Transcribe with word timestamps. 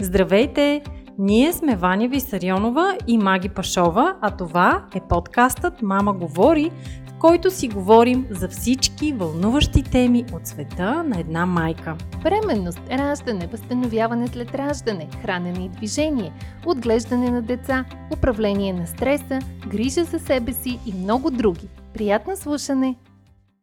Здравейте! 0.00 0.82
Ние 1.18 1.52
сме 1.52 1.76
Ваня 1.76 2.08
Висарионова 2.08 2.98
и 3.06 3.18
Маги 3.18 3.48
Пашова, 3.48 4.16
а 4.20 4.36
това 4.36 4.86
е 4.94 5.00
подкастът 5.08 5.82
Мама 5.82 6.12
говори, 6.12 6.70
в 7.06 7.18
който 7.18 7.50
си 7.50 7.68
говорим 7.68 8.26
за 8.30 8.48
всички 8.48 9.12
вълнуващи 9.12 9.82
теми 9.82 10.24
от 10.32 10.46
света 10.46 11.02
на 11.02 11.20
една 11.20 11.46
майка. 11.46 11.96
Бременност, 12.22 12.80
раждане, 12.90 13.46
възстановяване 13.46 14.26
след 14.26 14.54
раждане, 14.54 15.08
хранене 15.22 15.64
и 15.64 15.68
движение, 15.68 16.32
отглеждане 16.66 17.30
на 17.30 17.42
деца, 17.42 17.84
управление 18.12 18.72
на 18.72 18.86
стреса, 18.86 19.38
грижа 19.68 20.04
за 20.04 20.18
себе 20.18 20.52
си 20.52 20.78
и 20.86 20.92
много 20.92 21.30
други. 21.30 21.68
Приятно 21.94 22.36
слушане! 22.36 22.96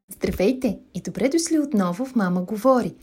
Здравейте 0.09 0.79
и 0.93 1.01
добре 1.01 1.29
дошли 1.29 1.59
отново 1.59 2.05
в 2.05 2.15
Мама 2.15 2.41
говори. 2.41 2.95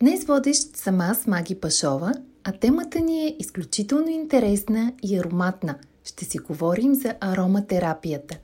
Днес 0.00 0.24
водещ 0.24 0.76
съм 0.76 1.00
аз, 1.00 1.26
Маги 1.26 1.54
Пашова, 1.60 2.12
а 2.44 2.52
темата 2.52 3.00
ни 3.00 3.26
е 3.26 3.36
изключително 3.38 4.08
интересна 4.08 4.92
и 5.02 5.18
ароматна. 5.18 5.74
Ще 6.04 6.24
си 6.24 6.38
говорим 6.38 6.94
за 6.94 7.14
ароматерапията. 7.20 8.38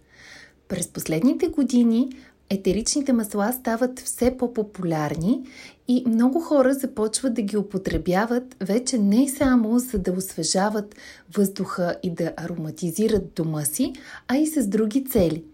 През 0.69 0.89
последните 0.89 1.49
години 1.49 2.11
етеричните 2.51 3.13
масла 3.13 3.53
стават 3.53 4.01
все 4.01 4.37
по-популярни 4.37 5.43
и 5.89 6.05
много 6.07 6.41
хора 6.41 6.75
започват 6.75 7.35
да 7.35 7.43
ги 7.43 7.57
употребяват 7.57 8.57
вече 8.61 8.99
не 8.99 9.29
само 9.29 9.79
за 9.79 9.99
да 9.99 10.13
освежават 10.13 10.95
въздуха 11.37 11.97
и 12.03 12.11
да 12.11 12.33
ароматизират 12.37 13.33
дома 13.35 13.65
си, 13.65 13.93
а 14.29 14.37
и 14.37 14.47
с 14.47 14.67
други 14.67 15.05
цели. 15.05 15.45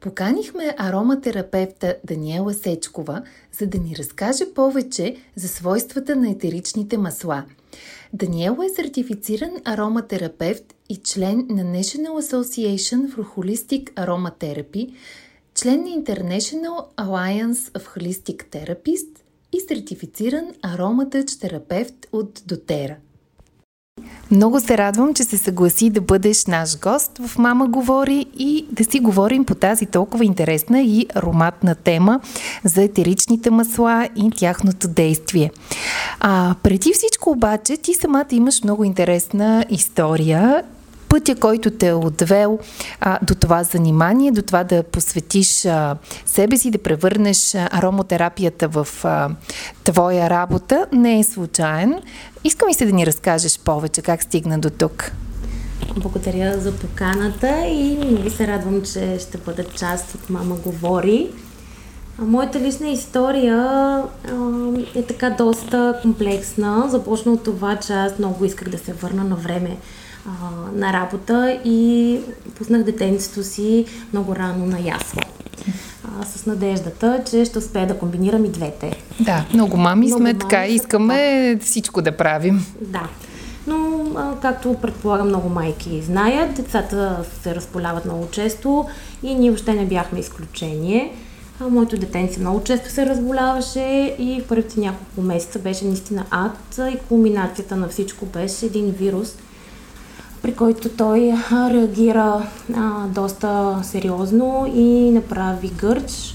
Поканихме 0.00 0.74
ароматерапевта 0.78 1.96
Даниела 2.04 2.54
Сечкова, 2.54 3.22
за 3.58 3.66
да 3.66 3.78
ни 3.78 3.96
разкаже 3.96 4.44
повече 4.54 5.16
за 5.36 5.48
свойствата 5.48 6.16
на 6.16 6.30
етеричните 6.30 6.98
масла. 6.98 7.44
Даниела 8.14 8.66
е 8.66 8.68
сертифициран 8.68 9.50
ароматерапевт 9.64 10.74
и 10.88 10.96
член 10.96 11.46
на 11.48 11.64
National 11.64 12.20
Association 12.20 13.14
for 13.14 13.24
Holistic 13.34 13.94
Aromatherapy, 13.94 14.94
член 15.54 15.80
на 15.80 15.88
International 15.88 16.94
Alliance 16.96 17.72
of 17.72 17.82
Holistic 17.96 18.44
Therapists 18.44 19.20
и 19.52 19.60
сертифициран 19.60 20.54
ароматъч 20.62 21.38
терапевт 21.38 22.06
от 22.12 22.42
Дотера. 22.46 22.96
Много 24.32 24.60
се 24.60 24.78
радвам, 24.78 25.14
че 25.14 25.24
се 25.24 25.38
съгласи 25.38 25.90
да 25.90 26.00
бъдеш 26.00 26.46
наш 26.46 26.78
гост 26.78 27.18
в 27.26 27.38
Мама 27.38 27.66
говори 27.66 28.26
и 28.38 28.66
да 28.70 28.84
си 28.84 29.00
говорим 29.00 29.44
по 29.44 29.54
тази 29.54 29.86
толкова 29.86 30.24
интересна 30.24 30.82
и 30.82 31.06
ароматна 31.14 31.74
тема 31.74 32.20
за 32.64 32.82
етеричните 32.82 33.50
масла 33.50 34.08
и 34.16 34.30
тяхното 34.30 34.88
действие. 34.88 35.50
А, 36.20 36.54
преди 36.62 36.92
всичко 36.92 37.30
обаче, 37.30 37.76
ти 37.76 37.94
самата 37.94 38.26
имаш 38.30 38.64
много 38.64 38.84
интересна 38.84 39.64
история 39.70 40.62
пътя, 41.12 41.34
който 41.34 41.70
те 41.70 41.88
е 41.88 41.94
отвел 41.94 42.58
а, 43.00 43.18
до 43.22 43.34
това 43.34 43.62
занимание, 43.62 44.30
до 44.30 44.42
това 44.42 44.64
да 44.64 44.82
посветиш 44.82 45.64
а, 45.66 45.96
себе 46.26 46.56
си, 46.56 46.70
да 46.70 46.78
превърнеш 46.78 47.54
аромотерапията 47.54 48.68
в 48.68 48.88
а, 49.04 49.30
твоя 49.84 50.30
работа, 50.30 50.86
не 50.92 51.18
е 51.18 51.24
случайен. 51.24 52.00
Искам 52.44 52.68
и 52.68 52.74
се 52.74 52.86
да 52.86 52.92
ни 52.92 53.06
разкажеш 53.06 53.58
повече 53.58 54.02
как 54.02 54.22
стигна 54.22 54.58
до 54.58 54.70
тук. 54.70 55.12
Благодаря 55.96 56.60
за 56.60 56.72
поканата 56.72 57.66
и 57.66 57.98
много 58.10 58.30
се 58.30 58.46
радвам, 58.46 58.82
че 58.82 59.18
ще 59.18 59.38
бъда 59.38 59.64
част 59.64 60.14
от 60.14 60.30
Мама 60.30 60.54
говори. 60.54 61.30
Моята 62.18 62.60
лична 62.60 62.88
история 62.88 63.58
а, 63.58 64.04
е 64.94 65.02
така 65.02 65.30
доста 65.30 65.98
комплексна. 66.02 66.86
Започна 66.88 67.32
от 67.32 67.44
това, 67.44 67.76
че 67.76 67.92
аз 67.92 68.18
много 68.18 68.44
исках 68.44 68.68
да 68.68 68.78
се 68.78 68.92
върна 68.92 69.24
на 69.24 69.36
време 69.36 69.76
а, 70.26 70.30
на 70.74 70.92
работа 70.92 71.60
и 71.64 72.18
пуснах 72.58 72.82
детенцето 72.82 73.44
си 73.44 73.86
много 74.12 74.36
рано 74.36 74.66
на 74.66 74.80
ясла. 74.80 75.22
А, 76.04 76.24
с 76.24 76.46
надеждата, 76.46 77.22
че 77.30 77.44
ще 77.44 77.58
успея 77.58 77.86
да 77.86 77.98
комбинирам 77.98 78.44
и 78.44 78.48
двете. 78.48 78.96
Да, 79.20 79.44
много 79.54 79.76
мами 79.76 80.06
много 80.06 80.18
сме 80.18 80.32
мами 80.32 80.38
така, 80.38 80.66
искаме 80.66 81.50
така. 81.52 81.64
всичко 81.64 82.02
да 82.02 82.16
правим. 82.16 82.66
Да. 82.80 83.08
Но, 83.66 84.06
а, 84.16 84.40
както 84.42 84.74
предполагам 84.74 85.28
много 85.28 85.48
майки 85.48 86.02
знаят, 86.02 86.54
децата 86.54 87.24
се 87.42 87.54
разполяват 87.54 88.04
много 88.04 88.28
често 88.30 88.86
и 89.22 89.34
ние 89.34 89.50
въобще 89.50 89.74
не 89.74 89.86
бяхме 89.86 90.20
изключение. 90.20 91.12
А, 91.60 91.68
моето 91.68 91.96
детенце 91.96 92.40
много 92.40 92.64
често 92.64 92.90
се 92.90 93.06
разболяваше 93.06 94.16
и 94.18 94.42
в 94.44 94.48
първите 94.48 94.80
няколко 94.80 95.22
месеца 95.22 95.58
беше 95.58 95.84
наистина 95.84 96.24
ад 96.30 96.78
и 96.92 96.98
кулминацията 97.08 97.76
на 97.76 97.88
всичко 97.88 98.26
беше 98.26 98.66
един 98.66 98.90
вирус– 98.90 99.36
при 100.42 100.54
който 100.54 100.88
той 100.88 101.34
реагира 101.50 102.46
а, 102.74 103.06
доста 103.06 103.80
сериозно 103.82 104.72
и 104.74 105.10
направи 105.10 105.68
гърч, 105.68 106.34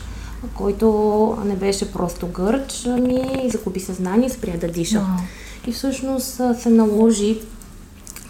който 0.54 1.38
не 1.46 1.56
беше 1.56 1.92
просто 1.92 2.28
гърч, 2.28 2.86
ами 2.86 3.50
загуби 3.52 3.80
съзнание, 3.80 4.30
спря 4.30 4.58
да 4.58 4.68
диша. 4.68 4.98
Wow. 4.98 5.68
И 5.68 5.72
всъщност 5.72 6.42
се 6.60 6.70
наложи 6.70 7.40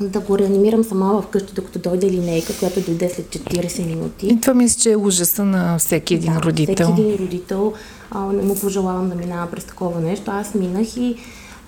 да 0.01 0.19
го 0.19 0.37
реанимирам 0.37 0.83
сама 0.83 1.21
вкъщи, 1.21 1.53
докато 1.53 1.79
дойде 1.79 2.11
линейка, 2.11 2.53
която 2.59 2.81
дойде 2.81 3.09
след 3.09 3.25
40 3.25 3.85
минути. 3.85 4.27
И 4.27 4.41
това 4.41 4.53
мисля, 4.53 4.79
че 4.79 4.91
е 4.91 4.97
ужаса 4.97 5.45
на 5.45 5.77
всеки 5.77 6.13
един 6.13 6.33
да, 6.33 6.41
родител. 6.41 6.93
Всеки 6.93 7.01
един 7.01 7.25
родител 7.25 7.73
а, 8.11 8.25
не 8.25 8.43
му 8.43 8.55
пожелавам 8.55 9.09
да 9.09 9.15
минава 9.15 9.51
през 9.51 9.63
такова 9.63 10.01
нещо. 10.01 10.31
Аз 10.31 10.53
минах 10.53 10.97
и 10.97 11.15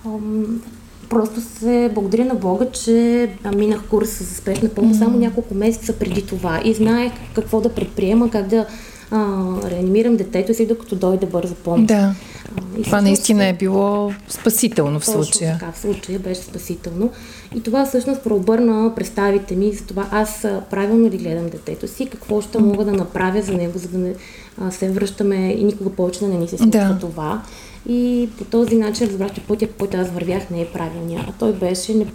ам, 0.06 0.62
просто 1.10 1.40
се 1.40 1.90
благодаря 1.94 2.24
на 2.24 2.34
Бога, 2.34 2.66
че 2.66 3.28
минах 3.56 3.82
курс 3.90 4.18
за 4.18 4.34
спешна 4.34 4.68
помощ 4.68 4.98
само 4.98 5.18
няколко 5.18 5.54
месеца 5.54 5.92
преди 5.92 6.26
това 6.26 6.60
и 6.64 6.74
знаех 6.74 7.12
какво 7.34 7.60
да 7.60 7.68
предприема, 7.68 8.30
как 8.30 8.46
да 8.46 8.66
а, 9.10 9.46
реанимирам 9.70 10.16
детето 10.16 10.54
си, 10.54 10.66
докато 10.66 10.96
дойде 10.96 11.26
бърза 11.26 11.54
помощ. 11.54 11.86
Да. 11.86 12.14
А, 12.78 12.82
това 12.82 13.00
наистина 13.00 13.46
е 13.46 13.52
било 13.52 14.12
спасително 14.28 15.00
в 15.00 15.06
случая. 15.06 15.58
Така, 15.58 15.72
в 15.72 15.78
случая 15.78 16.18
беше 16.18 16.40
спасително. 16.40 17.10
И 17.56 17.62
това 17.62 17.86
всъщност 17.86 18.22
прообърна 18.22 18.92
представите 18.96 19.56
ми 19.56 19.72
за 19.72 19.84
това 19.84 20.08
аз 20.10 20.46
правилно 20.70 21.10
ли 21.10 21.18
гледам 21.18 21.48
детето 21.48 21.88
си, 21.88 22.06
какво 22.06 22.40
ще 22.40 22.58
мога 22.58 22.84
да 22.84 22.92
направя 22.92 23.42
за 23.42 23.52
него, 23.52 23.78
за 23.78 23.88
да 23.88 23.98
не 23.98 24.14
а, 24.60 24.70
се 24.70 24.90
връщаме 24.90 25.36
и 25.58 25.64
никога 25.64 25.90
повече 25.90 26.20
да 26.20 26.28
не 26.28 26.38
ни 26.38 26.48
се 26.48 26.58
случва 26.58 26.80
да. 26.80 26.98
това. 27.00 27.42
И 27.88 28.28
по 28.38 28.44
този 28.44 28.76
начин 28.76 29.06
разбрах, 29.06 29.32
че 29.34 29.40
пътя, 29.40 29.66
по 29.66 29.76
който 29.78 29.96
аз 29.96 30.10
вървях, 30.10 30.50
не 30.50 30.60
е 30.60 30.66
правилния. 30.66 31.24
А 31.28 31.32
той 31.38 31.52
беше 31.52 31.94
не, 31.94 32.06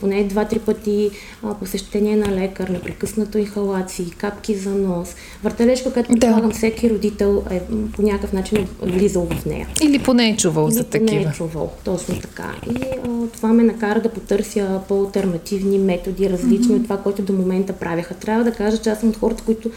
поне 0.00 0.24
два-три 0.24 0.58
пъти 0.58 1.10
а, 1.42 1.54
посещение 1.54 2.16
на 2.16 2.36
лекар, 2.36 2.68
непрекъснато 2.68 3.38
инхалации, 3.38 4.10
капки 4.10 4.54
за 4.54 4.70
нос, 4.70 5.14
въртележка, 5.44 5.92
която 5.92 6.08
предполагам 6.08 6.50
да. 6.50 6.56
всеки 6.56 6.90
родител 6.90 7.44
е 7.50 7.60
по 7.96 8.02
някакъв 8.02 8.32
начин 8.32 8.58
е 8.58 8.86
влизал 8.86 9.26
в 9.30 9.46
нея. 9.46 9.68
Или 9.82 9.98
поне 9.98 10.28
е 10.28 10.36
чувал 10.36 10.64
Или 10.64 10.74
за 10.74 10.84
такива. 10.84 11.20
Или 11.20 11.28
е 11.28 11.32
чувал, 11.32 11.72
точно 11.84 12.20
така. 12.20 12.54
И 12.70 12.76
а, 13.04 13.26
това 13.32 13.52
ме 13.52 13.62
накара 13.62 14.00
да 14.00 14.08
потърся 14.08 14.80
по-алтернативни 14.88 15.78
методи, 15.78 16.30
различни 16.30 16.74
mm-hmm. 16.74 16.76
от 16.76 16.82
това, 16.82 16.96
което 16.96 17.22
до 17.22 17.32
момента 17.32 17.72
правяха. 17.72 18.14
Трябва 18.14 18.44
да 18.44 18.52
кажа, 18.52 18.78
че 18.78 18.90
аз 18.90 19.00
съм 19.00 19.08
от 19.08 19.16
хората, 19.16 19.42
които 19.42 19.70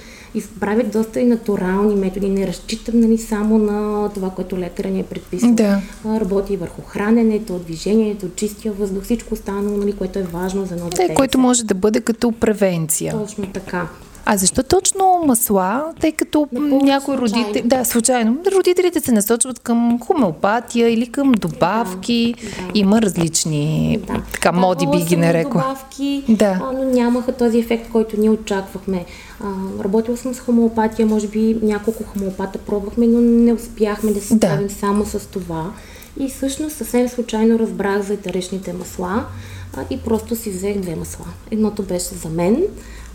правят 0.59 0.91
доста 0.91 1.19
и 1.19 1.25
натурални 1.25 1.95
методи. 1.95 2.29
Не 2.29 2.47
разчитам 2.47 2.99
нали, 2.99 3.17
само 3.17 3.57
на 3.57 4.09
това, 4.09 4.29
което 4.29 4.57
лекаря 4.57 4.89
ни 4.89 4.99
е 4.99 5.03
предписал. 5.03 5.51
Да. 5.51 5.81
Работи 6.05 6.53
и 6.53 6.57
върху 6.57 6.81
храненето, 6.81 7.59
движението, 7.59 8.29
чистия 8.35 8.73
въздух, 8.73 9.03
всичко 9.03 9.33
останало, 9.33 9.77
нали, 9.77 9.93
което 9.93 10.19
е 10.19 10.23
важно 10.23 10.65
за 10.65 10.75
едно 10.75 10.89
дете. 10.89 11.07
Да, 11.07 11.13
което 11.13 11.37
може 11.37 11.65
да 11.65 11.73
бъде 11.73 12.01
като 12.01 12.31
превенция. 12.31 13.11
Точно 13.11 13.47
така. 13.47 13.87
А 14.27 14.37
защо 14.37 14.63
точно 14.63 15.23
масла? 15.25 15.83
Тъй 16.01 16.11
като 16.11 16.47
някои 16.83 17.17
родители... 17.17 17.61
Да, 17.65 17.85
случайно. 17.85 18.37
Родителите 18.55 18.99
се 18.99 19.11
насочват 19.11 19.59
към 19.59 19.99
хомеопатия 19.99 20.89
или 20.89 21.07
към 21.07 21.31
добавки. 21.31 22.35
Да, 22.37 22.63
да. 22.63 22.79
Има 22.79 23.01
различни 23.01 23.99
да. 24.07 24.21
така, 24.31 24.51
да, 24.51 24.59
моди 24.59 24.87
би 24.91 25.03
ги 25.03 25.15
нарекла. 25.15 25.61
добавки, 25.61 26.23
да. 26.29 26.71
но 26.73 26.83
нямаха 26.83 27.31
този 27.31 27.59
ефект, 27.59 27.91
който 27.91 28.19
ние 28.19 28.29
очаквахме. 28.29 29.05
А, 29.43 29.83
работила 29.83 30.17
съм 30.17 30.33
с 30.33 30.39
хомеопатия, 30.39 31.05
може 31.05 31.27
би 31.27 31.59
няколко 31.61 32.03
хомеопата 32.03 32.59
пробвахме, 32.59 33.07
но 33.07 33.21
не 33.21 33.53
успяхме 33.53 34.11
да 34.11 34.21
се 34.21 34.35
справим 34.35 34.67
да. 34.67 34.73
само 34.73 35.05
с 35.05 35.19
това. 35.19 35.71
И 36.19 36.29
всъщност 36.29 36.75
съвсем 36.75 37.09
случайно 37.09 37.59
разбрах 37.59 38.01
за 38.01 38.13
етеричните 38.13 38.73
масла 38.73 39.25
и 39.89 39.97
просто 39.97 40.35
си 40.35 40.49
взех 40.49 40.79
две 40.79 40.95
масла. 40.95 41.25
Едното 41.51 41.83
беше 41.83 42.15
за 42.15 42.29
мен, 42.29 42.63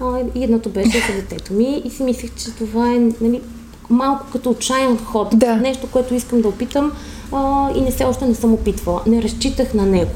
а, 0.00 0.20
и 0.34 0.44
едното 0.44 0.70
беше 0.70 1.04
за 1.08 1.14
детето 1.14 1.52
ми 1.52 1.82
и 1.84 1.90
си 1.90 2.02
мислех, 2.02 2.30
че 2.36 2.50
това 2.50 2.92
е 2.92 2.98
нали, 3.20 3.40
малко 3.90 4.26
като 4.32 4.50
отчаян 4.50 4.98
ход. 4.98 5.28
Да. 5.34 5.56
Нещо, 5.56 5.88
което 5.92 6.14
искам 6.14 6.40
да 6.40 6.48
опитам 6.48 6.92
а, 7.32 7.70
и 7.76 7.80
не 7.80 7.90
се 7.90 8.04
още 8.04 8.26
не 8.26 8.34
съм 8.34 8.54
опитвала. 8.54 9.02
Не 9.06 9.22
разчитах 9.22 9.74
на 9.74 9.86
него. 9.86 10.14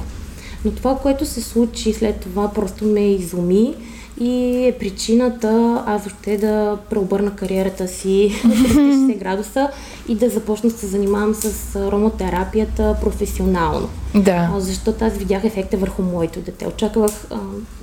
Но 0.64 0.70
това, 0.70 0.98
което 0.98 1.26
се 1.26 1.42
случи 1.42 1.92
след 1.92 2.20
това, 2.20 2.48
просто 2.48 2.84
ме 2.84 3.12
изуми 3.12 3.74
и 4.20 4.66
е 4.66 4.78
причината 4.78 5.82
аз 5.86 6.04
въобще 6.04 6.36
да 6.36 6.78
преобърна 6.90 7.36
кариерата 7.36 7.88
си 7.88 8.32
360 8.44 9.18
градуса 9.18 9.68
и 10.08 10.14
да 10.14 10.30
започна 10.30 10.70
да 10.70 10.78
се 10.78 10.86
занимавам 10.86 11.34
с 11.34 11.76
ароматерапията 11.76 12.96
професионално. 13.00 13.88
Да. 14.14 14.50
А, 14.54 14.60
защото 14.60 15.04
аз 15.04 15.12
видях 15.12 15.44
ефекта 15.44 15.76
върху 15.76 16.02
моето 16.02 16.40
дете. 16.40 16.66
Очаквах 16.66 17.26
а, 17.30 17.38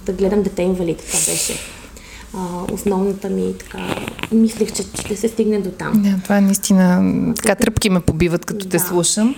да 0.05 0.13
гледам 0.13 0.43
дете 0.43 0.61
инвалид. 0.61 0.97
Това 0.97 1.19
беше 1.19 1.53
а, 2.37 2.73
основната 2.73 3.29
ми 3.29 3.53
така. 3.57 3.79
Мислех, 4.31 4.73
че 4.73 4.83
ще 4.83 5.15
се 5.15 5.27
стигне 5.27 5.59
до 5.59 5.69
там. 5.69 5.93
Да, 5.95 6.19
това 6.23 6.37
е 6.37 6.41
наистина. 6.41 7.13
Така 7.35 7.55
тръпки 7.55 7.89
ме 7.89 7.99
побиват, 7.99 8.45
като 8.45 8.65
да. 8.65 8.69
те 8.69 8.79
слушам. 8.79 9.35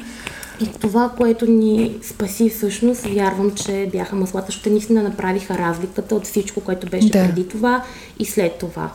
И 0.63 0.79
това, 0.79 1.11
което 1.17 1.45
ни 1.45 1.95
спаси 2.01 2.49
всъщност, 2.49 3.01
вярвам, 3.01 3.51
че 3.51 3.89
бяха 3.91 4.15
маслата, 4.15 4.45
защото 4.49 4.69
наистина 4.69 5.03
направиха 5.03 5.57
разликата 5.57 6.15
от 6.15 6.25
всичко, 6.25 6.61
което 6.61 6.87
беше 6.87 7.09
да. 7.09 7.25
преди 7.27 7.47
това 7.47 7.83
и 8.19 8.25
след 8.25 8.53
това. 8.53 8.89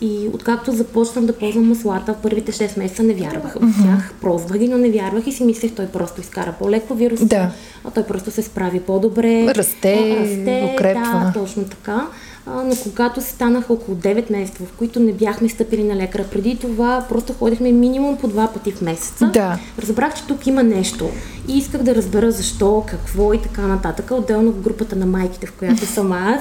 И 0.00 0.28
откакто 0.32 0.72
започнах 0.72 1.24
да 1.24 1.32
ползвам 1.32 1.68
маслата, 1.68 2.14
в 2.14 2.22
първите 2.22 2.52
6 2.52 2.78
месеца 2.78 3.02
не 3.02 3.14
вярвах 3.14 3.54
в 3.54 3.84
тях. 3.84 4.14
Пробвах 4.20 4.58
ги, 4.58 4.68
но 4.68 4.78
не 4.78 4.90
вярвах 4.90 5.26
и 5.26 5.32
си 5.32 5.44
мислех, 5.44 5.74
той 5.74 5.86
просто 5.86 6.20
изкара 6.20 6.54
по-леко 6.58 6.94
вируса, 6.94 7.26
да. 7.26 7.50
а 7.84 7.90
той 7.90 8.02
просто 8.02 8.30
се 8.30 8.42
справи 8.42 8.80
по-добре. 8.80 9.54
Расте, 9.54 10.16
а, 10.18 10.22
расте 10.22 10.72
укрепва. 10.74 11.32
Да, 11.34 11.40
точно 11.40 11.64
така. 11.64 12.06
Но 12.46 12.76
когато 12.82 13.20
станаха 13.20 13.72
около 13.72 13.96
9 13.96 14.30
месеца, 14.32 14.64
в 14.64 14.72
които 14.78 15.00
не 15.00 15.12
бяхме 15.12 15.48
стъпили 15.48 15.84
на 15.84 15.96
лекара, 15.96 16.24
преди 16.32 16.56
това 16.56 17.04
просто 17.08 17.32
ходихме 17.32 17.72
минимум 17.72 18.16
по 18.16 18.28
два 18.28 18.48
пъти 18.48 18.72
в 18.72 18.80
месеца. 18.80 19.30
Да. 19.32 19.58
Разбрах, 19.78 20.14
че 20.14 20.26
тук 20.26 20.46
има 20.46 20.62
нещо 20.62 21.10
и 21.48 21.58
исках 21.58 21.82
да 21.82 21.94
разбера 21.94 22.30
защо, 22.30 22.84
какво 22.86 23.32
и 23.32 23.42
така 23.42 23.62
нататък. 23.62 24.10
Отделно 24.10 24.52
в 24.52 24.60
групата 24.60 24.96
на 24.96 25.06
майките, 25.06 25.46
в 25.46 25.52
която 25.52 25.86
съм 25.86 26.12
аз, 26.12 26.40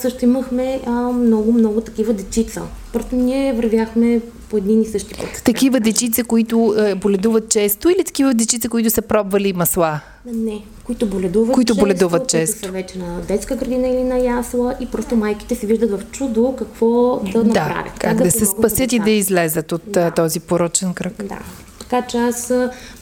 също 0.00 0.24
имахме 0.24 0.80
а, 0.86 0.90
много, 0.90 1.52
много 1.52 1.80
такива 1.80 2.12
дечица. 2.12 2.62
Просто 2.92 3.16
ние 3.16 3.52
вървяхме 3.52 4.20
по 4.54 4.58
един 4.58 4.82
и 4.82 4.86
същи 4.86 5.14
път. 5.14 5.42
Такива 5.44 5.80
дечица, 5.80 6.24
които 6.24 6.74
е, 6.78 6.94
боледуват 6.94 7.48
често 7.48 7.88
или 7.88 8.04
такива 8.04 8.34
дечица, 8.34 8.68
които 8.68 8.90
са 8.90 9.02
пробвали 9.02 9.52
масла? 9.52 10.00
Не, 10.26 10.62
които 10.84 11.06
боледуват 11.06 11.54
които 11.54 11.72
често, 11.72 11.84
боледуват 11.84 12.28
често. 12.28 12.52
които 12.52 12.66
са 12.66 12.72
вече 12.72 12.98
на 12.98 13.20
детска 13.20 13.56
градина 13.56 13.88
или 13.88 14.02
на 14.02 14.18
ясла 14.18 14.74
и 14.80 14.86
просто 14.86 15.16
майките 15.16 15.54
се 15.54 15.66
виждат 15.66 15.90
в 15.90 16.10
чудо 16.10 16.54
какво 16.58 17.20
да 17.32 17.44
направят. 17.44 17.84
Да, 17.94 18.00
как, 18.00 18.16
да, 18.16 18.24
да 18.24 18.30
се 18.30 18.46
спасят 18.46 18.92
и 18.92 18.98
да 18.98 19.10
излезат 19.10 19.72
от 19.72 19.82
да. 19.86 20.10
този 20.10 20.40
порочен 20.40 20.94
кръг. 20.94 21.24
Да. 21.24 21.38
Така 21.78 22.02
че 22.06 22.16
аз 22.16 22.52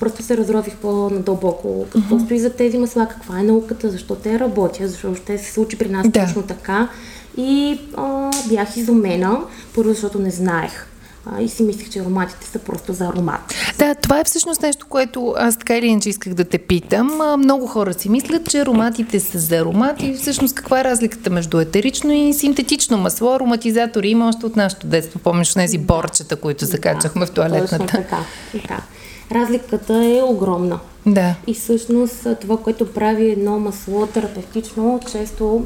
просто 0.01 0.23
се 0.23 0.37
разрових 0.37 0.77
по-надълбоко 0.77 1.87
какво 1.93 2.17
mm-hmm. 2.17 2.25
стои 2.25 2.39
за 2.39 2.51
тези 2.51 2.79
масла, 2.79 3.09
каква 3.09 3.41
е 3.41 3.43
науката, 3.43 3.91
защо 3.91 4.15
те 4.15 4.39
работят, 4.39 4.91
защо 4.91 5.15
ще 5.15 5.39
се 5.39 5.53
случи 5.53 5.79
при 5.79 5.89
нас 5.89 6.09
да. 6.09 6.25
точно 6.25 6.43
така. 6.43 6.89
И 7.37 7.81
а, 7.97 8.31
бях 8.49 8.77
изумена, 8.77 9.41
първо 9.75 9.89
защото 9.89 10.19
не 10.19 10.31
знаех 10.31 10.89
и 11.41 11.49
си 11.49 11.63
мислех, 11.63 11.91
че 11.91 11.99
ароматите 11.99 12.47
са 12.47 12.59
просто 12.59 12.93
за 12.93 13.07
аромат. 13.07 13.41
Да, 13.79 13.95
това 13.95 14.21
е 14.21 14.25
всъщност 14.25 14.63
нещо, 14.63 14.87
което 14.89 15.35
аз 15.39 15.57
така 15.57 15.77
или 15.77 15.87
иначе 15.87 16.09
исках 16.09 16.35
да 16.35 16.45
те 16.45 16.59
питам. 16.59 17.39
Много 17.39 17.67
хора 17.67 17.95
си 17.95 18.09
мислят, 18.09 18.51
че 18.51 18.61
ароматите 18.61 19.21
са 19.21 19.39
за 19.39 19.57
аромати. 19.57 20.15
Всъщност 20.15 20.55
каква 20.55 20.81
е 20.81 20.85
разликата 20.85 21.31
между 21.31 21.61
етерично 21.61 22.13
и 22.13 22.35
синтетично 22.35 22.99
масло? 22.99 23.35
Ароматизатори 23.35 24.09
има 24.09 24.29
още 24.29 24.47
от 24.47 24.57
нашето 24.57 24.87
детство. 24.87 25.19
Помниш 25.19 25.55
тези 25.55 25.79
да. 25.79 25.85
борчета, 25.85 26.37
които 26.37 26.65
закачахме 26.65 27.21
да, 27.21 27.27
в 27.27 27.35
туалетната? 27.35 27.79
Точно 27.79 27.87
така. 27.87 28.19
така. 28.53 28.83
Разликата 29.33 29.95
е 29.95 30.23
огромна. 30.23 30.79
Да. 31.07 31.35
И 31.47 31.55
всъщност 31.55 32.27
това, 32.41 32.57
което 32.57 32.93
прави 32.93 33.31
едно 33.31 33.59
масло 33.59 34.07
терапевтично, 34.07 35.01
често, 35.13 35.65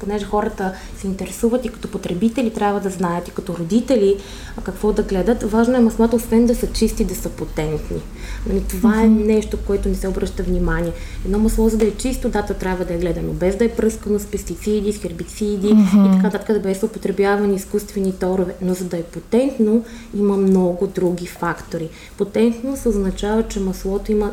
понеже 0.00 0.24
хората 0.24 0.72
се 0.98 1.06
интересуват 1.06 1.64
и 1.64 1.68
като 1.68 1.88
потребители 1.88 2.50
трябва 2.50 2.80
да 2.80 2.90
знаят 2.90 3.28
и 3.28 3.30
като 3.30 3.56
родители 3.56 4.16
какво 4.64 4.92
да 4.92 5.02
гледат, 5.02 5.42
важно 5.42 5.76
е 5.76 5.80
маслата, 5.80 6.16
освен 6.16 6.46
да 6.46 6.54
са 6.54 6.72
чисти, 6.72 7.04
да 7.04 7.14
са 7.14 7.28
потентни. 7.28 8.00
Нали, 8.46 8.62
това 8.68 8.92
mm-hmm. 8.92 9.04
е 9.04 9.34
нещо, 9.34 9.58
което 9.66 9.88
не 9.88 9.94
се 9.94 10.08
обръща 10.08 10.42
внимание. 10.42 10.92
Едно 11.24 11.38
масло, 11.38 11.68
за 11.68 11.76
да 11.76 11.86
е 11.86 11.90
чисто, 11.90 12.28
дата 12.28 12.54
трябва 12.54 12.84
да 12.84 12.94
е 12.94 12.98
гледано 12.98 13.32
без 13.32 13.56
да 13.56 13.64
е 13.64 13.68
пръскано 13.68 14.18
с 14.18 14.26
пестициди, 14.26 14.92
с 14.92 14.98
хербициди 14.98 15.68
mm-hmm. 15.68 16.08
и 16.08 16.12
така 16.12 16.22
нататък, 16.22 16.52
да 16.52 16.60
без 16.60 16.78
са 16.78 16.86
употребявани 16.86 17.56
изкуствени 17.56 18.12
торове. 18.12 18.54
Но 18.62 18.74
за 18.74 18.84
да 18.84 18.96
е 18.96 19.02
потентно, 19.02 19.84
има 20.16 20.36
много 20.36 20.86
други 20.86 21.26
фактори. 21.26 21.88
Потентност 22.18 22.86
означава, 22.86 23.42
че 23.42 23.60
маслото 23.60 24.12
има 24.12 24.30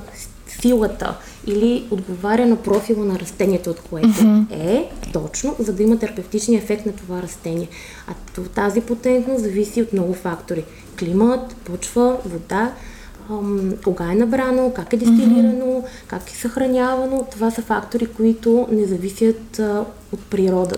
силата 0.61 1.17
или 1.47 1.87
отговаря 1.91 2.45
на 2.45 2.55
профила 2.55 3.05
на 3.05 3.19
растението, 3.19 3.69
от 3.69 3.81
което 3.81 4.07
mm-hmm. 4.07 4.51
е 4.51 4.89
точно, 5.13 5.55
за 5.59 5.73
да 5.73 5.83
има 5.83 5.99
терапевтичния 5.99 6.57
ефект 6.57 6.85
на 6.85 6.91
това 6.91 7.21
растение. 7.21 7.67
А 8.07 8.41
тази 8.55 8.81
потентност 8.81 9.43
зависи 9.43 9.81
от 9.81 9.93
много 9.93 10.13
фактори. 10.13 10.63
Климат, 10.99 11.55
почва, 11.55 12.17
вода, 12.25 12.73
кога 13.83 14.11
е 14.11 14.15
набрано, 14.15 14.71
как 14.75 14.93
е 14.93 14.97
дестилирано, 14.97 15.65
mm-hmm. 15.65 16.07
как 16.07 16.31
е 16.31 16.35
съхранявано. 16.35 17.27
Това 17.31 17.51
са 17.51 17.61
фактори, 17.61 18.05
които 18.05 18.67
не 18.71 18.85
зависят 18.85 19.61
от 20.11 20.19
природа. 20.19 20.75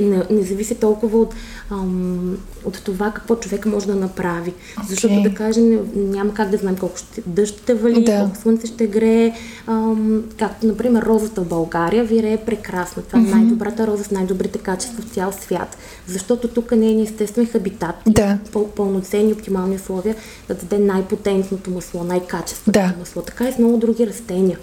Не, 0.00 0.22
не 0.30 0.42
зависи 0.42 0.74
толкова 0.74 1.18
от, 1.18 1.34
ам, 1.70 2.38
от 2.64 2.82
това 2.84 3.10
какво 3.10 3.36
човек 3.36 3.66
може 3.66 3.86
да 3.86 3.94
направи. 3.94 4.50
Okay. 4.50 4.88
Защото 4.88 5.22
да 5.22 5.34
кажем, 5.34 5.80
няма 5.94 6.34
как 6.34 6.50
да 6.50 6.56
знаем 6.56 6.76
колко 6.76 6.98
ще, 6.98 7.22
дъжд 7.26 7.58
ще 7.58 7.74
вали, 7.74 8.04
да. 8.04 8.18
колко 8.18 8.36
слънце 8.36 8.66
ще 8.66 8.86
грее. 8.86 9.32
Ам, 9.66 10.24
както, 10.38 10.66
например, 10.66 11.02
розата 11.02 11.40
в 11.40 11.48
България 11.48 12.04
вирее 12.04 12.36
прекрасно. 12.36 13.02
Това 13.02 13.18
mm-hmm. 13.18 13.32
е 13.32 13.34
най-добрата 13.34 13.86
роза 13.86 14.04
с 14.04 14.10
най-добрите 14.10 14.58
качества 14.58 15.02
в 15.02 15.14
цял 15.14 15.32
свят. 15.32 15.76
Защото 16.06 16.48
тук 16.48 16.72
не 16.72 16.90
е 16.90 17.02
естествен 17.02 17.46
хабитат 17.46 17.94
да. 18.06 18.38
пълноценни 18.76 19.32
оптимални 19.32 19.76
условия 19.76 20.14
да 20.48 20.54
даде 20.54 20.78
най-потентното 20.78 21.70
масло, 21.70 22.04
най-качественото 22.04 22.80
да. 22.80 22.94
масло. 22.98 23.22
Така 23.22 23.48
и 23.48 23.52
с 23.52 23.58
много 23.58 23.76
други 23.76 24.06
растения. 24.06 24.58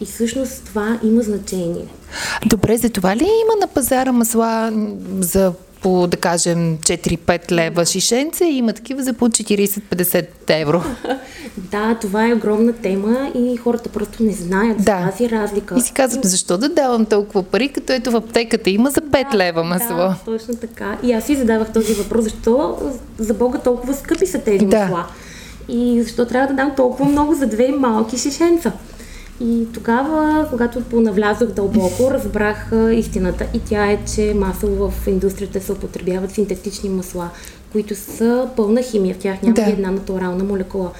И 0.00 0.04
всъщност 0.04 0.64
това 0.64 0.98
има 1.02 1.22
значение. 1.22 1.84
Добре, 2.46 2.76
за 2.76 2.90
това 2.90 3.16
ли 3.16 3.24
има 3.24 3.60
на 3.60 3.66
пазара 3.66 4.12
масла 4.12 4.72
за 5.20 5.52
по, 5.82 6.06
да 6.06 6.16
кажем, 6.16 6.78
4-5 6.78 7.52
лева 7.52 7.86
шишенце 7.86 8.44
и 8.44 8.56
има 8.56 8.72
такива 8.72 9.02
за 9.02 9.12
по 9.12 9.28
40-50 9.28 10.26
евро. 10.48 10.82
Да, 11.56 11.94
това 12.00 12.28
е 12.28 12.34
огромна 12.34 12.72
тема 12.72 13.30
и 13.34 13.56
хората 13.56 13.88
просто 13.88 14.22
не 14.22 14.32
знаят 14.32 14.84
да. 14.84 15.10
тази 15.10 15.30
разлика. 15.30 15.74
И 15.78 15.80
си 15.80 15.92
казват, 15.92 16.24
защо 16.24 16.58
да 16.58 16.68
давам 16.68 17.04
толкова 17.06 17.42
пари, 17.42 17.68
като 17.68 17.92
ето 17.92 18.10
в 18.10 18.16
аптеката 18.16 18.70
има 18.70 18.90
за 18.90 19.00
5 19.00 19.30
да, 19.30 19.38
лева 19.38 19.64
масло. 19.64 19.96
Да, 19.96 20.16
точно 20.24 20.56
така. 20.56 20.98
И 21.02 21.12
аз 21.12 21.24
си 21.24 21.36
задавах 21.36 21.72
този 21.72 21.94
въпрос, 21.94 22.24
защо 22.24 22.78
за 23.18 23.34
Бога 23.34 23.58
толкова 23.58 23.94
скъпи 23.94 24.26
са 24.26 24.38
тези 24.38 24.66
да. 24.66 24.78
масла? 24.78 25.06
И 25.68 26.02
защо 26.02 26.26
трябва 26.26 26.48
да 26.48 26.54
дам 26.54 26.72
толкова 26.76 27.04
много 27.04 27.34
за 27.34 27.46
две 27.46 27.68
малки 27.68 28.18
шишенца? 28.18 28.72
И 29.40 29.66
тогава, 29.74 30.46
когато 30.50 30.82
понавлязох 30.82 31.48
дълбоко, 31.48 32.10
разбрах 32.10 32.72
истината 32.92 33.46
и 33.54 33.60
тя 33.60 33.86
е, 33.86 33.98
че 34.14 34.34
масово 34.34 34.90
в 34.90 35.06
индустрията 35.06 35.60
се 35.60 35.72
употребяват 35.72 36.30
синтетични 36.30 36.90
масла, 36.90 37.30
които 37.72 37.94
са 37.94 38.48
пълна 38.56 38.82
химия. 38.82 39.14
В 39.14 39.18
тях 39.18 39.42
няма 39.42 39.54
да. 39.54 39.70
една 39.70 39.90
натурална 39.90 40.44
молекула 40.44 40.90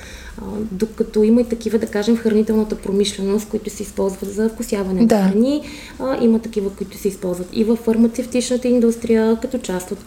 докато 0.71 1.23
има 1.23 1.40
и 1.40 1.45
такива, 1.45 1.78
да 1.78 1.87
кажем, 1.87 2.16
в 2.16 2.21
хранителната 2.21 2.76
промишленост, 2.76 3.49
които 3.49 3.71
се 3.71 3.83
използват 3.83 4.35
за 4.35 4.49
вкусяване 4.49 5.07
да. 5.07 5.18
на 5.18 5.30
храни, 5.30 5.62
а, 5.99 6.25
има 6.25 6.38
такива, 6.38 6.71
които 6.71 6.99
се 6.99 7.09
използват 7.09 7.49
и 7.52 7.64
в 7.64 7.76
фармацевтичната 7.76 8.68
индустрия, 8.68 9.38
като 9.42 9.59
част 9.59 9.90
от 9.90 9.99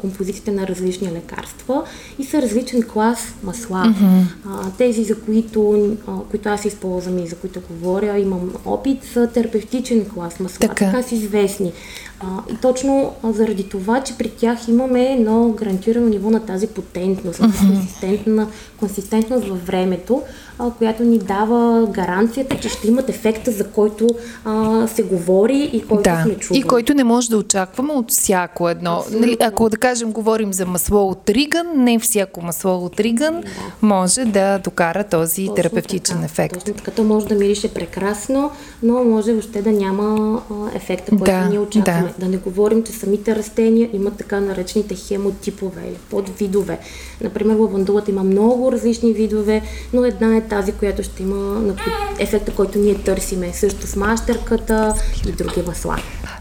композициите 0.00 0.52
на 0.52 0.66
различни 0.66 1.12
лекарства 1.12 1.84
и 2.18 2.24
са 2.24 2.42
различен 2.42 2.82
клас 2.82 3.34
масла. 3.42 3.82
Mm-hmm. 3.84 4.22
А, 4.46 4.70
тези, 4.78 5.04
за 5.04 5.20
които, 5.20 5.96
а, 6.06 6.12
които 6.30 6.48
аз 6.48 6.64
използвам 6.64 7.18
и 7.18 7.26
за 7.26 7.36
които 7.36 7.60
говоря, 7.70 8.18
имам 8.18 8.52
опит, 8.64 9.04
са 9.04 9.26
терапевтичен 9.26 10.04
клас 10.14 10.40
масла, 10.40 10.58
така, 10.58 10.74
така 10.74 11.02
са 11.02 11.14
известни. 11.14 11.72
А, 12.20 12.26
и 12.52 12.56
точно 12.56 13.14
заради 13.24 13.68
това, 13.68 14.02
че 14.02 14.18
при 14.18 14.30
тях 14.30 14.68
имаме 14.68 15.12
едно 15.12 15.48
гарантирано 15.48 16.08
ниво 16.08 16.30
на 16.30 16.40
тази 16.40 16.66
потентност, 16.66 17.40
mm-hmm. 17.40 17.68
консистентна, 17.68 18.48
консистентност 18.76 19.48
във 19.48 19.66
времето, 19.66 20.22
а, 20.58 20.70
която 20.70 21.02
ни 21.02 21.18
дава 21.18 21.86
гаранцията, 21.86 22.58
че 22.60 22.68
ще 22.68 22.88
имат 22.88 23.08
ефекта, 23.08 23.50
за 23.50 23.64
който 23.64 24.08
а, 24.44 24.86
се 24.86 25.02
говори 25.02 25.70
и 25.72 25.86
който 25.86 26.02
да. 26.02 26.22
сме 26.24 26.34
чували. 26.34 26.60
И 26.60 26.62
който 26.62 26.94
не 26.94 27.04
може 27.04 27.30
да 27.30 27.38
очакваме 27.38 27.92
от 27.92 28.10
всяко 28.10 28.68
едно. 28.68 29.04
Нали, 29.10 29.36
ако 29.40 29.68
да 29.68 29.76
кажем, 29.76 30.12
говорим 30.12 30.52
за 30.52 30.66
масло 30.66 31.08
от 31.08 31.30
риган, 31.30 31.66
не 31.76 31.98
всяко 31.98 32.42
масло 32.42 32.84
от 32.84 33.00
риган 33.00 33.40
да. 33.40 33.86
може 33.86 34.24
да 34.24 34.58
докара 34.58 35.04
този 35.04 35.42
точно 35.42 35.54
терапевтичен 35.54 36.16
така, 36.16 36.24
ефект. 36.24 36.54
Точно 36.54 36.74
така, 36.74 36.90
то 36.90 37.04
може 37.04 37.26
да 37.26 37.34
мирише 37.34 37.74
прекрасно, 37.74 38.50
но 38.82 39.04
може 39.04 39.32
въобще 39.32 39.62
да 39.62 39.72
няма 39.72 40.42
а, 40.50 40.76
ефекта, 40.76 41.10
който 41.10 41.24
да, 41.24 41.48
ние 41.48 41.58
очакваме. 41.58 42.12
Да. 42.18 42.24
да 42.24 42.30
не 42.30 42.36
говорим, 42.36 42.82
че 42.82 42.92
самите 42.92 43.36
растения 43.36 43.90
имат 43.92 44.16
така 44.16 44.40
наречените 44.40 44.94
хемотипове 44.94 45.80
или 45.88 45.96
подвидове. 46.10 46.78
Например, 47.20 47.56
лавандулата 47.56 48.10
има 48.10 48.24
много 48.24 48.72
различни 48.72 49.12
видове, 49.12 49.62
но 49.92 50.04
една 50.04 50.36
е 50.36 50.47
тази, 50.48 50.72
която 50.72 51.02
ще 51.02 51.22
има 51.22 51.74
ефекта, 52.18 52.54
който 52.54 52.78
ние 52.78 52.94
търсиме. 52.94 53.52
Също 53.52 53.86
с 53.86 53.96
мащерката 53.96 54.94
и 55.28 55.32
други 55.32 55.62
масла. 55.66 55.96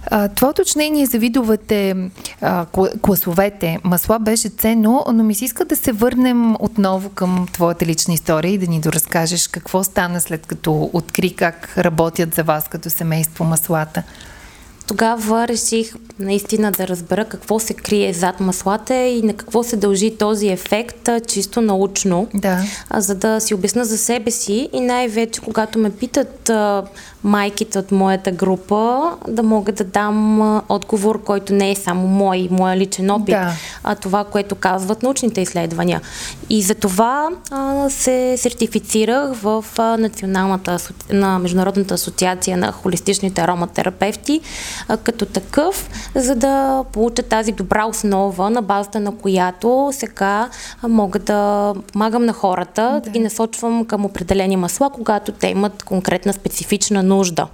А, 0.06 0.28
това 0.28 0.50
уточнение 0.50 1.06
за 1.06 1.20
видовете 1.20 1.96
а, 2.42 2.66
класовете 3.02 3.80
масла 3.84 4.20
беше 4.20 4.50
ценно, 4.50 5.06
но 5.14 5.24
ми 5.24 5.36
се 5.36 5.46
иска 5.46 5.66
да 5.66 5.76
се 5.76 5.92
върнем 5.92 6.56
отново 6.60 7.10
към 7.10 7.48
твоята 7.54 7.86
лична 7.86 8.14
история 8.14 8.54
и 8.54 8.58
да 8.58 8.68
ни 8.68 8.80
доразкажеш 8.80 9.48
какво 9.48 9.84
стана 9.84 10.22
след 10.22 10.46
като 10.46 10.90
откри 10.94 11.34
как 11.36 11.78
работят 11.78 12.36
за 12.36 12.44
вас 12.44 12.68
като 12.68 12.90
семейство 12.90 13.44
маслата. 13.44 14.04
Тогава 14.88 15.48
реших 15.48 15.94
наистина 16.20 16.72
да 16.72 16.88
разбера 16.88 17.26
какво 17.26 17.60
се 17.60 17.74
крие 17.74 18.14
зад 18.14 18.40
маслата 18.40 18.96
и 18.96 19.22
на 19.22 19.34
какво 19.34 19.64
се 19.64 19.76
дължи 19.76 20.18
този 20.18 20.48
ефект 20.48 21.10
чисто 21.28 21.62
научно, 21.62 22.28
да. 22.34 22.64
за 22.94 23.16
да 23.16 23.40
си 23.40 23.54
обясна 23.54 23.86
за 23.86 23.98
себе 23.98 24.32
си 24.32 24.70
и 24.74 24.80
най-вече 24.80 25.42
когато 25.42 25.80
ме 25.80 25.90
питат 25.90 26.52
майките 27.24 27.80
от 27.80 27.92
моята 27.92 28.32
група, 28.32 29.12
да 29.28 29.44
мога 29.44 29.72
да 29.72 29.84
дам 29.84 30.42
отговор, 30.70 31.24
който 31.24 31.54
не 31.54 31.72
е 31.72 31.76
само 31.76 32.08
мой, 32.08 32.48
моя 32.52 32.78
личен 32.78 33.12
опит, 33.12 33.36
да. 33.36 33.54
а 33.84 33.96
това, 33.96 34.24
което 34.24 34.56
казват 34.56 35.04
научните 35.04 35.42
изследвания. 35.42 36.02
И 36.50 36.62
за 36.62 36.76
това 36.76 37.30
се 37.90 38.36
сертифицирах 38.38 39.34
в 39.34 39.66
Националната, 39.78 40.78
на 41.10 41.40
Международната 41.40 41.94
асоциация 41.94 42.58
на 42.58 42.72
холистичните 42.72 43.42
ароматерапевти 43.42 44.42
като 45.04 45.26
такъв, 45.26 45.90
за 46.16 46.36
да 46.36 46.84
получа 46.92 47.24
тази 47.24 47.52
добра 47.52 47.86
основа, 47.86 48.50
на 48.50 48.62
базата 48.62 49.00
на 49.00 49.18
която 49.18 49.90
сега 49.92 50.50
мога 50.88 51.20
да 51.20 51.74
помагам 51.94 52.26
на 52.26 52.34
хората, 52.34 52.82
да, 52.94 53.00
да 53.02 53.10
ги 53.10 53.20
насочвам 53.20 53.86
към 53.86 54.06
определени 54.06 54.56
масла, 54.56 54.90
когато 54.90 55.32
те 55.32 55.48
имат 55.48 55.84
конкретна 55.84 56.34
специфична 56.34 57.04
нужда. 57.04 57.48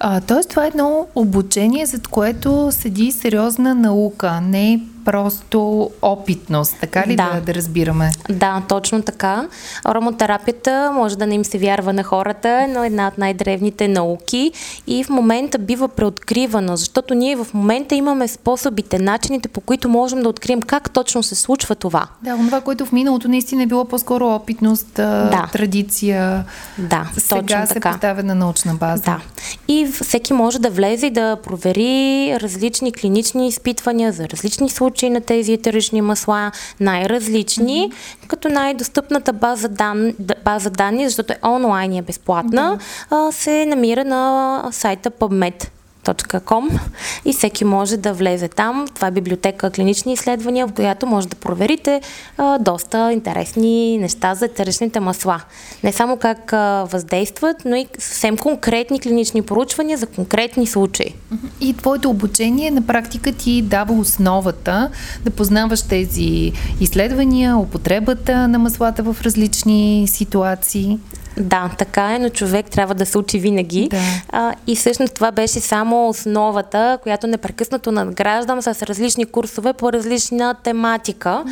А, 0.00 0.20
тоест 0.20 0.50
това 0.50 0.64
е 0.64 0.68
едно 0.68 1.06
обучение, 1.14 1.86
зад 1.86 2.08
което 2.08 2.68
седи 2.72 3.12
сериозна 3.12 3.74
наука, 3.74 4.40
не 4.40 4.80
просто 5.04 5.90
опитност, 6.02 6.76
така 6.80 7.04
ли 7.06 7.16
да, 7.16 7.30
да, 7.34 7.40
да 7.40 7.54
разбираме? 7.54 8.10
Да, 8.28 8.62
точно 8.68 9.02
така. 9.02 9.48
Ароматерапията 9.84 10.90
може 10.94 11.18
да 11.18 11.26
не 11.26 11.34
им 11.34 11.44
се 11.44 11.58
вярва 11.58 11.92
на 11.92 12.02
хората, 12.02 12.66
но 12.68 12.84
е 12.84 12.86
една 12.86 13.08
от 13.08 13.18
най-древните 13.18 13.88
науки 13.88 14.52
и 14.86 15.04
в 15.04 15.08
момента 15.08 15.58
бива 15.58 15.88
преоткривана, 15.88 16.76
защото 16.76 17.14
ние 17.14 17.36
в 17.36 17.46
момента 17.54 17.94
имаме 17.94 18.28
способите, 18.28 18.98
начините 18.98 19.48
по 19.48 19.60
които 19.60 19.88
можем 19.88 20.22
да 20.22 20.28
открием 20.28 20.62
как 20.62 20.90
точно 20.90 21.22
се 21.22 21.34
случва 21.34 21.74
това. 21.74 22.06
Да, 22.22 22.36
това, 22.36 22.60
което 22.60 22.86
в 22.86 22.92
миналото 22.92 23.28
наистина 23.28 23.62
е 23.62 23.66
било 23.66 23.84
по-скоро 23.84 24.26
опитност, 24.26 24.92
да. 24.94 25.48
традиция. 25.52 26.44
Да, 26.78 27.10
Сега 27.18 27.40
точно 27.40 27.66
се 27.66 27.74
така. 27.74 27.92
поставя 27.92 28.22
на 28.22 28.34
научна 28.34 28.74
база. 28.74 29.02
Да. 29.02 29.20
И 29.68 29.86
всеки 30.02 30.32
може 30.32 30.58
да 30.58 30.70
влезе 30.70 31.06
и 31.06 31.10
да 31.10 31.36
провери 31.36 32.36
различни 32.40 32.92
клинични 32.92 33.48
изпитвания 33.48 34.12
за 34.12 34.28
различни 34.28 34.70
случаи 34.70 34.97
на 35.02 35.20
тези 35.20 35.52
етерични 35.52 36.00
масла, 36.00 36.52
най-различни, 36.80 37.90
mm-hmm. 37.90 38.26
като 38.26 38.48
най-достъпната 38.48 39.32
база, 39.32 39.68
дан, 39.68 40.12
база 40.44 40.70
данни, 40.70 41.04
защото 41.04 41.32
е 41.32 41.38
онлайн 41.44 41.92
и 41.92 41.98
е 41.98 42.02
безплатна, 42.02 42.78
mm-hmm. 43.10 43.30
се 43.30 43.66
намира 43.66 44.04
на 44.04 44.62
сайта 44.72 45.10
PubMed 45.10 45.68
www.клиnika.com 46.04 46.80
и 47.24 47.32
всеки 47.32 47.64
може 47.64 47.96
да 47.96 48.12
влезе 48.12 48.48
там. 48.48 48.86
Това 48.94 49.08
е 49.08 49.10
библиотека 49.10 49.70
клинични 49.70 50.12
изследвания, 50.12 50.66
в 50.66 50.72
която 50.72 51.06
може 51.06 51.28
да 51.28 51.36
проверите 51.36 52.00
а, 52.36 52.58
доста 52.58 53.12
интересни 53.12 53.98
неща 53.98 54.34
за 54.34 54.44
етеричните 54.44 55.00
масла. 55.00 55.40
Не 55.84 55.92
само 55.92 56.16
как 56.16 56.52
а, 56.52 56.86
въздействат, 56.92 57.56
но 57.64 57.76
и 57.76 57.86
съвсем 57.98 58.36
конкретни 58.36 59.00
клинични 59.00 59.42
поручвания 59.42 59.98
за 59.98 60.06
конкретни 60.06 60.66
случаи. 60.66 61.14
И 61.60 61.74
твоето 61.74 62.10
обучение 62.10 62.70
на 62.70 62.82
практика 62.82 63.32
ти 63.32 63.62
дава 63.62 63.94
основата 63.94 64.90
да 65.24 65.30
познаваш 65.30 65.82
тези 65.82 66.52
изследвания, 66.80 67.56
употребата 67.56 68.48
на 68.48 68.58
маслата 68.58 69.02
в 69.02 69.16
различни 69.22 70.06
ситуации. 70.08 70.98
Да, 71.40 71.70
така 71.78 72.14
е, 72.14 72.18
но 72.18 72.28
човек 72.28 72.66
трябва 72.66 72.94
да 72.94 73.06
се 73.06 73.18
учи 73.18 73.38
винаги. 73.38 73.88
Да. 73.88 73.98
А, 74.28 74.54
и 74.66 74.76
всъщност 74.76 75.14
това 75.14 75.30
беше 75.30 75.60
само 75.60 76.08
основата, 76.08 76.98
която 77.02 77.26
непрекъснато 77.26 77.92
надграждам 77.92 78.62
с 78.62 78.82
различни 78.82 79.26
курсове 79.26 79.72
по 79.72 79.92
различна 79.92 80.54
тематика 80.62 81.44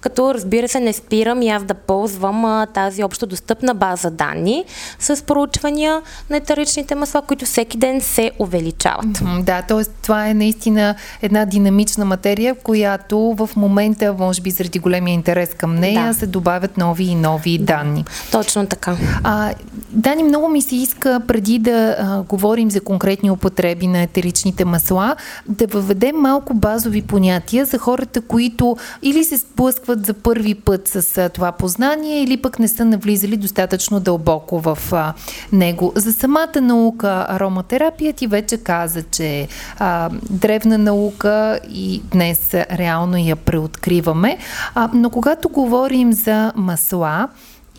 като 0.00 0.34
разбира 0.34 0.68
се 0.68 0.80
не 0.80 0.92
спирам 0.92 1.42
и 1.42 1.48
аз 1.48 1.64
да 1.64 1.74
ползвам 1.74 2.44
а, 2.44 2.66
тази 2.66 3.04
общо 3.04 3.26
достъпна 3.26 3.74
база 3.74 4.10
данни 4.10 4.64
с 4.98 5.24
проучвания 5.24 6.02
на 6.30 6.36
етеричните 6.36 6.94
масла, 6.94 7.22
които 7.22 7.44
всеки 7.44 7.78
ден 7.78 8.00
се 8.00 8.30
увеличават. 8.38 9.06
Mm-hmm, 9.06 9.42
да, 9.42 9.62
т.е. 9.62 9.84
това 10.02 10.28
е 10.28 10.34
наистина 10.34 10.94
една 11.22 11.44
динамична 11.44 12.04
материя, 12.04 12.54
в 12.54 12.58
която 12.62 13.34
в 13.38 13.50
момента, 13.56 14.14
може 14.18 14.42
би 14.42 14.50
заради 14.50 14.78
големия 14.78 15.14
интерес 15.14 15.54
към 15.54 15.74
нея, 15.74 16.06
да. 16.06 16.14
се 16.14 16.26
добавят 16.26 16.78
нови 16.78 17.04
и 17.04 17.14
нови 17.14 17.58
да. 17.58 17.64
данни. 17.64 18.04
Точно 18.32 18.66
така. 18.66 18.96
А, 19.24 19.54
Дани, 19.90 20.22
много 20.22 20.48
ми 20.48 20.62
се 20.62 20.76
иска 20.76 21.20
преди 21.26 21.58
да 21.58 21.96
а, 21.98 22.22
говорим 22.22 22.70
за 22.70 22.80
конкретни 22.80 23.30
употреби 23.30 23.86
на 23.86 24.02
етеричните 24.02 24.64
масла, 24.64 25.16
да 25.48 25.66
въведем 25.66 26.16
малко 26.16 26.54
базови 26.54 27.02
понятия 27.02 27.64
за 27.64 27.78
хората, 27.78 28.20
които 28.20 28.76
или 29.02 29.24
се 29.24 29.36
сблъскват 29.36 29.89
сблъскват 29.90 30.06
за 30.06 30.14
първи 30.14 30.54
път 30.54 30.88
с 30.88 31.18
а, 31.18 31.28
това 31.28 31.52
познание 31.52 32.22
или 32.22 32.36
пък 32.36 32.58
не 32.58 32.68
са 32.68 32.84
навлизали 32.84 33.36
достатъчно 33.36 34.00
дълбоко 34.00 34.60
в 34.60 34.78
а, 34.92 35.14
него. 35.52 35.92
За 35.96 36.12
самата 36.12 36.60
наука 36.60 37.26
ароматерапия 37.28 38.12
ти 38.12 38.26
вече 38.26 38.56
каза, 38.56 39.02
че 39.02 39.48
а, 39.78 40.10
древна 40.30 40.78
наука 40.78 41.60
и 41.70 42.02
днес 42.12 42.54
реално 42.54 43.16
я 43.16 43.36
преоткриваме. 43.36 44.38
А, 44.74 44.90
но 44.94 45.10
когато 45.10 45.48
говорим 45.48 46.12
за 46.12 46.52
масла, 46.56 47.28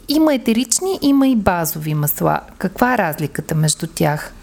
има 0.07 0.33
етерични, 0.33 0.99
има 1.01 1.27
и 1.27 1.35
базови 1.35 1.93
масла. 1.93 2.39
Каква 2.57 2.93
е 2.93 2.97
разликата 2.97 3.55
между 3.55 3.87
тях? 3.87 4.33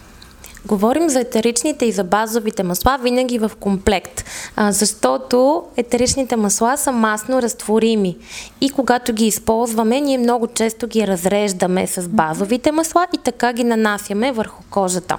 Говорим 0.67 1.09
за 1.09 1.21
етеричните 1.21 1.87
и 1.87 1.93
за 1.93 2.05
базовите 2.05 2.62
масла 2.62 2.99
винаги 3.03 3.38
в 3.38 3.50
комплект, 3.61 4.25
а, 4.57 4.73
защото 4.73 5.65
етеричните 5.77 6.37
масла 6.37 6.77
са 6.77 6.93
масно 6.93 7.43
разтворими 7.43 8.17
и 8.61 8.71
когато 8.71 9.12
ги 9.12 9.27
използваме, 9.27 10.00
ние 10.00 10.19
много 10.19 10.47
често 10.47 10.87
ги 10.87 11.07
разреждаме 11.07 11.87
с 11.87 12.09
базовите 12.09 12.73
масла 12.73 13.07
и 13.15 13.19
така 13.19 13.53
ги 13.53 13.65
нанасяме 13.65 14.33
върху 14.33 14.62
кожата. 14.71 15.19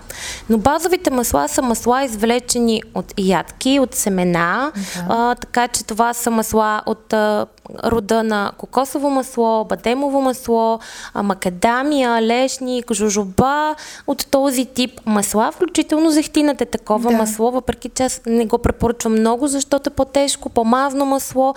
Но 0.50 0.58
базовите 0.58 1.10
масла 1.10 1.48
са 1.48 1.62
масла 1.62 2.03
извлечени 2.03 2.81
от 2.96 3.13
ядки, 3.17 3.79
от 3.79 3.96
семена, 3.96 4.72
okay. 4.75 5.05
а, 5.10 5.36
така 5.36 5.67
че 5.67 5.86
това 5.86 6.13
са 6.13 6.31
масла 6.31 6.81
от 6.86 7.13
а, 7.13 7.46
рода 7.86 8.24
на 8.24 8.51
кокосово 8.58 9.10
масло, 9.10 9.65
бадемово 9.65 10.22
масло, 10.22 10.79
макадамия, 11.24 12.22
лешник, 12.22 12.93
жужоба, 12.93 13.75
от 14.08 14.27
този 14.31 14.65
тип 14.65 15.01
масла, 15.05 15.28
включително 15.53 16.12
зехтината 16.12 16.63
е 16.63 16.67
такова 16.67 17.12
да. 17.12 17.17
масло, 17.17 17.51
въпреки 17.51 17.89
че 17.89 18.03
аз 18.03 18.21
не 18.25 18.45
го 18.45 18.57
препоръчвам 18.57 19.13
много, 19.13 19.48
защото 19.48 19.89
е 19.89 19.93
по-тежко, 19.93 20.50
по-мазно 20.50 21.05
масло, 21.05 21.55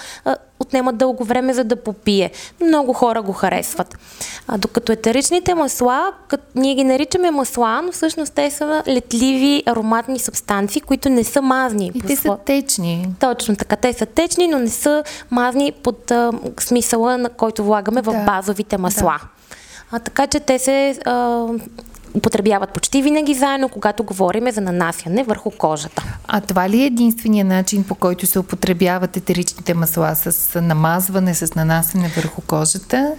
отнема 0.63 0.93
дълго 0.93 1.25
време 1.25 1.55
за 1.55 1.65
да 1.65 1.77
попие. 1.77 2.31
Много 2.61 2.93
хора 2.93 3.23
го 3.23 3.33
харесват. 3.33 3.99
А, 4.49 4.59
докато 4.59 4.93
етеричните 4.93 5.55
масла, 5.55 6.13
като 6.29 6.45
ние 6.55 6.75
ги 6.75 6.85
наричаме 6.85 7.31
масла, 7.31 7.83
но 7.83 7.93
всъщност 7.93 8.35
те 8.35 8.51
са 8.51 8.83
летливи 8.89 9.63
ароматни 9.67 10.19
субстанции, 10.19 10.81
които 10.81 11.09
не 11.09 11.25
са 11.25 11.43
мазни. 11.43 11.91
И 11.95 12.01
те 12.01 12.17
са 12.17 12.39
течни. 12.45 13.09
Точно 13.21 13.57
така. 13.57 13.77
Те 13.77 13.93
са 13.93 14.07
течни, 14.07 14.49
но 14.49 14.59
не 14.59 14.69
са 14.71 15.05
мазни 15.31 15.73
под 15.73 16.11
а, 16.11 16.33
смисъла, 16.61 17.19
на 17.19 17.29
който 17.29 17.65
влагаме 17.65 18.03
да. 18.03 18.11
в 18.11 18.25
базовите 18.27 18.79
масла. 18.79 19.19
Да. 19.21 19.29
А, 19.91 19.99
така 19.99 20.27
че 20.27 20.41
те 20.41 20.59
се 20.59 20.99
а, 21.05 21.47
употребяват 22.15 22.71
почти 22.71 23.03
винаги 23.03 23.35
заедно, 23.35 23.69
когато 23.69 24.05
говорим 24.05 24.51
за 24.51 24.61
нанасяне 24.61 25.25
върху 25.25 25.51
кожата. 25.51 26.05
А 26.29 26.41
това 26.41 26.69
ли 26.69 26.83
е 26.83 26.87
единствения 26.87 27.45
начин, 27.45 27.85
по 27.85 27.95
който 27.95 28.27
се 28.27 28.39
употребяват 28.39 29.17
етеричните 29.17 29.75
масла? 29.75 30.15
С 30.17 30.61
намазване, 30.61 31.35
с 31.35 31.55
нанасяне 31.55 32.13
върху 32.17 32.41
кожата? 32.41 33.15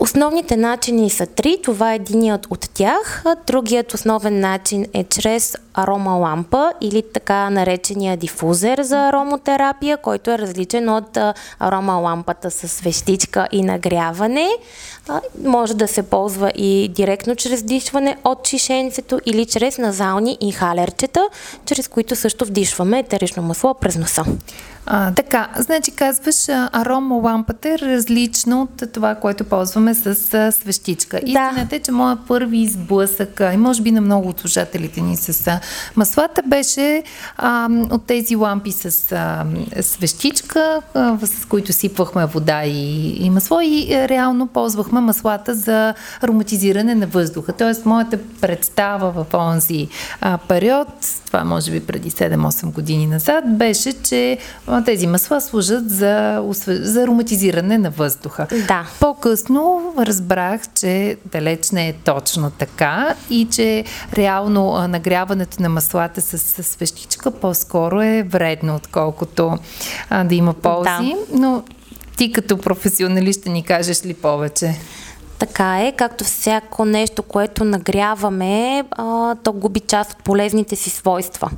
Основните 0.00 0.56
начини 0.56 1.10
са 1.10 1.26
три. 1.26 1.58
Това 1.62 1.92
е 1.92 1.96
единият 1.96 2.46
от 2.50 2.70
тях. 2.74 3.24
Другият 3.46 3.94
основен 3.94 4.40
начин 4.40 4.86
е 4.94 5.04
чрез 5.04 5.56
арома 5.74 6.10
лампа 6.10 6.72
или 6.80 7.02
така 7.14 7.50
наречения 7.50 8.16
дифузер 8.16 8.82
за 8.82 8.96
аромотерапия, 8.96 9.96
който 9.96 10.30
е 10.30 10.38
различен 10.38 10.88
от 10.88 11.18
арома 11.58 11.92
лампата 11.92 12.50
с 12.50 12.68
свещичка 12.68 13.48
и 13.52 13.62
нагряване. 13.62 14.48
Може 15.44 15.74
да 15.74 15.88
се 15.88 16.02
ползва 16.02 16.52
и 16.56 16.88
директно 16.88 17.36
чрез 17.36 17.62
дишване 17.62 18.16
от 18.24 18.46
шишенцето 18.48 19.20
или 19.26 19.46
чрез 19.46 19.78
назални 19.78 20.38
инхалерчета, 20.40 21.28
чрез 21.66 21.88
които 21.88 22.16
също 22.16 22.44
вдишваме 22.44 22.98
етерично 22.98 23.42
масло 23.42 23.74
през 23.74 23.96
носа. 23.96 24.24
А, 24.86 25.14
така, 25.14 25.48
значи 25.56 25.90
казваш, 25.90 26.48
арома 26.48 27.14
лампата 27.14 27.68
е 27.68 27.78
различно 27.78 28.62
от 28.62 28.92
това, 28.92 29.14
което 29.14 29.44
ползваме 29.44 29.94
с 29.94 30.34
а, 30.34 30.52
свещичка. 30.52 31.20
Да. 31.20 31.26
Истината 31.26 31.76
е, 31.76 31.78
че 31.78 31.92
моя 31.92 32.18
първи 32.28 32.68
сблъсък, 32.68 33.40
а, 33.40 33.52
и 33.52 33.56
може 33.56 33.82
би 33.82 33.90
на 33.90 34.00
много 34.00 34.28
от 34.28 34.40
служателите 34.40 35.00
ни 35.00 35.16
с 35.16 35.46
а, 35.46 35.60
маслата, 35.96 36.42
беше 36.46 37.02
а, 37.36 37.68
от 37.90 38.04
тези 38.06 38.36
лампи 38.36 38.72
с 38.72 39.12
а, 39.12 39.44
свещичка, 39.82 40.80
а, 40.94 41.18
с 41.26 41.44
които 41.44 41.72
сипвахме 41.72 42.26
вода 42.26 42.64
и, 42.64 43.08
и 43.24 43.30
масло 43.30 43.60
и 43.60 43.94
а, 43.94 44.08
реално 44.08 44.46
ползвахме 44.46 45.00
маслата 45.00 45.54
за 45.54 45.94
ароматизиране 46.20 46.94
на 46.94 47.06
въздуха. 47.06 47.52
Тоест, 47.52 47.86
моята 47.86 48.18
представа 48.40 49.10
в 49.10 49.34
онзи 49.34 49.88
а, 50.20 50.38
период, 50.38 50.88
това 51.26 51.44
може 51.44 51.70
би 51.70 51.80
преди 51.80 52.10
7-8 52.10 52.72
години 52.72 53.06
назад, 53.06 53.44
беше, 53.58 54.02
че 54.02 54.38
тези 54.80 55.06
масла 55.06 55.40
служат 55.40 55.90
за, 55.90 56.44
за 56.66 57.02
ароматизиране 57.02 57.78
на 57.78 57.90
въздуха. 57.90 58.46
Да. 58.68 58.86
По-късно 59.00 59.94
разбрах, 59.98 60.60
че 60.74 61.16
далеч 61.32 61.70
не 61.70 61.88
е 61.88 61.92
точно 61.92 62.50
така 62.50 63.14
и 63.30 63.48
че 63.50 63.84
реално 64.14 64.88
нагряването 64.88 65.62
на 65.62 65.68
маслата 65.68 66.20
с, 66.20 66.38
с 66.38 66.62
свещичка 66.62 67.30
по-скоро 67.30 68.02
е 68.02 68.22
вредно, 68.22 68.76
отколкото 68.76 69.58
а, 70.10 70.24
да 70.24 70.34
има 70.34 70.54
ползи. 70.54 71.14
Но 71.32 71.62
ти 72.16 72.32
като 72.32 72.58
професионалист 72.58 73.40
ще 73.40 73.50
ни 73.50 73.62
кажеш 73.62 74.06
ли 74.06 74.14
повече? 74.14 74.74
Така 75.42 75.80
е, 75.80 75.92
както 75.92 76.24
всяко 76.24 76.84
нещо, 76.84 77.22
което 77.22 77.64
нагряваме, 77.64 78.84
а, 78.90 79.34
то 79.34 79.52
губи 79.52 79.80
част 79.80 80.12
от 80.12 80.24
полезните 80.24 80.76
си 80.76 80.90
свойства. 80.90 81.50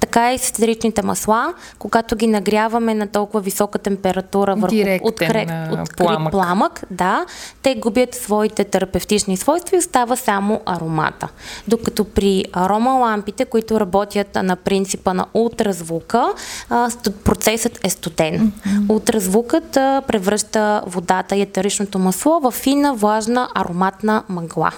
Така 0.00 0.34
и 0.34 0.38
с 0.38 0.48
етеричните 0.48 1.02
масла, 1.02 1.54
когато 1.78 2.16
ги 2.16 2.26
нагряваме 2.26 2.94
на 2.94 3.06
толкова 3.06 3.40
висока 3.40 3.78
температура 3.78 4.54
върху 4.54 4.74
Директен, 4.74 5.08
открит, 5.08 5.50
а, 5.50 5.68
открит 5.82 5.96
пламък. 5.96 6.32
пламък, 6.32 6.82
да, 6.90 7.26
те 7.62 7.74
губят 7.74 8.14
своите 8.14 8.64
терапевтични 8.64 9.36
свойства 9.36 9.76
и 9.76 9.78
остава 9.78 10.16
само 10.16 10.60
аромата. 10.66 11.28
Докато 11.68 12.04
при 12.04 12.44
арома 12.52 12.90
лампите, 12.90 13.44
които 13.44 13.80
работят 13.80 14.38
на 14.42 14.56
принципа 14.56 15.14
на 15.14 15.26
ултразвука, 15.34 16.32
а, 16.70 16.90
процесът 17.24 17.86
е 17.86 17.90
студен. 17.90 18.52
Ултразвукът 18.88 19.76
а, 19.76 20.02
превръща 20.06 20.82
водата 20.86 21.36
и 21.36 21.40
етеричното 21.40 21.98
масло 21.98 22.40
в 22.40 22.50
фина, 22.50 22.94
влажна, 22.94 23.31
ароматна 23.54 24.22
мъгла. 24.28 24.72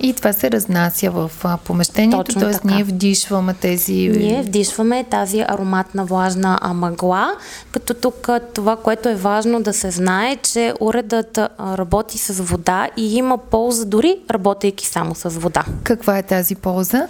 И 0.00 0.14
това 0.14 0.32
се 0.32 0.50
разнася 0.50 1.10
в 1.10 1.30
помещението, 1.64 2.40
т.е. 2.40 2.66
ние 2.68 2.84
вдишваме 2.84 3.54
тези... 3.54 3.92
Ние 3.92 4.42
вдишваме 4.42 5.04
тази 5.04 5.40
ароматна 5.40 6.04
влажна 6.04 6.58
мъгла, 6.74 7.32
като 7.70 7.94
тук 7.94 8.28
това, 8.54 8.76
което 8.76 9.08
е 9.08 9.14
важно 9.14 9.62
да 9.62 9.72
се 9.72 9.90
знае, 9.90 10.36
че 10.36 10.74
уредът 10.80 11.38
работи 11.60 12.18
с 12.18 12.42
вода 12.42 12.88
и 12.96 13.16
има 13.16 13.38
полза 13.38 13.84
дори 13.84 14.16
работейки 14.30 14.86
само 14.86 15.14
с 15.14 15.30
вода. 15.30 15.64
Каква 15.82 16.18
е 16.18 16.22
тази 16.22 16.54
полза? 16.54 17.06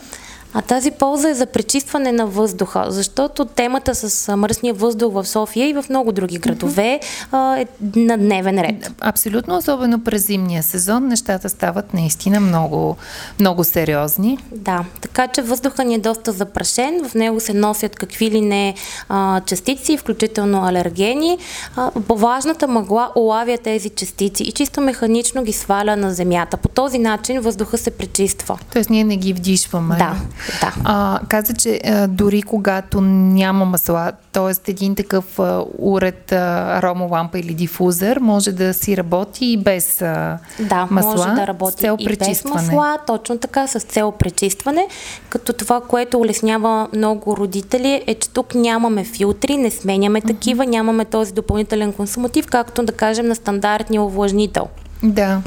А 0.59 0.63
тази 0.63 0.91
полза 0.91 1.29
е 1.31 1.35
за 1.35 1.47
пречистване 1.47 2.13
на 2.13 2.27
въздуха, 2.27 2.85
защото 2.89 3.45
темата 3.45 3.95
с 3.95 4.37
мръсния 4.37 4.75
въздух 4.75 5.13
в 5.13 5.27
София 5.27 5.69
и 5.69 5.73
в 5.75 5.85
много 5.91 6.13
други 6.13 6.39
градове 6.39 7.01
а, 7.33 7.57
е 7.57 7.67
на 7.97 8.19
дневен 8.19 8.61
ред. 8.61 8.93
Абсолютно, 9.01 9.57
особено 9.57 10.05
през 10.05 10.27
зимния 10.27 10.63
сезон, 10.63 11.07
нещата 11.07 11.49
стават 11.49 11.95
наистина 11.95 12.41
много, 12.41 12.97
много 13.41 13.65
сериозни. 13.65 14.39
Да, 14.53 14.85
така 15.01 15.29
че 15.29 15.43
въздуха 15.43 15.85
ни 15.85 15.95
е 15.95 15.99
доста 15.99 16.33
запрашен, 16.33 17.09
в 17.09 17.15
него 17.15 17.41
се 17.41 17.55
носят 17.55 17.97
какви 17.97 18.31
ли 18.31 18.41
не 18.41 18.75
а, 19.09 19.41
частици, 19.41 19.97
включително 19.97 20.65
алергени. 20.65 21.39
А, 21.77 21.91
влажната 22.09 22.69
мъгла 22.69 23.11
улавя 23.17 23.59
тези 23.59 23.91
частици 23.91 24.43
и 24.43 24.53
чисто 24.53 24.81
механично 24.81 25.43
ги 25.43 25.53
сваля 25.53 25.97
на 25.97 26.15
земята. 26.15 26.57
По 26.57 26.69
този 26.69 26.99
начин 26.99 27.41
въздуха 27.41 27.79
се 27.79 27.91
пречиства. 27.91 28.59
Тоест 28.73 28.91
ние 28.91 29.05
не 29.05 29.17
ги 29.17 29.33
вдишваме. 29.33 29.97
Да, 29.97 30.17
да. 30.61 30.75
А, 30.85 31.21
каза, 31.29 31.55
че 31.55 31.81
а, 31.85 32.07
дори 32.07 32.43
когато 32.43 33.01
няма 33.01 33.65
масла, 33.65 34.13
т.е. 34.33 34.71
един 34.71 34.95
такъв 34.95 35.39
а, 35.39 35.65
уред 35.79 36.33
а, 36.33 36.79
аромолампа 36.79 37.39
или 37.39 37.55
дифузър 37.55 38.19
може 38.19 38.53
да 38.53 38.75
си 38.75 38.97
работи 38.97 39.47
и 39.47 39.57
без 39.57 40.03
а, 40.03 40.39
Да, 40.61 40.87
масла, 40.91 41.11
може 41.11 41.29
да 41.29 41.45
с 41.45 41.47
работи 41.47 41.77
цел 41.77 41.97
и 41.99 42.17
без 42.17 42.45
масла, 42.45 42.99
точно 43.07 43.39
така, 43.39 43.67
с 43.67 43.81
цел 43.81 44.13
пречистване, 44.13 44.89
като 45.29 45.53
това, 45.53 45.81
което 45.81 46.19
улеснява 46.19 46.89
много 46.95 47.37
родители 47.37 48.03
е, 48.07 48.15
че 48.15 48.31
тук 48.31 48.55
нямаме 48.55 49.05
филтри, 49.05 49.57
не 49.57 49.71
сменяме 49.71 50.21
такива, 50.21 50.67
нямаме 50.67 51.05
този 51.05 51.33
допълнителен 51.33 51.93
консуматив, 51.93 52.47
както 52.47 52.83
да 52.83 52.93
кажем 52.93 53.27
на 53.29 53.35
стандартния 53.35 54.03
увлажнител. 54.03 54.69
Да. 55.03 55.41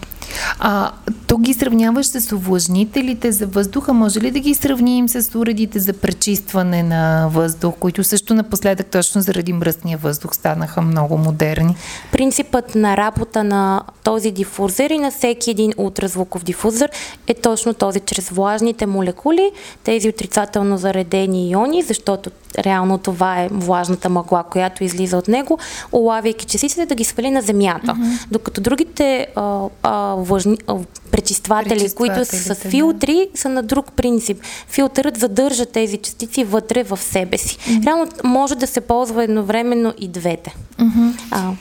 А, 0.60 0.92
тук 1.28 1.42
ги 1.42 1.54
сравняваш 1.54 2.06
с 2.06 2.32
увлажнителите 2.32 3.32
за 3.32 3.48
въздуха. 3.48 3.94
Може 3.94 4.22
ли 4.22 4.32
да 4.32 4.40
ги 4.40 4.54
сравним 4.54 5.10
с 5.10 5.36
уредите 5.36 5.80
за 5.80 5.94
пречистване 5.94 6.84
на 6.84 7.30
въздух, 7.34 7.76
които 7.80 8.04
също 8.04 8.34
напоследък 8.34 8.88
точно 8.88 9.22
заради 9.22 9.54
мръсния 9.54 9.98
въздух 9.98 10.36
станаха 10.36 10.82
много 10.82 11.18
модерни? 11.18 11.76
Принципът 12.12 12.76
на 12.76 12.98
работа 12.98 13.44
на 13.44 13.84
този 14.04 14.32
дифузер 14.32 14.90
и 14.90 14.98
на 14.98 15.12
всеки 15.12 15.52
един 15.52 15.74
ултразвуков 15.78 16.44
дифузер 16.44 16.90
е 17.28 17.34
точно 17.34 17.74
този, 17.74 18.00
чрез 18.00 18.30
влажните 18.30 18.86
молекули, 18.86 19.52
тези 19.84 20.10
отрицателно 20.10 20.78
заредени 20.78 21.52
иони, 21.52 21.82
защото 21.82 22.32
реално 22.58 22.98
това 22.98 23.42
е 23.42 23.50
влажната 23.52 24.10
мъгла, 24.10 24.44
която 24.44 24.84
излиза 24.84 25.18
от 25.18 25.28
него, 25.28 25.60
улавяйки 25.92 26.46
частиците 26.46 26.86
да 26.86 26.96
ги 26.96 27.04
свали 27.04 27.32
на 27.32 27.42
земята. 27.42 27.88
Mm-hmm. 27.88 28.28
Докато 28.32 28.62
другите 28.62 29.28
а, 29.36 29.68
а, 29.84 30.16
влажни, 30.16 30.58
а, 30.68 30.76
пречистватели, 31.12 31.90
които 31.96 32.26
са 32.26 32.38
с 32.38 32.48
да. 32.48 32.70
филтри, 32.70 33.28
са 33.36 33.50
на 33.50 33.64
друг 33.64 33.92
принцип. 33.92 34.42
Филтърът 34.68 35.20
задържа 35.20 35.66
тези 35.66 35.98
частици 35.98 36.44
вътре 36.44 36.84
в 36.84 36.98
себе 36.98 37.38
си. 37.38 37.58
Mm-hmm. 37.58 37.86
Реално 37.86 38.08
може 38.24 38.56
да 38.56 38.68
се 38.68 38.82
ползва 38.82 39.24
едновременно 39.24 39.94
и 39.98 40.08
двете. 40.08 40.56
Mm-hmm. 40.80 41.14
А, 41.32 41.52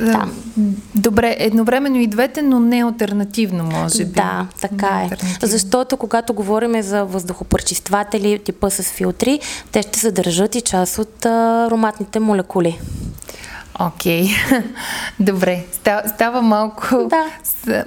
Да. 0.00 0.28
Добре, 0.94 1.36
едновременно 1.38 1.96
и 1.96 2.06
двете, 2.06 2.42
но 2.42 2.60
не 2.60 2.82
альтернативно, 2.84 3.64
може 3.64 4.04
би. 4.04 4.12
Да, 4.12 4.46
така 4.60 5.08
е. 5.10 5.16
Защото 5.46 5.96
когато 5.96 6.34
говорим 6.34 6.82
за 6.82 7.04
въздухопречистватели 7.04 8.38
типа 8.38 8.70
с 8.70 8.82
филтри, 8.82 9.40
те 9.72 9.82
ще 9.82 9.98
задържат 9.98 10.54
и 10.54 10.60
част 10.60 10.98
от 10.98 11.26
ароматните 11.26 12.20
молекули. 12.20 12.80
Окей. 13.78 14.28
Добре. 15.20 15.64
Става, 15.72 16.08
става 16.08 16.42
малко, 16.42 17.08
Да. 17.10 17.24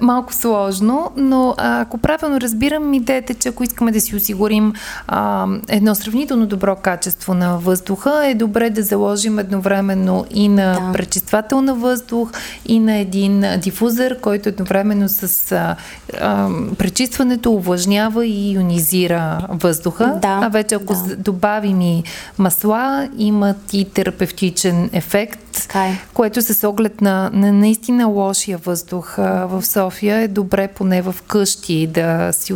малко 0.00 0.34
сложно, 0.34 1.10
но 1.16 1.54
ако 1.58 1.98
правилно 1.98 2.40
разбирам, 2.40 2.94
идеята 2.94 3.32
е, 3.32 3.36
че 3.36 3.48
ако 3.48 3.62
искаме 3.64 3.92
да 3.92 4.00
си 4.00 4.16
осигурим 4.16 4.72
а, 5.06 5.46
едно 5.68 5.94
сравнително 5.94 6.46
добро 6.46 6.76
качество 6.76 7.34
на 7.34 7.58
въздуха, 7.58 8.26
е 8.26 8.34
добре 8.34 8.70
да 8.70 8.82
заложим 8.82 9.38
едновременно 9.38 10.26
и 10.30 10.48
на 10.48 10.72
Да. 10.74 10.92
пречиствател 10.92 11.60
на 11.62 11.74
въздух, 11.74 12.30
и 12.66 12.80
на 12.80 12.96
един 12.96 13.44
дифузър, 13.58 14.20
който 14.20 14.48
едновременно 14.48 15.08
с 15.08 15.52
а, 15.52 15.76
а, 16.20 16.48
пречистването 16.78 17.52
увлажнява 17.52 18.26
и 18.26 18.52
ионизира 18.52 19.38
въздуха. 19.48 20.18
Да, 20.22 20.40
а 20.42 20.48
вече 20.48 20.74
ако 20.74 20.94
да. 20.94 21.16
добавим 21.16 21.80
и 21.80 22.02
масла, 22.38 23.08
имат 23.18 23.72
и 23.72 23.84
терапевтичен 23.84 24.90
ефект. 24.92 25.40
Така 25.62 25.86
е. 25.86 25.98
Което 26.14 26.42
с 26.42 26.68
оглед 26.68 27.00
на, 27.00 27.30
на 27.32 27.52
наистина 27.52 28.06
лошия 28.06 28.58
въздух 28.58 29.18
а, 29.18 29.46
в 29.46 29.66
София 29.66 30.16
е 30.16 30.28
добре 30.28 30.68
поне 30.68 31.02
в 31.02 31.14
къщи 31.26 31.86
да 31.86 32.32
си 32.32 32.54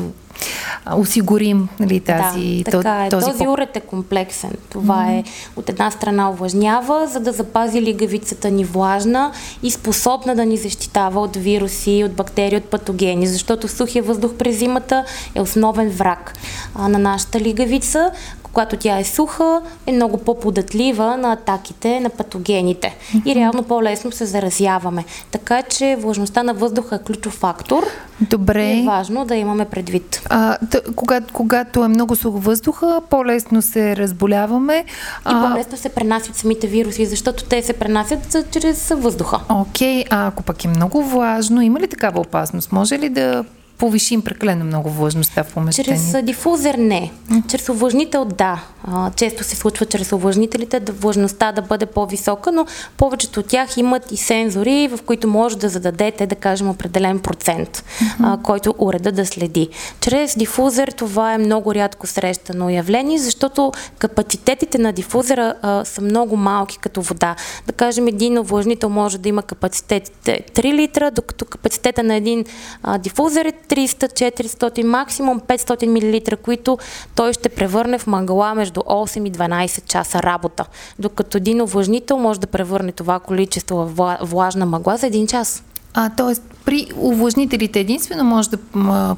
осигурим 0.96 1.68
нали, 1.80 2.00
тази, 2.00 2.62
да, 2.64 2.70
така 2.70 3.06
е. 3.06 3.08
този, 3.08 3.26
Този, 3.26 3.44
по- 3.44 3.52
уред 3.52 3.76
е 3.76 3.80
комплексен. 3.80 4.50
Това 4.70 5.12
е 5.12 5.24
от 5.56 5.68
една 5.68 5.90
страна 5.90 6.30
увлажнява, 6.30 7.06
за 7.06 7.20
да 7.20 7.32
запази 7.32 7.82
лигавицата 7.82 8.50
ни 8.50 8.64
влажна 8.64 9.32
и 9.62 9.70
способна 9.70 10.36
да 10.36 10.44
ни 10.44 10.56
защитава 10.56 11.20
от 11.20 11.36
вируси, 11.36 12.02
от 12.04 12.12
бактерии, 12.12 12.58
от 12.58 12.64
патогени, 12.64 13.26
защото 13.26 13.68
сухия 13.68 14.02
въздух 14.02 14.32
през 14.34 14.58
зимата 14.58 15.04
е 15.34 15.40
основен 15.40 15.90
враг 15.90 16.34
а, 16.74 16.88
на 16.88 16.98
нашата 16.98 17.40
лигавица. 17.40 18.10
Когато 18.52 18.76
тя 18.76 18.98
е 18.98 19.04
суха, 19.04 19.62
е 19.86 19.92
много 19.92 20.18
по-податлива 20.18 21.16
на 21.16 21.32
атаките 21.32 22.00
на 22.00 22.10
патогените 22.10 22.96
и 23.26 23.34
реално 23.34 23.62
по-лесно 23.62 24.12
се 24.12 24.26
заразяваме. 24.26 25.04
Така 25.30 25.62
че 25.62 25.96
влажността 26.00 26.42
на 26.42 26.54
въздуха 26.54 26.96
е 26.96 26.98
ключов 26.98 27.32
фактор 27.32 27.84
Добре. 28.20 28.64
и 28.64 28.80
е 28.80 28.86
важно 28.86 29.24
да 29.24 29.34
имаме 29.34 29.64
предвид. 29.64 30.22
А, 30.30 30.58
т- 30.70 30.82
когато, 30.96 31.34
когато 31.34 31.84
е 31.84 31.88
много 31.88 32.16
сух 32.16 32.34
въздуха, 32.38 33.00
по-лесно 33.10 33.62
се 33.62 33.96
разболяваме. 33.96 34.74
И 34.78 34.84
А, 35.24 35.50
по-лесно 35.50 35.76
се 35.76 35.88
пренасят 35.88 36.36
самите 36.36 36.66
вируси, 36.66 37.06
защото 37.06 37.44
те 37.44 37.62
се 37.62 37.72
пренасят 37.72 38.36
чрез 38.50 38.88
въздуха. 38.88 39.40
Окей, 39.48 40.04
а 40.10 40.26
ако 40.26 40.42
пък 40.42 40.64
е 40.64 40.68
много 40.68 41.02
влажно, 41.02 41.62
има 41.62 41.80
ли 41.80 41.88
такава 41.88 42.20
опасност? 42.20 42.72
Може 42.72 42.98
ли 42.98 43.08
да 43.08 43.44
повишим 43.78 44.22
прекалено 44.22 44.64
много 44.64 44.90
влажността 44.90 45.44
в 45.44 45.52
помещението? 45.52 46.12
Чрез 46.12 46.24
дифузер 46.24 46.74
не. 46.74 47.12
Чрез 47.48 47.68
увлажнител 47.68 48.24
да. 48.24 48.62
А, 48.84 49.10
често 49.10 49.44
се 49.44 49.56
случва 49.56 49.86
чрез 49.86 50.12
увлажнителите 50.12 50.80
да 50.80 50.92
влажността 50.92 51.52
да 51.52 51.62
бъде 51.62 51.86
по-висока, 51.86 52.52
но 52.52 52.66
повечето 52.96 53.40
от 53.40 53.46
тях 53.46 53.76
имат 53.76 54.12
и 54.12 54.16
сензори, 54.16 54.88
в 54.88 54.98
които 55.06 55.28
може 55.28 55.58
да 55.58 55.68
зададете, 55.68 56.26
да 56.26 56.34
кажем, 56.34 56.70
определен 56.70 57.18
процент, 57.18 57.68
mm-hmm. 57.76 58.14
а, 58.22 58.42
който 58.42 58.74
уреда 58.78 59.12
да 59.12 59.26
следи. 59.26 59.68
Чрез 60.00 60.36
дифузер 60.38 60.88
това 60.88 61.34
е 61.34 61.38
много 61.38 61.74
рядко 61.74 62.06
срещано 62.06 62.70
явление, 62.70 63.18
защото 63.18 63.72
капацитетите 63.98 64.78
на 64.78 64.92
дифузера 64.92 65.54
а, 65.62 65.84
са 65.84 66.00
много 66.00 66.36
малки 66.36 66.78
като 66.78 67.02
вода. 67.02 67.36
Да 67.66 67.72
кажем, 67.72 68.08
един 68.08 68.38
увлажнител 68.38 68.88
може 68.88 69.18
да 69.18 69.28
има 69.28 69.42
капацитет 69.42 70.10
3 70.24 70.72
литра, 70.72 71.10
докато 71.10 71.44
капацитета 71.44 72.02
на 72.02 72.14
един 72.14 72.44
а, 72.82 72.98
дифузер 72.98 73.44
е 73.44 73.52
300-400, 73.68 74.82
максимум 74.82 75.40
500 75.40 75.86
мл, 75.86 76.36
които 76.42 76.78
той 77.14 77.32
ще 77.32 77.48
превърне 77.48 77.98
в 77.98 78.06
мъгла 78.06 78.54
между 78.54 78.80
8 78.80 79.28
и 79.28 79.32
12 79.32 79.84
часа 79.84 80.22
работа. 80.22 80.64
Докато 80.98 81.36
един 81.36 81.60
увлажнител 81.60 82.18
може 82.18 82.40
да 82.40 82.46
превърне 82.46 82.92
това 82.92 83.18
количество 83.18 83.76
в 83.76 84.18
влажна 84.20 84.66
мъгла 84.66 84.96
за 84.96 85.06
един 85.06 85.26
час. 85.26 85.62
А, 85.94 86.10
т.е. 86.10 86.34
при 86.64 86.86
увлажнителите 86.96 87.80
единствено 87.80 88.24
може 88.24 88.50
да 88.50 88.58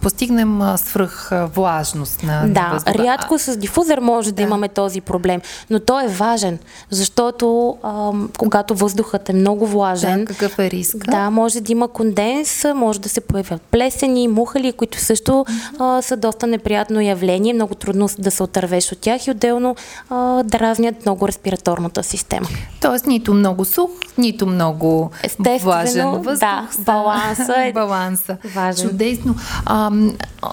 постигнем 0.03 0.61
свръх 0.77 1.31
влажност 1.55 2.23
на, 2.23 2.43
Да, 2.49 2.63
на 2.63 2.73
въздуха. 2.73 2.99
рядко 2.99 3.39
с 3.39 3.57
дифузер 3.57 3.99
може 3.99 4.29
да. 4.29 4.35
да 4.37 4.43
имаме 4.43 4.69
този 4.69 5.01
проблем, 5.01 5.41
но 5.71 5.81
той 5.81 6.05
е 6.05 6.09
важен, 6.09 6.59
защото 6.91 7.77
ам, 7.85 8.31
когато 8.39 8.75
въздухът 8.75 9.29
е 9.29 9.33
много 9.33 9.67
влажен, 9.67 10.21
да, 10.21 10.25
какъв 10.27 10.59
е 10.59 10.71
риск? 10.71 10.97
Да, 10.97 11.31
може 11.31 11.61
да 11.61 11.73
има 11.73 11.89
конденс, 11.89 12.65
може 12.75 13.01
да 13.01 13.09
се 13.09 13.21
появят 13.21 13.63
плесени, 13.63 14.29
мухали, 14.29 14.73
които 14.73 14.99
също 14.99 15.47
а, 15.79 16.03
са 16.03 16.17
доста 16.17 16.47
неприятно 16.47 17.01
явление, 17.01 17.55
много 17.55 17.75
трудно 17.75 18.09
да 18.19 18.31
се 18.31 18.43
отървеш 18.43 18.93
от 18.93 18.99
тях 18.99 19.27
и 19.27 19.31
отделно 19.31 19.77
а, 20.11 20.43
дразнят 20.43 21.07
много 21.07 21.29
респираторната 21.29 22.03
система. 22.03 22.49
Тоест 22.81 23.07
нито 23.07 23.35
много 23.35 23.65
сух, 23.65 23.91
нито 24.19 24.47
много 24.47 25.11
влажен 25.61 26.11
въздух. 26.11 26.39
Да, 26.41 26.60
баланса 26.79 27.55
е 27.67 27.73
баланса. 27.73 28.37
важен. 28.55 28.89
Чудесно. 28.89 29.35
А, 29.67 29.91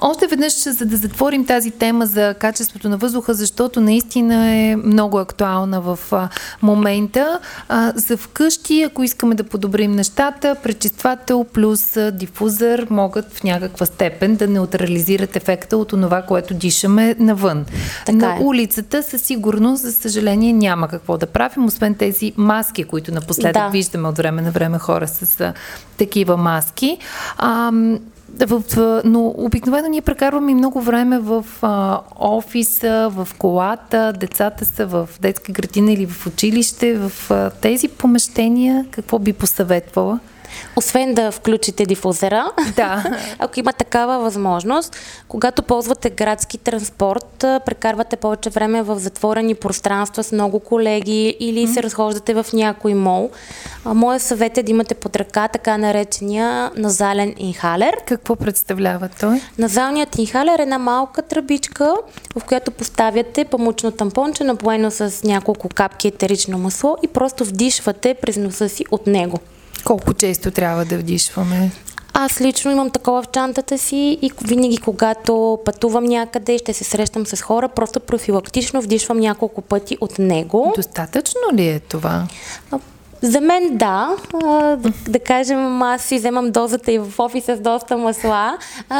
още 0.02 0.28
веднъж, 0.28 0.54
за 0.54 0.86
да 0.86 0.98
затворим 0.98 1.46
тази 1.46 1.72
тема 1.72 2.06
за 2.06 2.34
качеството 2.40 2.90
на 2.90 2.98
въздуха, 2.98 3.34
защото 3.34 3.82
наистина 3.82 4.52
е 4.56 4.76
много 4.76 5.18
актуална 5.20 5.82
в 5.82 6.00
а, 6.12 6.30
момента. 6.62 7.40
А, 7.70 7.94
за 7.96 8.18
вкъщи, 8.18 8.84
ако 8.84 9.04
искаме 9.04 9.36
да 9.36 9.44
подобрим 9.44 9.92
нещата, 9.92 10.56
пречиствател 10.64 11.44
плюс 11.44 11.98
дифузър 12.12 12.88
могат 12.90 13.34
в 13.34 13.44
някаква 13.44 13.86
степен 13.86 14.36
да 14.36 14.48
неутрализират 14.48 15.36
ефекта 15.36 15.78
от 15.78 15.88
това, 15.88 16.22
което 16.22 16.54
дишаме 16.54 17.16
навън. 17.20 17.66
Така 18.06 18.18
на 18.18 18.36
е. 18.36 18.40
улицата 18.42 19.04
със 19.04 19.22
сигурност, 19.22 19.82
за 19.84 19.92
съжаление, 19.92 20.54
няма 20.54 20.88
какво 20.88 21.18
да 21.18 21.26
правим, 21.26 21.66
освен 21.66 21.96
тези 21.96 22.34
маски, 22.38 22.84
които 22.84 23.14
напоследък 23.14 23.54
Да. 23.54 23.70
виждаме 23.70 24.08
от 24.08 24.18
време 24.18 24.42
на 24.42 24.52
време 24.52 24.80
хора 24.80 25.08
с 25.08 25.54
такива 25.98 26.38
маски. 26.38 26.98
А, 27.38 27.72
в, 28.46 28.64
но 29.06 29.34
обикновено 29.38 29.88
ние 29.88 30.02
прекарваме 30.02 30.54
много 30.54 30.82
време 30.82 31.20
в 31.20 31.46
а, 31.62 32.00
офиса, 32.20 33.10
в 33.12 33.28
колата, 33.38 34.14
децата 34.20 34.66
са 34.66 34.86
в 34.86 35.10
детска 35.22 35.52
градина 35.52 35.92
или 35.92 36.06
в 36.06 36.28
училище. 36.28 36.96
В 36.96 37.32
а, 37.32 37.50
тези 37.50 37.88
помещения 37.88 38.86
какво 38.92 39.20
би 39.20 39.34
посъветвала? 39.34 40.20
Освен 40.76 41.14
да 41.14 41.32
включите 41.32 41.86
дифузера, 41.86 42.52
Да. 42.76 43.04
ако 43.40 43.60
има 43.60 43.74
такава 43.74 44.20
възможност, 44.20 44.96
когато 45.28 45.64
ползвате 45.64 46.10
градски 46.10 46.58
транспорт, 46.58 47.36
прекарвате 47.40 48.16
повече 48.16 48.50
време 48.50 48.82
в 48.82 49.00
затворени 49.00 49.56
пространства 49.56 50.24
с 50.24 50.32
много 50.32 50.60
колеги 50.60 51.38
или 51.40 51.68
се 51.68 51.84
разхождате 51.84 52.34
в 52.34 52.46
някой 52.54 52.94
мол, 52.94 53.30
моят 53.86 54.22
съвет 54.22 54.58
е 54.58 54.64
да 54.64 54.72
имате 54.72 54.96
под 54.96 55.16
ръка 55.16 55.48
така 55.48 55.78
наречения 55.78 56.72
назален 56.76 57.34
инхалер. 57.38 57.98
Какво 58.06 58.36
представлява 58.36 59.10
той? 59.20 59.42
Назалният 59.58 60.18
инхалер 60.18 60.60
е 60.60 60.62
една 60.62 60.78
малка 60.78 61.22
тръбичка, 61.22 61.96
в 62.40 62.44
която 62.44 62.72
поставяте 62.72 63.46
памучно 63.46 63.92
тампонче, 63.92 64.44
напоено 64.44 64.92
с 64.92 65.24
няколко 65.24 65.70
капки 65.70 66.08
етерично 66.08 66.58
масло 66.58 66.98
и 67.04 67.08
просто 67.08 67.46
вдишвате 67.46 68.14
през 68.14 68.38
носа 68.38 68.70
си 68.70 68.86
от 68.92 69.08
него. 69.08 69.40
Колко 69.88 70.14
често 70.14 70.52
трябва 70.52 70.86
да 70.86 70.98
вдишваме? 70.98 71.72
Аз 72.14 72.42
лично 72.42 72.72
имам 72.72 72.90
такова 72.90 73.22
в 73.22 73.28
чантата 73.28 73.78
си 73.78 74.20
и 74.22 74.32
винаги 74.42 74.78
когато 74.78 75.60
пътувам 75.66 76.04
някъде 76.04 76.54
и 76.54 76.58
ще 76.58 76.74
се 76.74 76.84
срещам 76.84 77.26
с 77.26 77.42
хора, 77.42 77.70
просто 77.70 78.00
профилактично 78.00 78.82
вдишвам 78.82 79.20
няколко 79.20 79.62
пъти 79.62 79.98
от 80.02 80.20
него. 80.20 80.74
Достатъчно 80.76 81.42
ли 81.54 81.68
е 81.68 81.80
това? 81.80 82.28
За 83.22 83.42
мен 83.42 83.78
да. 83.78 84.10
Да, 84.42 84.78
да 85.10 85.20
кажем, 85.20 85.82
аз 85.82 86.02
си 86.02 86.18
вземам 86.18 86.52
дозата 86.52 86.92
и 86.92 87.00
в 87.00 87.20
офиса 87.20 87.56
с 87.56 87.60
доста 87.60 87.98
масла, 87.98 88.58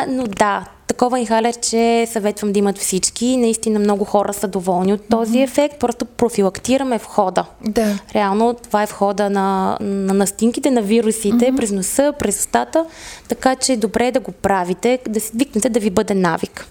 но 0.08 0.24
да, 0.24 0.66
такова 0.88 1.20
инхалерче 1.20 2.08
съветвам 2.12 2.52
да 2.52 2.60
имат 2.60 2.78
всички. 2.78 3.38
Наистина 3.38 3.80
много 3.80 4.06
хора 4.06 4.34
са 4.34 4.48
доволни 4.48 4.94
от 4.94 5.10
този 5.10 5.40
ефект. 5.40 5.80
Просто 5.80 6.06
профилактираме 6.06 6.98
входа. 6.98 7.46
Да. 7.68 8.00
Реално 8.16 8.54
това 8.54 8.84
е 8.84 8.86
входа 8.86 9.30
на, 9.30 9.78
на 9.82 10.14
настинките, 10.14 10.72
на 10.72 10.82
вирусите, 10.82 11.36
mm-hmm. 11.38 11.56
през 11.56 11.72
носа, 11.72 12.14
през 12.20 12.40
устата, 12.40 12.86
така 13.28 13.56
че 13.56 13.74
е 13.74 13.78
добре 13.78 14.12
да 14.12 14.20
го 14.20 14.32
правите, 14.32 15.00
да 15.10 15.20
си 15.20 15.32
викнете 15.36 15.70
да 15.70 15.80
ви 15.80 15.90
бъде 15.90 16.14
навик. 16.14 16.68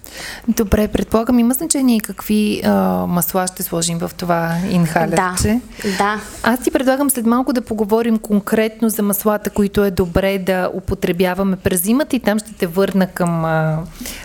Добре, 0.49 0.89
предполагам, 0.89 1.39
има 1.39 1.55
значение 1.55 2.01
какви 2.01 2.63
а, 2.65 2.71
масла 3.07 3.47
ще 3.47 3.63
сложим 3.63 3.99
в 3.99 4.11
това 4.17 4.57
инхалерче. 4.71 5.61
Да, 5.83 5.91
да. 5.99 6.21
Аз 6.43 6.61
ти 6.61 6.71
предлагам 6.71 7.11
след 7.11 7.27
малко 7.27 7.53
да 7.53 7.61
поговорим 7.61 8.19
конкретно 8.19 8.89
за 8.89 9.03
маслата, 9.03 9.51
които 9.51 9.85
е 9.85 9.91
добре 9.91 10.39
да 10.39 10.71
употребяваме 10.75 11.57
през 11.57 11.83
зимата 11.83 12.17
и 12.17 12.21
там 12.21 12.39
ще 12.39 12.53
те 12.53 12.67
върна 12.67 13.07
към 13.07 13.45
а, 13.45 13.79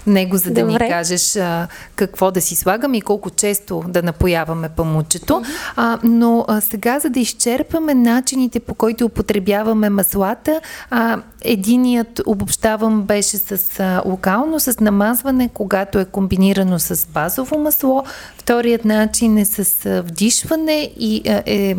него, 0.07 0.37
за 0.37 0.51
да 0.51 0.61
Добре. 0.61 0.83
ни 0.83 0.89
кажеш 0.89 1.35
а, 1.35 1.67
какво 1.95 2.31
да 2.31 2.41
си 2.41 2.55
слагаме 2.55 2.97
и 2.97 3.01
колко 3.01 3.29
често 3.29 3.83
да 3.87 4.03
напояваме 4.03 4.69
памучето. 4.69 5.41
А, 5.75 5.99
но 6.03 6.45
а, 6.47 6.61
сега, 6.61 6.99
за 6.99 7.09
да 7.09 7.19
изчерпаме 7.19 7.93
начините 7.93 8.59
по 8.59 8.73
които 8.73 9.05
употребяваме 9.05 9.89
маслата, 9.89 10.61
а, 10.89 11.21
единият, 11.41 12.21
обобщавам, 12.25 13.01
беше 13.01 13.37
с 13.37 13.79
а, 13.79 14.01
локално, 14.05 14.59
с 14.59 14.79
намазване, 14.79 15.49
когато 15.53 15.99
е 15.99 16.05
комбинирано 16.05 16.79
с 16.79 17.07
базово 17.07 17.59
масло. 17.59 18.03
Вторият 18.41 18.85
начин 18.85 19.37
е 19.37 19.45
с 19.45 20.01
вдишване 20.01 20.91
и 20.99 21.21
е, 21.25 21.75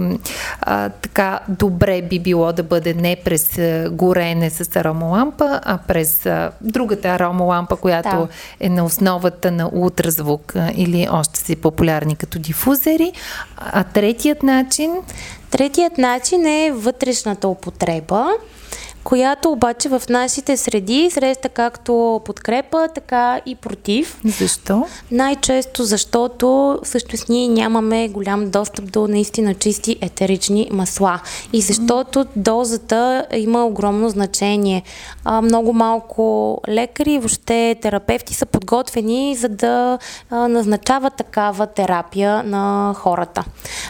а, 0.61 0.89
така 0.89 1.41
добре 1.49 2.03
би 2.03 2.19
било 2.19 2.53
да 2.53 2.63
бъде 2.63 2.95
не 2.95 3.17
през 3.25 3.59
горене 3.91 4.51
с 4.51 4.77
аромалампа, 4.77 5.61
а 5.65 5.79
през 5.79 6.27
а, 6.27 6.51
другата 6.61 7.09
аромалампа, 7.09 7.77
която 7.77 8.09
Да. 8.09 8.29
е 8.61 8.69
на 8.69 8.85
основата 8.85 9.51
на 9.51 9.71
ултразвук 9.73 10.57
а, 10.57 10.73
или 10.75 11.09
още 11.11 11.41
си 11.41 11.57
популярни 11.57 12.17
като 12.17 12.39
дифузери. 12.39 13.13
А 13.57 13.85
третият 13.85 14.43
начин 14.43 14.93
Третият 15.51 15.99
начин 15.99 16.47
е 16.47 16.73
вътрешната 16.75 17.49
употреба, 17.49 18.27
която 19.05 19.51
обаче 19.51 19.89
в 19.89 20.03
нашите 20.11 20.57
среди 20.57 21.11
среща 21.11 21.49
както 21.49 22.21
подкрепа, 22.25 22.89
така 22.95 23.41
и 23.47 23.55
против. 23.55 24.21
защо? 24.25 24.87
Най-често 25.11 25.85
защото 25.85 26.79
всъщност 26.85 27.29
ние 27.29 27.49
нямаме 27.49 28.09
голям 28.09 28.51
достъп 28.51 28.93
до 28.93 29.09
наистина 29.09 29.55
чисти 29.55 29.97
етерични 30.01 30.69
масла. 30.73 31.21
И 31.53 31.61
защото 31.61 32.27
дозата 32.37 33.27
има 33.33 33.65
огромно 33.65 34.09
значение. 34.09 34.83
А, 35.25 35.43
много 35.43 35.73
малко 35.73 36.59
лекари, 36.69 37.19
въобще 37.19 37.77
терапевти 37.83 38.35
са 38.35 38.47
подготвени 38.47 39.37
за 39.37 39.49
да 39.49 39.99
а, 40.31 40.49
назначават 40.49 41.15
такава 41.15 41.67
терапия 41.67 42.43
на 42.43 42.95
хората. 42.97 43.45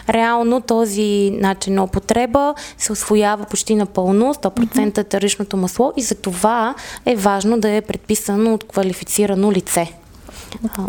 Реално 0.09 0.61
този 0.61 1.31
начин 1.33 1.75
на 1.75 1.83
употреба 1.83 2.53
се 2.77 2.91
освоява 2.91 3.45
почти 3.45 3.75
напълно, 3.75 4.33
100% 4.33 5.02
етеричното 5.03 5.57
масло 5.57 5.93
и 5.97 6.01
за 6.01 6.15
това 6.15 6.75
е 7.05 7.15
важно 7.15 7.59
да 7.59 7.69
е 7.69 7.81
предписано 7.81 8.53
от 8.53 8.63
квалифицирано 8.67 9.51
лице. 9.51 9.93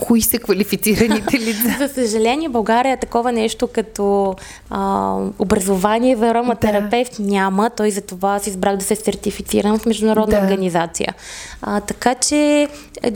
Кои 0.07 0.23
са 0.23 0.39
квалифицираните 0.39 1.39
лица? 1.39 1.77
За 1.79 1.89
съжаление, 1.89 2.49
България 2.49 2.93
е 2.93 2.97
такова 2.97 3.33
нещо 3.33 3.67
като 3.67 4.35
а, 4.71 5.17
образование 5.39 6.17
в 6.17 6.23
ароматерапевт 6.31 7.13
няма. 7.19 7.71
Той 7.71 7.91
за 7.91 8.01
това 8.01 8.39
си 8.39 8.51
избрах 8.51 8.77
да 8.77 8.85
се 8.85 8.97
сертифицирам 8.97 9.79
в 9.79 9.87
международна 9.87 10.37
Да. 10.39 10.43
организация. 10.43 11.15
А, 11.63 11.81
така 11.81 12.15
че 12.15 12.69
е, 13.03 13.13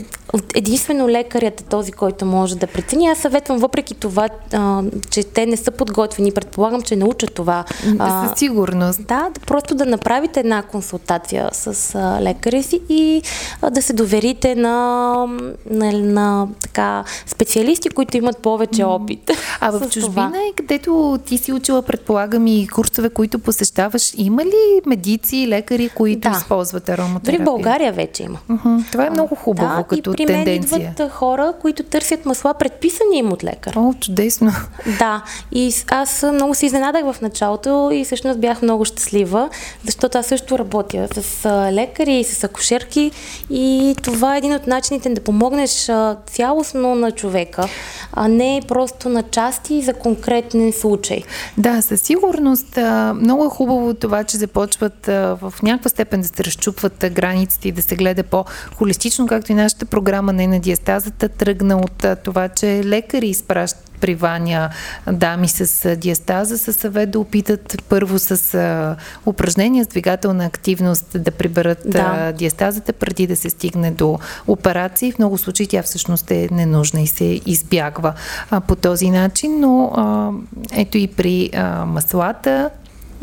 единствено 0.55 1.09
лекарят 1.09 1.61
е 1.61 1.63
този, 1.63 1.91
който 1.91 2.25
може 2.25 2.57
да 2.57 2.67
прецени. 2.67 3.07
Аз 3.07 3.17
съветвам, 3.17 3.57
въпреки 3.57 3.93
това, 3.95 4.29
а, 4.53 4.83
че 5.09 5.23
те 5.23 5.45
не 5.45 5.57
са 5.57 5.71
подготвени, 5.71 6.31
предполагам, 6.31 6.81
че 6.81 6.95
научат 6.95 7.33
това. 7.33 7.65
А, 7.99 8.27
Със 8.27 8.39
сигурност. 8.39 9.03
да, 9.07 9.29
да, 9.33 9.39
просто 9.39 9.75
да 9.75 9.85
направите 9.85 10.39
една 10.39 10.61
консултация 10.61 11.49
с 11.53 11.95
а, 11.95 12.21
лекаря 12.21 12.63
си 12.63 12.81
и 12.89 13.21
а, 13.61 13.69
да 13.69 13.81
се 13.81 13.93
доверите 13.93 14.55
на, 14.55 15.25
на, 15.69 15.91
на 15.91 16.38
а, 16.41 16.47
така, 16.61 17.03
специалисти, 17.25 17.89
които 17.89 18.17
имат 18.17 18.37
повече 18.37 18.83
опит. 18.83 19.31
А 19.61 19.71
в 19.71 19.89
чужбина 19.89 20.37
е 20.49 20.53
където 20.55 21.19
ти 21.25 21.37
си 21.37 21.53
учила, 21.53 21.81
предполагам 21.81 22.47
и 22.47 22.67
курсове, 22.67 23.09
които 23.09 23.39
посещаваш, 23.39 24.13
има 24.17 24.45
ли 24.45 24.81
медици, 24.85 25.47
лекари, 25.47 25.89
които 25.89 26.29
да. 26.29 26.37
използват 26.37 26.89
ароматерапия? 26.89 27.37
Дори 27.37 27.43
в 27.43 27.45
България 27.45 27.93
вече 27.93 28.23
има. 28.23 28.39
Uh-huh. 28.49 28.91
Това 28.91 29.05
е 29.05 29.09
много 29.09 29.35
хубаво 29.35 29.75
да, 29.77 29.83
като 29.83 30.11
и 30.11 30.15
при 30.15 30.25
тенденция. 30.25 30.79
мен 30.79 30.91
идват 30.91 31.11
хора, 31.11 31.53
които 31.61 31.83
търсят 31.83 32.25
масла, 32.25 32.53
предписани 32.53 33.17
им 33.17 33.31
от 33.31 33.43
лекар. 33.43 33.73
О, 33.75 33.93
чудесно. 33.99 34.51
Да, 34.99 35.23
и 35.51 35.73
аз 35.87 36.25
много 36.33 36.55
се 36.55 36.65
изненадах 36.65 37.13
в 37.13 37.21
началото 37.21 37.89
и 37.93 38.05
всъщност 38.05 38.39
бях 38.39 38.61
много 38.61 38.85
щастлива, 38.85 39.49
защото 39.85 40.17
аз 40.17 40.25
също 40.25 40.59
работя 40.59 41.07
с 41.21 41.45
лекари 41.71 42.19
и 42.19 42.23
с 42.23 42.43
акушерки 42.43 43.11
и 43.49 43.95
това 44.03 44.35
е 44.35 44.37
един 44.37 44.53
от 44.53 44.67
начините 44.67 45.09
да 45.09 45.21
помогнеш 45.21 45.91
цялостно 46.31 46.95
на 46.95 47.11
човека, 47.11 47.67
а 48.13 48.27
не 48.27 48.61
просто 48.67 49.09
на 49.09 49.23
части 49.23 49.81
за 49.81 49.93
конкретен 49.93 50.73
случай. 50.73 51.23
Да, 51.57 51.81
със 51.81 52.01
сигурност. 52.01 52.77
Много 53.15 53.45
е 53.45 53.49
хубаво 53.49 53.93
това, 53.93 54.23
че 54.23 54.37
започват 54.37 55.05
в 55.05 55.53
някаква 55.63 55.89
степен 55.89 56.21
да 56.21 56.27
се 56.27 56.43
разчупват 56.43 57.05
границите 57.11 57.67
и 57.67 57.71
да 57.71 57.81
се 57.81 57.95
гледа 57.95 58.23
по-холистично, 58.23 59.27
както 59.27 59.51
и 59.51 59.55
нашата 59.55 59.85
програма 59.85 60.33
на 60.33 60.59
диастазата 60.59 61.29
тръгна 61.29 61.77
от 61.77 62.05
това, 62.23 62.49
че 62.49 62.83
лекари 62.83 63.27
изпращат 63.27 63.88
при 64.01 64.15
Ваня 64.15 64.69
дами 65.11 65.47
с 65.47 65.95
диастаза 65.95 66.57
със 66.57 66.75
съвет 66.75 67.11
да 67.11 67.19
опитат 67.19 67.83
първо 67.89 68.19
с 68.19 68.53
а, 68.53 68.95
упражнения 69.25 69.85
с 69.85 69.87
двигателна 69.87 70.45
активност 70.45 71.23
да 71.23 71.31
приберат 71.31 71.79
да. 71.85 71.99
А, 71.99 72.31
диастазата 72.31 72.93
преди 72.93 73.27
да 73.27 73.35
се 73.35 73.49
стигне 73.49 73.91
до 73.91 74.19
операции. 74.47 75.11
В 75.11 75.19
много 75.19 75.37
случаи 75.37 75.67
тя 75.67 75.83
всъщност 75.83 76.31
е 76.31 76.49
ненужна 76.51 77.01
и 77.01 77.07
се 77.07 77.41
избягва 77.45 78.13
а, 78.51 78.61
по 78.61 78.75
този 78.75 79.09
начин, 79.09 79.59
но 79.59 79.91
а, 79.95 80.31
ето 80.71 80.97
и 80.97 81.07
при 81.07 81.49
а, 81.53 81.85
маслата 81.85 82.69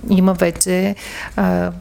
има 0.09 0.33
вече 0.33 0.95
а, 1.37 1.73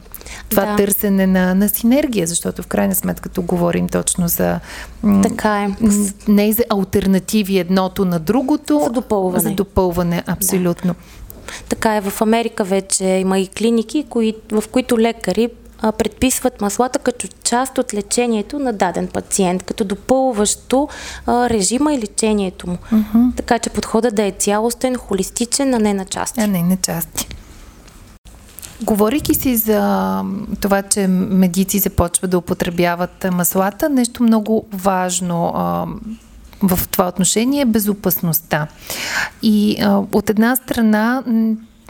това 0.48 0.64
да. 0.64 0.76
търсене 0.76 1.26
на, 1.26 1.54
на 1.54 1.68
синергия, 1.68 2.26
защото 2.26 2.62
в 2.62 2.66
крайна 2.66 2.94
сметка 2.94 3.28
тук 3.28 3.44
говорим 3.44 3.88
точно 3.88 4.28
за 4.28 4.60
така 5.22 5.62
е. 5.62 5.68
не 6.28 6.52
за 6.52 6.64
альтернативи 6.70 7.58
едното 7.58 8.04
на 8.04 8.18
другото, 8.18 8.80
за 8.84 8.90
допълване. 8.90 9.42
За 9.42 9.50
допълване, 9.50 10.22
абсолютно. 10.26 10.94
Да. 10.94 11.16
Така 11.68 11.96
е, 11.96 12.00
в 12.00 12.22
Америка 12.22 12.64
вече 12.64 13.04
има 13.04 13.38
и 13.38 13.46
клиники, 13.46 14.04
кои, 14.08 14.34
в 14.52 14.64
които 14.70 14.98
лекари 14.98 15.48
а, 15.80 15.92
предписват 15.92 16.60
маслата 16.60 16.98
като 16.98 17.28
част 17.44 17.78
от 17.78 17.94
лечението 17.94 18.58
на 18.58 18.72
даден 18.72 19.08
пациент, 19.08 19.62
като 19.62 19.84
допълващо 19.84 20.88
а, 21.26 21.50
режима 21.50 21.94
и 21.94 21.98
лечението 21.98 22.70
му. 22.70 22.78
Uh-huh. 22.92 23.36
Така 23.36 23.58
че 23.58 23.70
подходът 23.70 24.14
да 24.14 24.22
е 24.22 24.30
цялостен, 24.30 24.96
холистичен, 24.96 25.74
а 25.74 25.78
не 25.78 25.94
на 25.94 26.04
части. 26.04 26.40
А 26.40 26.46
не 26.46 26.62
на 26.62 26.76
части. 26.76 27.28
Говорейки 28.82 29.34
си 29.34 29.56
за 29.56 30.22
това, 30.60 30.82
че 30.82 31.06
медици 31.08 31.78
започват 31.78 32.30
да 32.30 32.38
употребяват 32.38 33.26
маслата, 33.32 33.88
нещо 33.88 34.22
много 34.22 34.66
важно 34.72 35.52
а, 35.54 35.86
в 36.62 36.88
това 36.88 37.08
отношение 37.08 37.60
е 37.60 37.64
безопасността. 37.64 38.66
И 39.42 39.76
а, 39.82 40.02
от 40.12 40.30
една 40.30 40.56
страна 40.56 41.22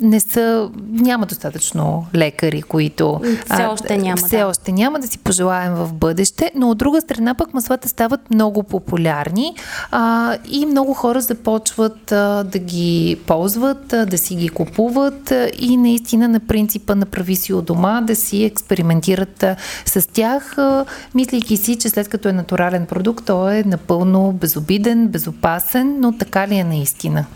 не 0.00 0.20
са, 0.20 0.70
няма 0.90 1.26
достатъчно 1.26 2.06
лекари, 2.14 2.62
които 2.62 3.20
все 3.52 3.64
още 3.64 3.98
няма. 3.98 4.16
Все 4.16 4.38
да. 4.38 4.46
още 4.46 4.72
няма 4.72 4.98
да 4.98 5.06
си 5.06 5.18
пожелаем 5.18 5.74
в 5.74 5.92
бъдеще, 5.92 6.50
но 6.54 6.70
от 6.70 6.78
друга 6.78 7.00
страна 7.00 7.34
пък 7.34 7.54
маслата 7.54 7.88
стават 7.88 8.30
много 8.30 8.62
популярни 8.62 9.54
а, 9.90 10.36
и 10.50 10.66
много 10.66 10.94
хора 10.94 11.20
започват 11.20 12.12
а, 12.12 12.44
да 12.44 12.58
ги 12.58 13.20
ползват, 13.26 13.92
а, 13.92 14.06
да 14.06 14.18
си 14.18 14.34
ги 14.34 14.48
купуват 14.48 15.30
а, 15.30 15.50
и 15.58 15.76
наистина 15.76 16.28
на 16.28 16.40
принципа 16.40 16.94
направи 16.94 17.36
си 17.36 17.52
от 17.52 17.64
дома 17.64 18.00
да 18.00 18.16
си 18.16 18.44
експериментират 18.44 19.42
а, 19.42 19.56
с 19.86 20.08
тях, 20.12 20.58
а, 20.58 20.84
мислейки 21.14 21.56
си, 21.56 21.76
че 21.76 21.88
след 21.88 22.08
като 22.08 22.28
е 22.28 22.32
натурален 22.32 22.86
продукт, 22.86 23.26
той 23.26 23.56
е 23.56 23.64
напълно 23.66 24.32
безобиден, 24.32 25.08
безопасен, 25.08 25.96
но 26.00 26.12
така 26.12 26.48
ли 26.48 26.54
е 26.54 26.64
наистина? 26.64 27.26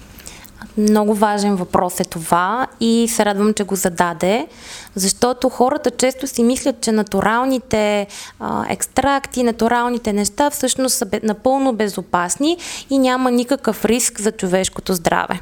Много 0.79 1.15
важен 1.15 1.57
въпрос 1.57 2.01
е 2.01 2.05
това 2.05 2.67
и 2.81 3.09
се 3.11 3.25
радвам, 3.25 3.55
че 3.55 3.65
го 3.65 3.75
зададе, 3.75 4.47
защото 4.95 5.49
хората 5.49 5.91
често 5.91 6.27
си 6.27 6.43
мислят, 6.43 6.81
че 6.81 6.93
натуралните 6.93 8.07
а, 8.41 8.65
екстракти, 8.69 9.43
натуралните 9.43 10.13
неща 10.13 10.51
всъщност 10.51 10.97
са 10.97 11.07
напълно 11.23 11.73
безопасни 11.73 12.57
и 12.91 12.99
няма 12.99 13.31
никакъв 13.31 13.85
риск 13.85 14.21
за 14.21 14.33
човешкото 14.33 14.95
здраве. 14.95 15.41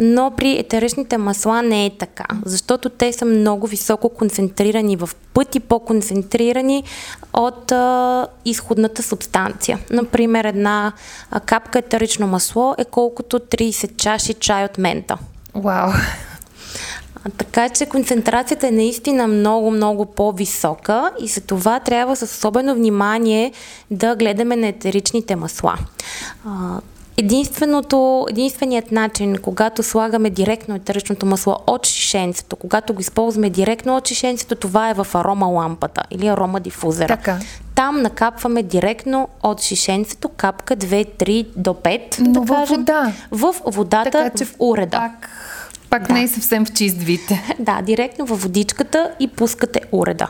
Но 0.00 0.32
при 0.36 0.58
етеричните 0.58 1.18
масла 1.18 1.62
не 1.62 1.86
е 1.86 1.96
така, 1.98 2.26
защото 2.44 2.88
те 2.88 3.12
са 3.12 3.24
много 3.24 3.66
високо 3.66 4.08
концентрирани, 4.08 4.96
в 4.96 5.10
пъти 5.34 5.60
по-концентрирани 5.60 6.84
от 7.32 7.72
а, 7.72 8.26
изходната 8.44 9.02
субстанция. 9.02 9.78
Например, 9.90 10.44
една 10.44 10.92
а, 11.30 11.40
капка 11.40 11.78
етерично 11.78 12.26
масло 12.26 12.74
е 12.78 12.84
колкото 12.84 13.38
30 13.38 13.96
чаши 13.96 14.34
чай 14.34 14.64
от 14.64 14.78
мента. 14.78 15.18
Вау! 15.54 15.90
Така 17.36 17.68
че 17.68 17.86
концентрацията 17.86 18.68
е 18.68 18.70
наистина 18.70 19.26
много, 19.26 19.70
много 19.70 20.06
по-висока 20.06 21.10
и 21.20 21.28
за 21.28 21.40
това 21.40 21.80
трябва 21.80 22.16
с 22.16 22.22
особено 22.22 22.74
внимание 22.74 23.52
да 23.90 24.16
гледаме 24.16 24.56
на 24.56 24.66
етеричните 24.66 25.36
масла. 25.36 25.78
Единственото, 27.20 28.26
единственият 28.30 28.92
начин, 28.92 29.36
когато 29.42 29.82
слагаме 29.82 30.30
директно 30.30 30.74
етеричното 30.74 31.26
масло 31.26 31.56
от 31.66 31.86
шишенцето, 31.86 32.56
когато 32.56 32.94
го 32.94 33.00
използваме 33.00 33.50
директно 33.50 33.96
от 33.96 34.08
шишенцето, 34.08 34.54
това 34.54 34.90
е 34.90 34.94
в 34.94 35.06
арома 35.14 35.46
лампата 35.46 36.02
или 36.10 36.26
арома 36.26 36.60
дифузера. 36.60 37.08
Така. 37.16 37.38
Там 37.74 38.02
накапваме 38.02 38.62
директно 38.62 39.28
от 39.42 39.62
шишенцето 39.62 40.28
капка 40.28 40.76
2, 40.76 41.08
3 41.24 41.46
до 41.56 41.70
5, 41.70 42.18
Но 42.20 42.40
да 42.40 42.54
кажем, 42.54 42.76
вода. 42.76 43.12
в 43.30 43.54
водата, 43.66 44.10
така, 44.10 44.30
че 44.38 44.44
в 44.44 44.54
уреда. 44.58 44.98
Пак 44.98 45.28
пак 45.90 46.08
да. 46.08 46.14
не 46.14 46.22
е 46.22 46.28
съвсем 46.28 46.64
в 46.64 46.72
чист 46.72 46.96
вид. 46.96 47.20
Да, 47.58 47.82
директно 47.82 48.26
във 48.26 48.42
водичката 48.42 49.10
и 49.20 49.28
пускате 49.28 49.80
уреда. 49.92 50.28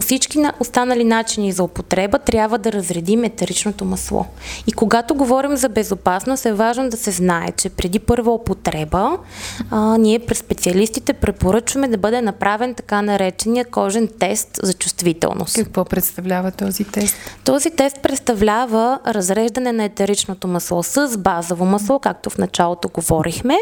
Всички 0.00 0.38
останали 0.60 1.04
начини 1.04 1.52
за 1.52 1.62
употреба 1.62 2.18
трябва 2.18 2.58
да 2.58 2.72
разредим 2.72 3.24
етеричното 3.24 3.84
масло. 3.84 4.26
И 4.66 4.72
когато 4.72 5.14
говорим 5.14 5.56
за 5.56 5.68
безопасност, 5.68 6.46
е 6.46 6.52
важно 6.52 6.88
да 6.88 6.96
се 6.96 7.10
знае, 7.10 7.52
че 7.56 7.68
преди 7.68 7.98
първа 7.98 8.34
употреба, 8.34 9.18
а, 9.70 9.98
ние 9.98 10.18
през 10.18 10.38
специалистите 10.38 11.12
препоръчваме 11.12 11.88
да 11.88 11.98
бъде 11.98 12.22
направен 12.22 12.74
така 12.74 13.02
наречения 13.02 13.64
кожен 13.64 14.08
тест 14.18 14.60
за 14.62 14.74
чувствителност. 14.74 15.54
Какво 15.54 15.84
представлява 15.84 16.50
този 16.50 16.84
тест? 16.84 17.16
Този 17.44 17.70
тест 17.70 18.02
представлява 18.02 18.98
разреждане 19.06 19.72
на 19.72 19.84
етеричното 19.84 20.48
масло 20.48 20.82
с 20.82 21.18
базово 21.18 21.64
масло, 21.64 21.98
както 21.98 22.30
в 22.30 22.38
началото 22.38 22.88
говорихме 22.88 23.56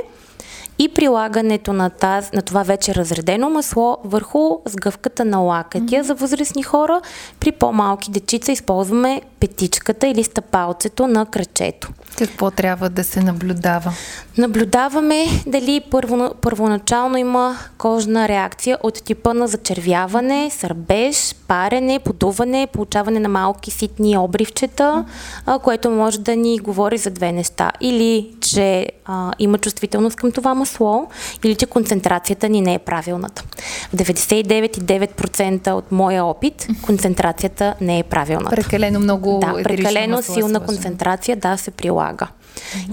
и 0.79 0.89
прилагането 0.89 1.73
на, 1.73 1.91
таз, 1.91 2.33
на 2.33 2.43
това 2.43 2.63
вече 2.63 2.95
разредено 2.95 3.51
масло 3.51 3.99
върху 4.05 4.59
сгъвката 4.65 5.25
на 5.25 5.39
лакътя 5.39 6.03
за 6.03 6.15
възрастни 6.15 6.63
хора. 6.63 7.01
При 7.41 7.53
по-малки 7.53 8.11
дечица 8.11 8.53
използваме 8.53 9.23
петичката 9.45 10.07
или 10.07 10.25
стъпалцето 10.25 11.07
на 11.07 11.27
кръчето. 11.27 11.89
Какво 12.19 12.51
трябва 12.51 12.91
да 12.91 13.05
се 13.05 13.21
наблюдава? 13.21 13.93
Наблюдаваме 14.39 15.25
дали 15.47 15.81
първо, 15.91 16.35
първоначално 16.41 17.17
има 17.17 17.57
кожна 17.79 18.29
реакция 18.29 18.79
от 18.83 19.05
типа 19.05 19.35
на 19.35 19.49
зачервяване, 19.49 20.51
сърбеж, 20.51 21.35
парене, 21.49 21.99
подуване, 21.99 22.69
получаване 22.73 23.21
на 23.21 23.29
малки 23.29 23.71
ситни 23.71 24.19
обривчета, 24.19 25.05
а, 25.47 25.59
което 25.59 25.91
може 25.91 26.21
да 26.21 26.37
ни 26.37 26.59
говори 26.59 26.99
за 26.99 27.11
две 27.11 27.33
неща. 27.33 27.73
Или, 27.81 28.31
че 28.41 28.87
а, 29.05 29.33
има 29.39 29.59
чувствителност 29.59 30.17
към 30.17 30.33
това 30.33 30.55
масло, 30.55 31.07
или 31.45 31.55
че 31.55 31.67
концентрацията 31.67 32.49
ни 32.49 32.61
не 32.61 32.75
е 32.75 32.79
правилната. 32.79 33.45
В 33.93 33.97
99,9% 33.97 35.71
от 35.71 35.93
моя 35.93 36.25
опит 36.25 36.67
концентрацията 36.83 37.75
не 37.81 37.99
е 37.99 38.03
правилната. 38.03 38.57
Прекалено 38.57 39.01
много 39.01 39.34
Да, 39.41 39.63
прекалено 39.63 40.23
силна 40.23 40.61
концентрация 40.61 41.37
да 41.37 41.57
се 41.57 41.71
прилага. 41.71 42.29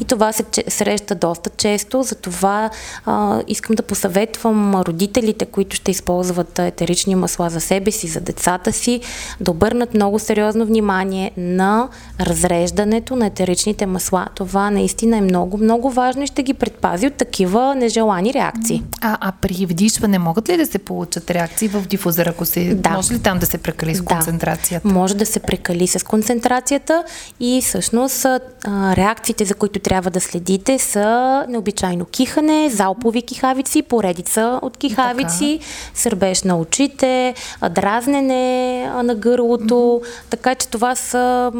И 0.01 0.05
това 0.05 0.31
се 0.31 0.43
среща 0.67 1.15
доста 1.15 1.49
често, 1.57 2.03
затова 2.03 2.69
а, 3.05 3.41
искам 3.47 3.75
да 3.75 3.83
посъветвам 3.83 4.75
родителите, 4.75 5.45
които 5.45 5.75
ще 5.75 5.91
използват 5.91 6.59
етерични 6.59 7.15
масла 7.15 7.49
за 7.49 7.61
себе 7.61 7.91
си, 7.91 8.07
за 8.07 8.21
децата 8.21 8.71
си, 8.71 9.01
да 9.39 9.51
обърнат 9.51 9.93
много 9.93 10.19
сериозно 10.19 10.65
внимание 10.65 11.31
на 11.37 11.89
разреждането 12.19 13.15
на 13.15 13.25
етеричните 13.25 13.85
масла. 13.85 14.27
Това 14.35 14.71
наистина 14.71 15.17
е 15.17 15.21
много, 15.21 15.57
много 15.57 15.89
важно 15.89 16.23
и 16.23 16.27
ще 16.27 16.43
ги 16.43 16.53
предпази 16.53 17.07
от 17.07 17.13
такива 17.13 17.75
нежелани 17.75 18.33
реакции. 18.33 18.83
А, 19.01 19.17
а 19.21 19.31
при 19.31 19.65
вдишване 19.65 20.19
могат 20.19 20.49
ли 20.49 20.57
да 20.57 20.65
се 20.65 20.79
получат 20.79 21.31
реакции 21.31 21.67
в 21.67 21.81
дифузър, 21.87 22.25
ако 22.25 22.45
се... 22.45 22.75
Да. 22.75 22.89
Може 22.89 23.13
ли 23.13 23.19
там 23.19 23.39
да 23.39 23.45
се 23.45 23.57
прекали 23.57 23.95
с 23.95 24.01
концентрацията? 24.01 24.87
Да, 24.87 24.93
може 24.93 25.15
да 25.15 25.25
се 25.25 25.39
прекали 25.39 25.87
с 25.87 26.05
концентрацията 26.05 27.03
и 27.39 27.61
всъщност 27.61 28.25
реакциите, 28.67 29.45
за 29.51 29.55
които 29.55 29.79
трябва 29.79 30.09
да 30.11 30.21
следите 30.21 30.79
са 30.79 31.45
необичайно 31.49 32.05
кихане, 32.05 32.69
залпови 32.69 33.21
кихавици, 33.21 33.81
поредица 33.81 34.59
от 34.61 34.77
кихавици, 34.77 35.59
така. 35.61 35.71
сърбеж 35.93 36.43
на 36.43 36.57
очите, 36.57 37.33
дразнене 37.69 38.85
на 39.03 39.15
гърлото, 39.15 39.73
mm-hmm. 39.73 40.23
така 40.29 40.55
че 40.55 40.67
това 40.67 40.95
са 40.95 41.51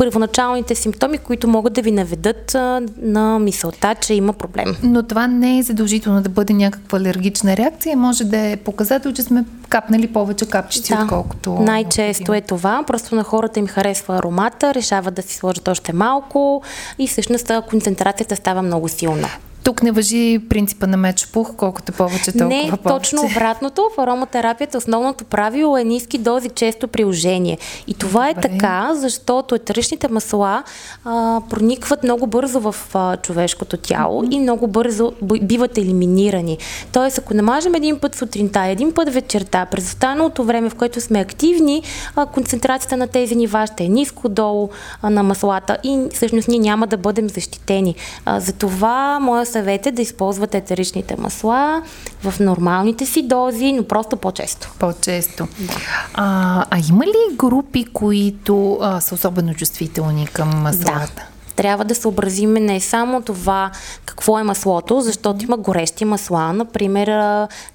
първоначалните 0.00 0.74
симптоми, 0.74 1.18
които 1.18 1.48
могат 1.48 1.72
да 1.72 1.82
ви 1.82 1.90
наведат 1.90 2.54
а, 2.54 2.82
на 2.96 3.38
мисълта, 3.38 3.94
че 3.94 4.14
има 4.14 4.32
проблем. 4.32 4.76
Но 4.82 5.02
това 5.02 5.26
не 5.26 5.58
е 5.58 5.62
задължително 5.62 6.22
да 6.22 6.28
бъде 6.28 6.52
някаква 6.52 6.98
алергична 6.98 7.56
реакция, 7.56 7.96
може 7.96 8.24
да 8.24 8.36
е 8.38 8.56
показател, 8.56 9.12
че 9.12 9.22
сме 9.22 9.44
капнали 9.68 10.06
повече 10.06 10.46
капчици, 10.46 10.94
да. 10.94 11.02
отколкото. 11.02 11.52
Най-често 11.52 12.34
е 12.34 12.40
това. 12.40 12.84
Просто 12.86 13.14
на 13.14 13.24
хората 13.24 13.58
им 13.58 13.66
харесва 13.66 14.16
аромата, 14.16 14.74
решават 14.74 15.14
да 15.14 15.22
си 15.22 15.36
сложат 15.36 15.68
още 15.68 15.92
малко 15.92 16.62
и 16.98 17.08
всъщност 17.08 17.52
концентрацията 17.68 18.36
става 18.36 18.62
много 18.62 18.88
силна. 18.88 19.28
Тук 19.64 19.82
не 19.82 19.92
въжи 19.92 20.38
принципа 20.48 20.86
на 20.86 20.96
меч 20.96 21.26
пух, 21.32 21.50
колкото 21.56 21.92
повече, 21.92 22.32
толкова 22.32 22.48
Не, 22.48 22.62
повече. 22.62 22.82
точно 22.82 23.22
обратното. 23.22 23.90
В 23.96 23.98
ароматерапията 23.98 24.78
основното 24.78 25.24
правило 25.24 25.78
е 25.78 25.84
ниски 25.84 26.18
дози, 26.18 26.48
често 26.48 26.88
приложение. 26.88 27.58
И 27.86 27.94
това 27.94 28.28
е 28.28 28.34
Добре. 28.34 28.48
е 28.48 28.52
така, 28.52 28.90
защото 28.94 29.54
етеричните 29.54 30.08
масла 30.08 30.62
а, 31.04 31.40
проникват 31.50 32.02
много 32.02 32.26
бързо 32.26 32.60
в 32.60 32.76
а, 32.94 33.16
човешкото 33.16 33.76
тяло 33.76 34.22
mm-hmm. 34.22 34.34
и 34.34 34.40
много 34.40 34.66
бързо 34.66 35.12
биват 35.22 35.78
елиминирани. 35.78 36.58
Тоест, 36.92 37.18
ако 37.18 37.34
намажем 37.34 37.74
един 37.74 37.98
път 37.98 38.14
сутринта, 38.14 38.64
един 38.64 38.92
път 38.92 39.12
вечерта, 39.12 39.66
през 39.66 39.84
останалото 39.84 40.44
време, 40.44 40.70
в 40.70 40.74
което 40.74 41.00
сме 41.00 41.20
активни, 41.20 41.82
а, 42.16 42.26
концентрацията 42.26 42.96
на 42.96 43.06
тези 43.06 43.36
нива 43.36 43.66
ще 43.66 43.84
е 43.84 43.88
ниско 43.88 44.28
долу 44.28 44.68
а, 45.02 45.10
на 45.10 45.22
маслата 45.22 45.76
и 45.84 46.06
всъщност 46.12 46.48
ние 46.48 46.58
няма 46.58 46.86
да 46.86 46.96
бъдем 46.96 47.28
защитени. 47.28 47.94
А, 48.24 48.40
затова 48.40 49.18
моя 49.20 49.46
съвет 49.52 49.86
е 49.86 49.90
да 49.90 50.02
използвате 50.02 50.58
етеричните 50.58 51.16
масла 51.18 51.82
в 52.22 52.40
нормалните 52.40 53.06
си 53.06 53.22
дози, 53.22 53.72
но 53.72 53.84
просто 53.84 54.16
по-често. 54.16 54.70
По-често. 54.78 55.48
Да. 55.58 55.74
А, 56.14 56.64
а 56.70 56.78
има 56.88 57.06
ли 57.06 57.36
групи, 57.36 57.84
които 57.84 58.78
а, 58.80 59.00
са 59.00 59.14
особено 59.14 59.54
чувствителни 59.54 60.26
към 60.26 60.48
маслата? 60.48 61.12
Да 61.16 61.40
трябва 61.60 61.84
да 61.84 61.94
съобразим 61.94 62.54
не 62.54 62.80
само 62.80 63.22
това 63.22 63.70
какво 64.04 64.38
е 64.38 64.42
маслото, 64.42 65.00
защото 65.00 65.44
има 65.44 65.56
горещи 65.56 66.04
масла. 66.04 66.52
Например, 66.52 67.08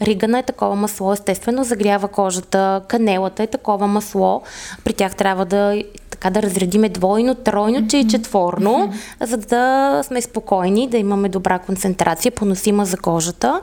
ригана 0.01 0.39
е 0.39 0.43
такова 0.43 0.75
масло, 0.75 1.13
естествено 1.13 1.63
загрява 1.63 2.07
кожата, 2.07 2.81
канелата 2.87 3.43
е 3.43 3.47
такова 3.47 3.87
масло. 3.87 4.41
При 4.83 4.93
тях 4.93 5.15
трябва 5.15 5.45
да 5.45 5.83
така 6.25 6.41
да 6.41 6.47
разредиме 6.47 6.89
двойно, 6.89 7.35
тройно, 7.35 7.87
че 7.87 7.97
и 7.97 8.07
четворно, 8.07 8.93
за 9.21 9.37
да 9.37 10.01
сме 10.03 10.21
спокойни, 10.21 10.87
да 10.87 10.97
имаме 10.97 11.29
добра 11.29 11.59
концентрация, 11.59 12.31
поносима 12.31 12.85
за 12.85 12.97
кожата. 12.97 13.61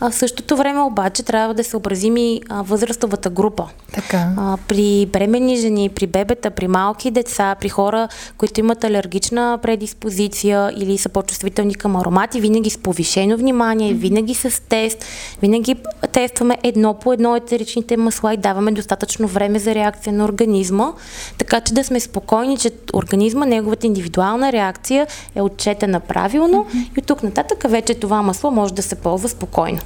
А 0.00 0.10
в 0.10 0.14
същото 0.14 0.56
време 0.56 0.80
обаче 0.80 1.22
трябва 1.22 1.54
да 1.54 1.64
съобразим 1.64 2.16
и 2.16 2.40
а, 2.48 2.62
възрастовата 2.62 3.30
група. 3.30 3.68
Така. 3.94 4.28
А, 4.38 4.56
при 4.68 5.06
бременни 5.06 5.56
жени, 5.56 5.88
при 5.88 6.06
бебета, 6.06 6.50
при 6.50 6.68
малки 6.68 7.10
деца, 7.10 7.54
при 7.60 7.68
хора, 7.68 8.08
които 8.38 8.60
имат 8.60 8.84
алергична 8.84 9.58
предиспозиция 9.62 10.72
или 10.76 10.98
са 10.98 11.08
по-чувствителни 11.08 11.74
към 11.74 11.96
аромати, 11.96 12.40
винаги 12.40 12.70
с 12.70 12.78
повишено 12.78 13.36
внимание, 13.36 13.92
винаги 13.92 14.34
с 14.34 14.62
тест, 14.68 15.04
винаги 15.42 15.76
тестваме 16.12 16.58
едно 16.62 16.94
по 16.94 17.12
едно 17.12 17.36
етеричните 17.36 17.96
масла 17.96 18.34
и 18.34 18.36
даваме 18.36 18.72
достатъчно 18.72 19.28
време 19.28 19.58
за 19.58 19.74
реакция 19.74 20.12
на 20.12 20.24
организма, 20.24 20.92
така 21.38 21.60
че 21.60 21.74
да 21.74 21.84
сме 21.84 22.01
спокойни, 22.02 22.58
че 22.58 22.70
организма, 22.94 23.46
неговата 23.46 23.86
индивидуална 23.86 24.52
реакция 24.52 25.06
е 25.34 25.42
отчетена 25.42 26.00
правилно 26.00 26.64
mm-hmm. 26.64 26.96
и 26.96 26.98
от 26.98 27.06
тук 27.06 27.22
нататък 27.22 27.64
вече 27.68 27.94
това 27.94 28.22
масло 28.22 28.50
може 28.50 28.74
да 28.74 28.82
се 28.82 28.94
ползва 28.94 29.28
спокойно. 29.28 29.78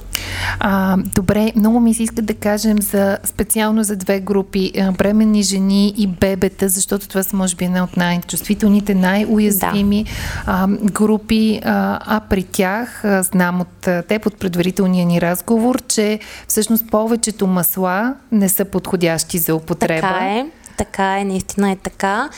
А, 0.59 0.97
добре, 1.15 1.51
много 1.55 1.79
ми 1.79 1.93
се 1.93 2.03
иска 2.03 2.21
да 2.21 2.33
кажем 2.33 2.81
за, 2.81 3.17
специално 3.23 3.83
за 3.83 3.95
две 3.95 4.19
групи, 4.19 4.71
бременни 4.97 5.43
жени 5.43 5.93
и 5.97 6.07
бебета, 6.07 6.69
защото 6.69 7.07
това 7.07 7.23
са 7.23 7.35
може 7.35 7.55
би 7.55 7.65
една 7.65 7.83
от 7.83 7.97
най-чувствителните, 7.97 8.95
най-уязвими 8.95 10.03
да. 10.03 10.11
а, 10.45 10.67
групи, 10.67 11.61
а, 11.65 11.99
а 12.05 12.19
при 12.19 12.43
тях 12.43 13.05
а, 13.05 13.23
знам 13.23 13.61
от 13.61 14.05
теб, 14.07 14.25
от 14.25 14.37
предварителния 14.39 15.05
ни 15.05 15.21
разговор, 15.21 15.81
че 15.87 16.19
всъщност 16.47 16.91
повечето 16.91 17.47
масла 17.47 18.13
не 18.31 18.49
са 18.49 18.65
подходящи 18.65 19.37
за 19.37 19.55
употреба. 19.55 20.01
Така 20.01 20.25
е. 20.25 20.45
Така 20.77 21.19
е, 21.19 21.25
наистина 21.25 21.71
е 21.71 21.75
така. 21.75 22.29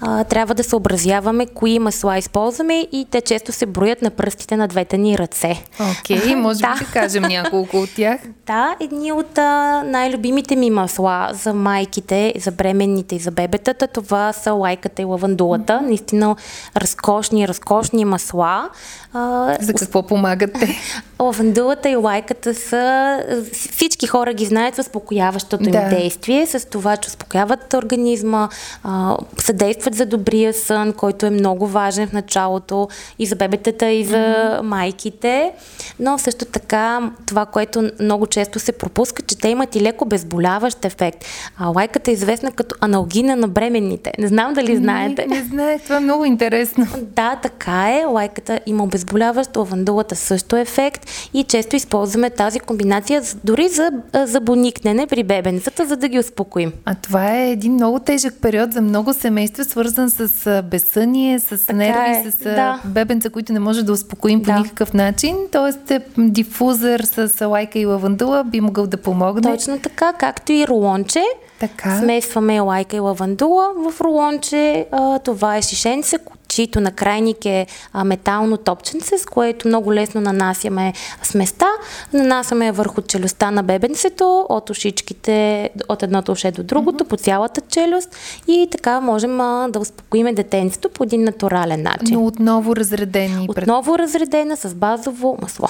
А, 0.00 0.24
трябва 0.24 0.54
да 0.54 0.64
съобразяваме 0.64 1.46
кои 1.46 1.78
масла 1.78 2.18
използваме 2.18 2.88
и 2.92 3.06
те 3.10 3.20
често 3.20 3.52
се 3.52 3.66
броят 3.66 4.02
на 4.02 4.10
пръстите 4.10 4.56
на 4.56 4.68
двете 4.68 4.98
ни 4.98 5.18
ръце. 5.18 5.62
Окей, 6.00 6.18
okay, 6.18 6.34
може 6.34 6.60
да. 6.60 6.74
да 6.78 6.84
кажем 6.92 7.22
няколко 7.22 7.76
от 7.76 7.94
тях. 7.96 8.20
Да, 8.46 8.76
едни 8.80 9.12
от 9.12 9.38
а, 9.38 9.82
най-любимите 9.86 10.56
ми 10.56 10.70
масла 10.70 11.30
за 11.32 11.54
майките, 11.54 12.32
за 12.38 12.52
бременните 12.52 13.14
и 13.14 13.18
за 13.18 13.30
бебетата, 13.30 13.86
това 13.86 14.32
са 14.32 14.52
лайката 14.52 15.02
и 15.02 15.04
лавандулата. 15.04 15.72
Mm-hmm. 15.72 15.86
Наистина 15.86 16.36
разкошни, 16.76 17.48
разкошни 17.48 18.04
масла. 18.04 18.68
А, 19.12 19.56
за 19.60 19.74
какво 19.74 20.02
помагат 20.02 20.52
те? 20.52 20.68
Лавандулата 21.20 21.88
и 21.88 21.96
лайката 21.96 22.54
са... 22.54 23.18
Всички 23.52 24.06
хора 24.06 24.34
ги 24.34 24.44
знаят 24.44 24.74
с 24.74 24.78
успокояващото 24.78 25.70
да. 25.70 25.78
им 25.78 25.88
действие, 25.88 26.46
с 26.46 26.68
това, 26.70 26.96
че 26.96 27.08
успокояват 27.08 27.74
организма, 27.74 28.48
а, 28.84 29.16
съдействат 29.38 29.85
за 29.94 30.06
добрия 30.06 30.54
сън, 30.54 30.92
който 30.92 31.26
е 31.26 31.30
много 31.30 31.66
важен 31.66 32.08
в 32.08 32.12
началото 32.12 32.88
и 33.18 33.26
за 33.26 33.36
бебетата, 33.36 33.90
и 33.90 34.04
за 34.04 34.16
mm-hmm. 34.16 34.60
майките. 34.60 35.52
Но 36.00 36.18
също 36.18 36.44
така, 36.44 37.10
това, 37.26 37.46
което 37.46 37.90
много 38.00 38.26
често 38.26 38.58
се 38.58 38.72
пропуска, 38.72 39.22
че 39.22 39.38
те 39.38 39.48
имат 39.48 39.76
и 39.76 39.80
леко 39.80 40.04
безболяващ 40.04 40.84
ефект. 40.84 41.24
А 41.58 41.68
лайката 41.68 42.10
е 42.10 42.14
известна 42.14 42.52
като 42.52 42.74
аналгина 42.80 43.36
на 43.36 43.48
бременните. 43.48 44.12
Не 44.18 44.28
знам 44.28 44.54
дали 44.54 44.76
знаете. 44.76 45.26
Не, 45.26 45.36
не 45.36 45.44
знаех, 45.44 45.82
това 45.82 45.96
е 45.96 46.00
много 46.00 46.24
интересно. 46.24 46.86
Да, 47.16 47.36
така 47.42 48.00
е. 48.00 48.04
Лайката 48.04 48.60
има 48.66 48.84
обезболяващ, 48.84 49.56
лавандулата 49.56 50.16
също 50.16 50.56
е 50.56 50.60
ефект 50.60 51.10
и 51.34 51.44
често 51.44 51.76
използваме 51.76 52.30
тази 52.30 52.60
комбинация 52.60 53.22
дори 53.44 53.68
за, 53.68 53.90
за 54.14 54.40
боникнене 54.40 55.06
при 55.06 55.22
бебенцата, 55.22 55.86
за 55.86 55.96
да 55.96 56.08
ги 56.08 56.18
успокоим. 56.18 56.72
А 56.84 56.94
това 56.94 57.34
е 57.36 57.50
един 57.50 57.72
много 57.72 57.98
тежък 57.98 58.34
период 58.42 58.72
за 58.72 58.80
много 58.80 59.14
семейства, 59.14 59.64
свързан 59.76 60.10
с 60.10 60.62
безсъние, 60.62 61.40
с 61.40 61.66
така 61.66 61.78
нерви, 61.78 62.28
е. 62.28 62.30
с 62.30 62.44
да. 62.44 62.80
бебенца, 62.84 63.30
които 63.30 63.52
не 63.52 63.60
може 63.60 63.82
да 63.82 63.92
успокоим 63.92 64.42
да. 64.42 64.52
по 64.52 64.58
никакъв 64.58 64.94
начин. 64.94 65.36
Тоест 65.52 65.90
е, 65.90 66.00
дифузър 66.18 67.00
с 67.00 67.46
лайка 67.46 67.78
и 67.78 67.86
лавандула 67.86 68.44
би 68.44 68.60
могъл 68.60 68.86
да 68.86 68.96
помогне. 68.96 69.42
Точно 69.42 69.78
така, 69.78 70.12
както 70.12 70.52
и 70.52 70.66
рулонче. 70.66 71.22
Така. 71.60 71.98
Смесваме 71.98 72.60
лайка 72.60 72.96
и 72.96 73.00
лавандула 73.00 73.68
в 73.76 74.00
рулонче. 74.00 74.86
А, 74.92 75.18
това 75.18 75.56
е 75.56 75.62
шишенце, 75.62 76.18
чието 76.48 76.80
накрайник 76.80 77.44
е 77.44 77.66
а, 77.92 78.04
метално 78.04 78.56
топченце, 78.56 79.18
с 79.18 79.26
което 79.26 79.68
много 79.68 79.94
лесно 79.94 80.20
нанасяме 80.20 80.92
сместа. 81.22 81.66
Нанасяме 82.12 82.72
върху 82.72 83.02
челюстта 83.02 83.50
на 83.50 83.62
бебенцето, 83.62 84.46
от 84.48 84.70
ушичките, 84.70 85.70
от 85.88 86.02
едното 86.02 86.32
уше 86.32 86.50
до 86.50 86.62
другото, 86.62 87.04
mm-hmm. 87.04 87.08
по 87.08 87.16
цялата 87.16 87.60
челюст 87.60 88.16
и 88.48 88.68
така 88.70 89.00
можем 89.00 89.40
а, 89.40 89.68
да 89.68 89.78
успокоиме 89.78 90.32
детенцето 90.32 90.88
по 90.88 91.04
един 91.04 91.24
натурален 91.24 91.82
начин. 91.82 92.14
Но 92.20 92.26
отново 92.26 92.76
разредени. 92.76 93.46
Отново 93.48 93.98
разредена 93.98 94.56
с 94.56 94.74
базово 94.74 95.38
масло. 95.42 95.68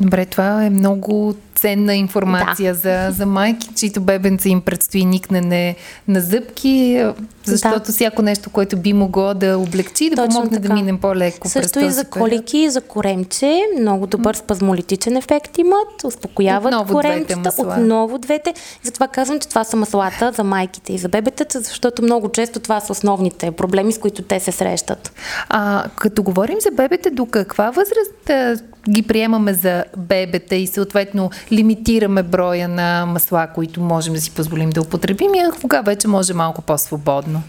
Добре, 0.00 0.26
това 0.26 0.64
е 0.64 0.70
много 0.70 1.34
ценна 1.54 1.94
информация 1.94 2.72
да. 2.72 2.78
за, 2.78 3.08
за 3.10 3.26
майки, 3.26 3.68
чието 3.76 4.00
бебенца 4.00 4.48
им 4.48 4.60
предстои 4.60 5.04
никнене 5.20 5.76
на 6.08 6.20
зъбки, 6.20 7.04
защото 7.44 7.86
да. 7.86 7.92
всяко 7.92 8.22
нещо, 8.22 8.50
което 8.50 8.76
би 8.76 8.92
могло 8.92 9.34
да 9.34 9.58
облегчи 9.58 10.10
да 10.10 10.16
Точно 10.16 10.34
помогне 10.34 10.56
така. 10.56 10.68
да 10.68 10.74
минем 10.74 10.98
по-леко 10.98 11.48
Също 11.48 11.60
през 11.62 11.72
този 11.72 11.86
и 11.86 11.90
за 11.90 12.04
колики, 12.04 12.58
и 12.58 12.70
за 12.70 12.80
коремче. 12.80 13.62
Много 13.80 14.06
добър 14.06 14.34
спазмолитичен 14.34 15.16
ефект 15.16 15.58
имат. 15.58 16.04
Успокояват 16.04 16.74
Отново 16.74 16.84
двете 16.84 17.08
коремчета. 17.08 17.40
масла. 17.40 17.76
Отново 17.78 18.18
двете. 18.18 18.54
Затова 18.82 19.08
казвам, 19.08 19.40
че 19.40 19.48
това 19.48 19.64
са 19.64 19.76
маслата 19.76 20.32
за 20.36 20.44
майките 20.44 20.92
и 20.92 20.98
за 20.98 21.08
бебетата, 21.08 21.60
защото 21.60 22.02
много 22.02 22.28
често 22.28 22.60
това 22.60 22.80
са 22.80 22.92
основните 22.92 23.50
проблеми, 23.50 23.92
с 23.92 23.98
които 23.98 24.22
те 24.22 24.40
се 24.40 24.52
срещат. 24.52 25.12
А, 25.48 25.84
като 25.96 26.22
говорим 26.22 26.60
за 26.60 26.70
бебета, 26.70 27.10
до 27.10 27.26
каква 27.26 27.70
възраст 27.70 28.60
ги 28.88 29.02
приемаме 29.02 29.54
за 29.54 29.84
бебета 29.96 30.56
и 30.56 30.66
съответно 30.66 31.30
лимитираме 31.52 32.22
броя 32.22 32.68
на 32.68 33.06
масла, 33.06 33.48
които 33.54 33.80
можем 33.80 34.14
да 34.14 34.20
си 34.20 34.30
позволим 34.30 34.70
да 34.70 34.80
употребим 34.80 35.34
и 35.34 35.60
кога 35.60 35.80
вече 35.80 36.08
може 36.08 36.34
малко 36.34 36.62
по-свободно? 36.62 37.42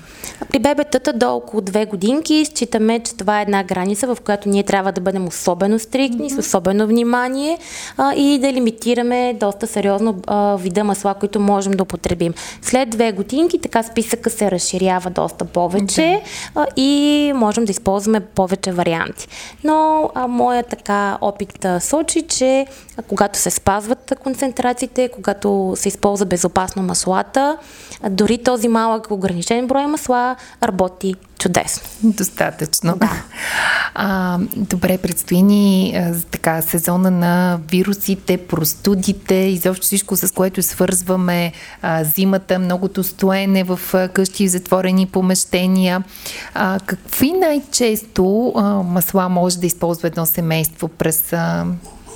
При 0.50 0.60
бебетата 0.60 1.14
до 1.14 1.36
около 1.36 1.62
две 1.62 1.86
годинки 1.86 2.46
считаме, 2.46 3.00
че 3.00 3.16
това 3.16 3.40
е 3.40 3.42
една 3.42 3.64
граница, 3.64 4.16
в 4.16 4.18
която 4.26 4.50
ние 4.50 4.64
трябва 4.64 4.92
да 4.92 5.02
бъдем 5.02 5.28
особено 5.28 5.80
стриктни, 5.80 6.30
с 6.30 6.38
особено 6.38 6.88
внимание 6.88 7.58
а, 7.98 8.14
и 8.14 8.40
да 8.40 8.54
лимитираме 8.54 9.36
доста 9.40 9.68
сериозно 9.68 10.16
а, 10.28 10.56
вида 10.56 10.84
масла, 10.84 11.14
които 11.14 11.40
можем 11.40 11.74
да 11.74 11.84
употребим. 11.84 12.34
След 12.62 12.90
две 12.90 13.12
годинки 13.12 13.62
така 13.62 13.84
списъка 13.84 14.30
се 14.30 14.52
разширява 14.52 15.10
доста 15.10 15.46
повече 15.46 16.22
а, 16.56 16.66
и 16.76 17.32
можем 17.36 17.66
да 17.66 17.72
използваме 17.72 18.20
повече 18.20 18.72
варианти. 18.72 19.28
Но 19.64 20.10
а, 20.16 20.28
моя 20.28 20.64
така 20.64 21.18
опит 21.22 21.66
сочи, 21.80 22.22
че 22.22 22.66
когато 23.08 23.40
се 23.40 23.50
спазват 23.50 24.14
концентрациите, 24.24 25.10
когато 25.10 25.74
се 25.76 25.88
използва 25.88 26.26
безопасно 26.26 26.84
маслата, 26.84 27.58
дори 28.10 28.38
този 28.38 28.68
малък 28.68 29.12
ограничен 29.12 29.68
брой 29.68 29.88
масла 29.88 30.36
работи 30.64 31.16
чудесно. 31.42 31.90
Достатъчно. 32.04 32.96
Да. 32.98 33.24
А, 33.96 34.40
добре, 34.56 34.98
предстои 34.98 35.42
ни 35.42 35.94
а, 35.96 36.14
така 36.32 36.62
сезона 36.62 37.12
на 37.12 37.60
вирусите, 37.72 38.38
простудите, 38.38 39.36
изобщо 39.36 39.86
всичко, 39.86 40.16
с 40.16 40.34
което 40.34 40.62
свързваме 40.62 41.54
а, 41.82 42.04
зимата, 42.04 42.60
многото 42.60 43.04
стоене 43.04 43.64
в 43.64 43.80
а, 43.94 44.08
къщи, 44.08 44.48
в 44.48 44.52
затворени 44.52 45.06
помещения. 45.06 46.04
А, 46.54 46.80
какви 46.86 47.32
най-често 47.32 48.54
а, 48.56 48.62
масла 48.64 49.30
може 49.30 49.60
да 49.60 49.66
използва 49.66 50.08
едно 50.08 50.26
семейство 50.26 50.88
през 50.88 51.34
а, 51.34 51.66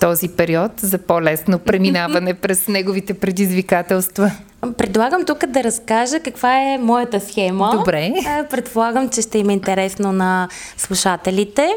този 0.02 0.28
период 0.28 0.72
за 0.78 0.98
по-лесно 0.98 1.60
преминаване 1.60 2.34
през 2.42 2.68
неговите 2.68 3.14
предизвикателства? 3.14 4.32
Предлагам 4.74 5.26
тук 5.26 5.46
да 5.46 5.64
разкажа 5.64 6.20
каква 6.20 6.62
е 6.62 6.78
моята 6.78 7.20
схема. 7.20 7.72
Добре. 7.78 8.14
Предполагам, 8.50 9.10
че 9.10 9.22
ще 9.22 9.38
им 9.38 9.50
е 9.50 9.54
интересно 9.54 10.12
на 10.12 10.48
слушателите. 10.78 11.70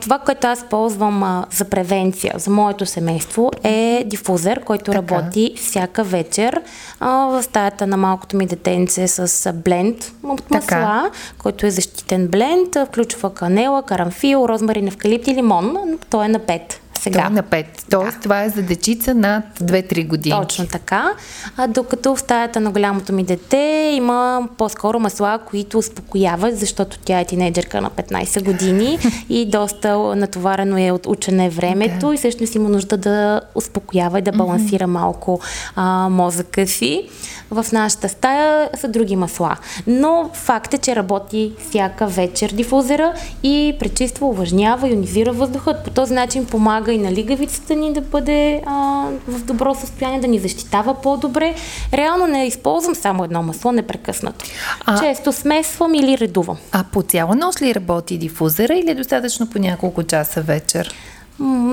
Това, 0.00 0.18
което 0.18 0.46
аз 0.46 0.64
ползвам 0.70 1.44
за 1.52 1.64
превенция 1.64 2.34
за 2.36 2.50
моето 2.50 2.86
семейство 2.86 3.50
е 3.64 4.02
дифузер, 4.06 4.64
който 4.64 4.84
Така. 4.84 4.98
работи 4.98 5.54
всяка 5.56 6.04
вечер 6.04 6.62
в 7.00 7.42
стаята 7.42 7.86
на 7.86 7.96
малкото 7.96 8.36
ми 8.36 8.46
детенце 8.46 9.08
с 9.08 9.52
бленд 9.52 10.12
от 10.22 10.42
Така. 10.42 10.56
масла, 10.56 11.10
който 11.38 11.66
е 11.66 11.70
защитен 11.70 12.28
бленд, 12.28 12.76
включва 12.86 13.34
канела, 13.34 13.82
карамфил, 13.82 14.46
розмарин, 14.48 14.86
евкалипт 14.86 15.26
и 15.26 15.34
лимон. 15.34 15.76
Той 16.10 16.24
е 16.24 16.28
на 16.28 16.40
5 16.40 16.60
сега. 17.00 17.22
Той 17.22 17.30
на 17.30 17.42
5. 17.42 17.64
Тоест, 17.90 18.18
това 18.22 18.42
е 18.42 18.48
за 18.48 18.62
дечица 18.62 19.14
над 19.14 19.44
2-3 19.60 20.06
години. 20.08 20.36
Точно 20.42 20.66
така. 20.66 21.12
А, 21.56 21.66
докато 21.66 22.16
в 22.16 22.20
стаята 22.20 22.60
на 22.60 22.70
голямото 22.70 23.12
ми 23.12 23.24
дете 23.24 23.92
има 23.94 24.48
по-скоро 24.58 25.00
масла, 25.00 25.38
които 25.50 25.78
успокояват, 25.78 26.58
защото 26.58 26.98
тя 27.04 27.20
е 27.20 27.24
тинейджерка 27.24 27.80
на 27.80 27.90
15 27.90 28.44
години 28.44 28.98
и 29.28 29.46
доста 29.46 29.98
натоварено 30.16 30.78
е 30.78 30.90
от 30.90 31.06
учене 31.06 31.50
времето 31.50 32.06
Да. 32.08 32.14
и 32.14 32.16
всъщност 32.16 32.54
има 32.54 32.68
нужда 32.68 32.96
да 32.96 33.40
успокоява 33.54 34.18
и 34.18 34.22
да 34.22 34.32
балансира 34.32 34.86
малко 34.86 35.40
а, 35.76 36.08
мозъка 36.08 36.66
си. 36.66 37.08
В 37.50 37.66
нашата 37.72 38.08
стая 38.08 38.70
са 38.74 38.88
други 38.88 39.16
масла. 39.16 39.56
Но 39.86 40.30
факт 40.32 40.74
е, 40.74 40.78
че 40.78 40.96
работи 40.96 41.52
всяка 41.68 42.06
вечер 42.06 42.50
дифузера 42.50 43.12
и 43.42 43.76
пречиства, 43.78 44.26
увлажнява, 44.26 44.88
ионизира 44.88 45.32
въздухът. 45.32 45.84
По 45.84 45.90
този 45.90 46.14
начин 46.14 46.46
помага 46.46 46.89
и 46.90 46.98
на 46.98 47.12
лигавицата 47.12 47.74
ни 47.74 47.92
да 47.92 48.00
бъде 48.00 48.62
а, 48.66 49.06
в 49.28 49.44
добро 49.44 49.74
състояние, 49.74 50.20
да 50.20 50.28
ни 50.28 50.38
защитава 50.38 50.94
по-добре. 50.94 51.54
Реално 51.92 52.26
не 52.26 52.46
използвам 52.46 52.94
само 52.94 53.24
едно 53.24 53.42
масло 53.42 53.72
непрекъснато. 53.72 54.44
А- 54.86 55.00
Често 55.00 55.32
смесвам 55.32 55.94
или 55.94 56.18
редувам. 56.18 56.56
А 56.72 56.84
по 56.92 57.02
цяла 57.02 57.34
нощ 57.34 57.62
ли 57.62 57.74
работи 57.74 58.18
дифузера 58.18 58.74
или 58.74 58.90
е 58.90 58.94
достатъчно 58.94 59.50
по 59.50 59.58
няколко 59.58 60.02
часа 60.02 60.42
вечер? 60.42 60.94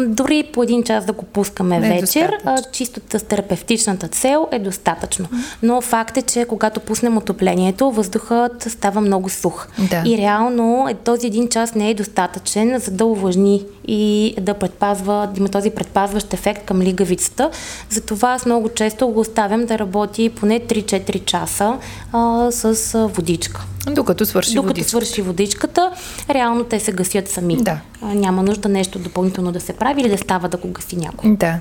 Дори 0.08 0.44
по 0.54 0.64
един 0.64 0.84
час 0.84 1.06
да 1.06 1.14
го 1.14 1.26
пускаме 1.26 1.80
Не 1.80 1.98
е 1.98 2.02
вечер, 2.02 2.38
а, 2.46 2.58
чисто 2.72 3.02
с 3.18 3.24
терапевтичната 3.24 4.08
цел 4.08 4.48
е 4.52 4.60
достатъчно. 4.60 5.28
Но 5.64 5.82
факт 5.82 6.18
е, 6.18 6.22
че 6.22 6.46
когато 6.46 6.80
пуснем 6.80 7.18
отоплението, 7.18 7.92
въздухът 7.92 8.64
става 8.70 9.02
много 9.02 9.30
сух. 9.30 9.68
Да. 9.90 10.04
И 10.06 10.18
реално 10.18 10.88
е, 10.90 10.94
този 10.94 11.28
един 11.28 11.50
час 11.50 11.76
не 11.76 11.90
е 11.90 11.94
достатъчен, 11.94 12.80
за 12.80 12.92
да 12.92 13.06
увлажни 13.06 13.66
и 13.88 14.36
да 14.42 14.54
предпазва, 14.54 15.30
да 15.34 15.40
има 15.40 15.50
този 15.50 15.70
предпазващ 15.70 16.34
ефект 16.34 16.66
към 16.66 16.82
лигавицата. 16.82 17.50
Затова 17.90 18.34
аз 18.34 18.46
много 18.46 18.70
често 18.70 19.08
го 19.08 19.20
оставям 19.20 19.66
да 19.66 19.80
работи 19.80 20.30
поне 20.30 20.60
3-4 20.60 21.26
часа 21.26 21.78
а, 22.14 22.52
с 22.52 23.08
водичка. 23.08 23.66
Докато 23.92 24.26
свърши 24.26 24.54
Докато 24.54 24.68
водичка. 24.68 24.90
свърши 24.90 25.22
водичката, 25.22 25.92
реално 26.30 26.64
те 26.64 26.80
се 26.80 26.92
гасят 26.92 27.30
сами. 27.30 27.58
Да. 27.58 27.80
А, 28.02 28.14
няма 28.14 28.44
нужда 28.44 28.70
нещо 28.70 29.00
допълнително 29.00 29.52
да 29.52 29.60
се 29.60 29.74
прави 29.74 30.02
или 30.02 30.10
да 30.10 30.18
става 30.18 30.50
да 30.50 30.58
го 30.58 30.68
гаси 30.68 30.96
някой. 30.96 31.36
Да. 31.36 31.60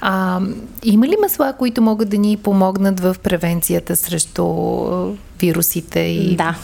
А, 0.00 0.40
има 0.84 1.08
ли 1.08 1.16
масла, 1.22 1.54
които 1.58 1.82
могат 1.82 2.08
да 2.08 2.18
ни 2.18 2.36
помогнат 2.36 3.00
в 3.00 3.16
превенцията 3.22 3.96
срещу 3.96 4.44
вирусите 5.42 6.00
и 6.00 6.36
Да, 6.36 6.54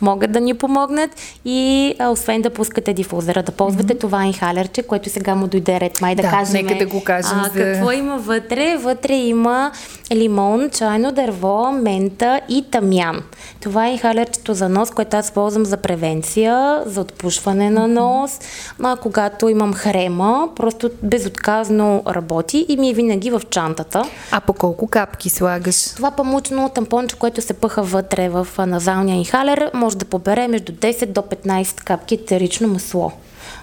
могат 0.00 0.32
да 0.32 0.40
ни 0.40 0.54
помогнат 0.54 1.10
и 1.44 1.94
а, 1.98 2.08
освен 2.08 2.42
да 2.42 2.50
пускате 2.50 2.92
дифузера, 2.92 3.42
да 3.42 3.52
ползвате 3.52 3.94
mm-hmm. 3.94 4.00
това 4.00 4.24
инхалерче, 4.24 4.82
което 4.82 5.10
сега 5.10 5.34
му 5.34 5.46
дойде 5.46 5.80
ред 5.80 6.00
май 6.00 6.14
да, 6.14 6.22
Да, 6.22 6.30
кажем. 6.30 6.52
нека 6.52 6.78
да 6.78 6.86
го 6.86 7.04
кажем 7.04 7.38
а, 7.38 7.44
за- 7.44 7.50
Какво 7.54 7.92
има 7.92 8.18
вътре? 8.18 8.76
Вътре 8.76 9.14
има 9.14 9.72
лимон, 10.12 10.70
чайно 10.70 11.12
дърво, 11.12 11.72
мента 11.72 12.40
и 12.48 12.64
тамян. 12.70 13.22
Това 13.60 13.86
е 13.86 13.92
инхалерчето 13.92 14.54
за 14.54 14.68
нос, 14.68 14.90
което 14.90 15.16
аз 15.16 15.30
ползвам 15.30 15.64
за 15.64 15.76
превенция, 15.76 16.82
за 16.86 17.00
отпушване 17.00 17.70
на 17.70 17.88
нос. 17.88 18.38
А, 18.82 18.96
когато 18.96 19.48
имам 19.48 19.74
хрема, 19.74 20.48
просто 20.56 20.90
безотказно 21.02 22.02
работи 22.08 22.66
и 22.68 22.76
ми 22.76 22.90
е 22.90 22.94
винаги 22.94 23.30
в 23.30 23.42
чантата. 23.50 24.02
А 24.30 24.40
по 24.40 24.52
колко 24.52 24.86
капки 24.88 25.30
слагаш? 25.30 25.84
Това 25.84 26.10
памучно 26.10 26.68
тампонче, 26.68 27.16
което 27.16 27.42
се 27.42 27.52
пъха 27.54 27.82
вътре 27.82 28.17
в 28.26 28.48
а, 28.56 28.66
назалния 28.66 29.16
инхалер, 29.16 29.70
може 29.74 29.96
да 29.96 30.04
побере 30.04 30.48
между 30.48 30.72
10 30.72 31.06
до 31.06 31.20
15 31.20 31.84
капки 31.84 32.14
етерично 32.14 32.68
масло. 32.68 33.12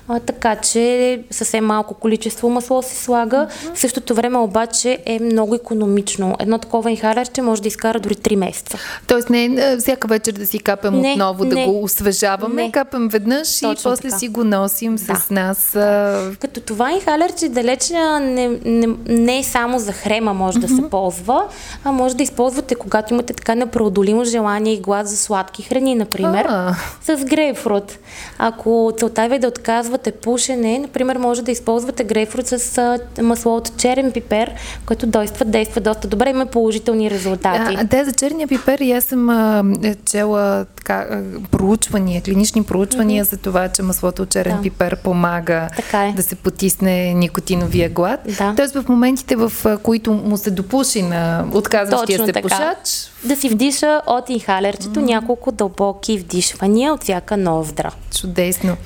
А, 0.08 0.20
така 0.20 0.56
че 0.56 1.20
съвсем 1.32 1.66
малко 1.66 1.94
количество 1.94 2.50
масло 2.50 2.82
се 2.82 3.04
слага. 3.04 3.48
В 3.74 3.80
същото 3.80 4.16
време 4.16 4.38
обаче 4.38 4.98
е 5.06 5.20
много 5.20 5.56
економично. 5.56 6.36
Едно 6.40 6.58
такова 6.58 6.92
инхалерче 6.92 7.42
може 7.42 7.62
да 7.62 7.68
изкара 7.68 8.00
дори 8.00 8.16
3 8.16 8.36
месеца. 8.36 8.78
Тоест 9.08 9.30
не 9.30 9.46
е 9.46 9.78
всяка 9.78 10.08
вечер 10.08 10.32
да 10.32 10.46
си 10.46 10.60
капем 10.60 10.94
Не, 11.02 11.12
отново, 11.12 11.46
да 11.46 11.56
не. 11.56 11.66
го 11.66 11.84
освежаваме, 11.84 12.64
Не. 12.64 12.72
капем 12.72 13.08
веднъж 13.08 13.58
и 13.58 13.62
Точно 13.62 13.92
после 13.92 14.02
така. 14.10 14.20
си 14.20 14.28
го 14.28 14.44
носим 14.44 14.96
Да. 14.96 15.16
с 15.16 15.30
нас. 15.30 15.76
А, 15.76 16.32
Като 16.40 16.60
това 16.62 16.92
инхалерче 16.92 17.50
далеч 17.50 17.90
не, 18.22 18.48
не, 18.66 18.88
не 19.08 19.40
е 19.40 19.44
само 19.44 19.80
за 19.80 19.92
хрема 19.92 20.34
може 20.34 20.60
да 20.60 20.68
се 20.68 20.90
ползва, 20.92 21.44
а 21.84 21.92
може 21.92 22.16
да 22.16 22.24
използвате, 22.24 22.76
когато 22.76 23.14
имате 23.14 23.34
така 23.34 23.56
непреодолимо 23.56 24.26
желание 24.26 24.74
и 24.74 24.80
глад 24.82 25.08
за 25.08 25.18
сладки 25.18 25.62
храни, 25.64 25.96
например. 25.96 26.46
А. 26.50 26.76
С 27.04 27.26
грейпфрут. 27.26 27.98
Ако 28.38 28.94
целта 28.98 29.28
ви 29.28 29.36
е 29.36 29.40
да 29.40 29.48
отказвате 29.96 30.12
пушене, 30.12 30.80
например, 30.80 31.18
може 31.18 31.42
да 31.42 31.52
използвате 31.52 32.04
грейпфрут 32.04 32.48
с 32.48 33.00
масло 33.22 33.56
от 33.56 33.78
черен 33.78 34.12
пипер, 34.12 34.52
което 34.86 35.06
действа, 35.06 35.46
действа 35.46 35.82
доста 35.82 36.08
добре, 36.08 36.30
има 36.30 36.46
положителни 36.46 37.12
резултати. 37.12 37.76
А, 37.80 37.84
да, 37.84 38.06
за 38.06 38.12
черния 38.12 38.48
пипер 38.48 38.80
и 38.80 38.92
аз 38.92 39.04
съм 39.04 39.30
а, 39.30 39.64
е, 39.84 39.96
чела 40.06 40.66
така, 40.76 41.08
проучвания, 41.52 42.22
клинични 42.22 42.64
проучвания 42.64 43.24
за 43.24 43.38
това, 43.38 43.68
че 43.68 43.82
маслото 43.82 44.22
от 44.22 44.30
черен 44.30 44.56
Да. 44.56 44.62
пипер 44.62 44.98
помага 44.98 45.70
Така 45.76 46.06
е. 46.06 46.14
да 46.14 46.24
се 46.24 46.36
потисне 46.36 47.14
никотиновия 47.14 47.90
глад. 47.90 48.20
Да. 48.38 48.54
Тоест 48.56 48.74
в 48.76 48.86
моментите, 48.90 49.36
в 49.36 49.52
които 49.84 50.14
му 50.14 50.38
се 50.38 50.52
допуши 50.52 51.02
на 51.02 51.46
отказващия 51.54 52.18
Точно 52.18 52.26
се 52.26 52.34
така. 52.34 52.48
пушач, 52.48 53.12
Да 53.26 53.36
си 53.36 53.50
вдиша 53.50 54.02
от 54.08 54.30
инхалерчето 54.30 55.02
няколко 55.02 55.52
дълбоки 55.52 56.18
вдишвания 56.18 56.94
от 56.94 57.04
всяка 57.04 57.38
ноздра. 57.38 57.92
Чудесно. 58.18 58.78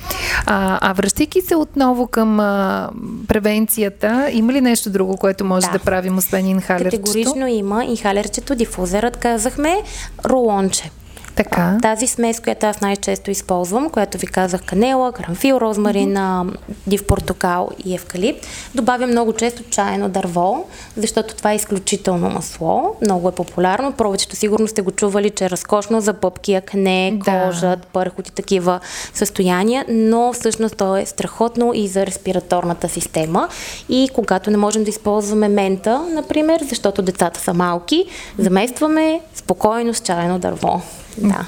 А, 0.46 0.80
а 0.90 0.94
връщайки 0.94 1.42
се 1.42 1.56
отново 1.56 2.08
към 2.08 2.40
а, 2.40 2.90
превенцията, 3.28 4.30
има 4.32 4.54
ли 4.54 4.62
нещо 4.62 4.90
друго, 4.90 5.18
което 5.18 5.46
може 5.46 5.66
да, 5.66 5.72
Да. 5.72 5.78
да 5.78 5.84
правим, 5.84 6.18
освен 6.18 6.48
инхалерчето? 6.48 7.04
Категорично 7.06 7.48
има 7.48 7.86
инхалерчето, 7.86 8.56
дифузерът, 8.56 9.18
казахме, 9.18 9.82
рулонче. 10.26 10.92
Така. 11.40 11.78
Тази 11.82 12.08
смес, 12.08 12.40
която 12.40 12.66
аз 12.66 12.82
най-често 12.82 13.32
използвам, 13.32 13.90
която 13.90 14.18
ви 14.18 14.28
казах 14.28 14.62
канела, 14.66 15.12
карамфил, 15.12 15.56
розмарин, 15.56 16.14
mm-hmm. 16.14 16.56
див 16.88 17.08
портокал 17.08 17.70
и 17.86 17.96
евкалипт, 17.96 18.48
добавям 18.76 19.10
много 19.10 19.34
често 19.34 19.64
чайно 19.64 20.10
дърво, 20.10 20.66
защото 20.98 21.36
това 21.36 21.52
е 21.52 21.56
изключително 21.56 22.30
масло. 22.30 22.96
Много 23.02 23.30
е 23.30 23.32
популярно. 23.32 23.92
Повечето 23.92 24.36
сигурно 24.36 24.68
сте 24.68 24.82
го 24.82 24.92
чували, 24.92 25.30
че 25.30 25.46
е 25.46 25.50
разкошно 25.50 26.02
за 26.02 26.14
пъпки, 26.14 26.54
акне, 26.54 27.20
да. 27.26 27.44
кожа, 27.44 27.78
пърхот 27.94 28.28
и 28.28 28.32
такива 28.32 28.80
състояния, 29.14 29.86
но 29.90 30.34
всъщност 30.34 30.78
то 30.78 30.98
е 30.98 31.06
страхотно 31.06 31.72
и 31.76 31.88
за 31.88 32.06
респираторната 32.06 32.90
система. 32.90 33.48
И 33.90 34.10
когато 34.14 34.52
не 34.52 34.58
можем 34.58 34.84
да 34.84 34.90
използваме 34.90 35.48
мента, 35.48 36.06
например, 36.14 36.62
защото 36.70 37.02
децата 37.02 37.40
са 37.40 37.54
малки, 37.54 38.06
заместваме 38.38 39.22
спокойно 39.36 39.94
с 39.94 40.00
чайно 40.00 40.40
дърво. 40.40 40.82
Да. 41.22 41.46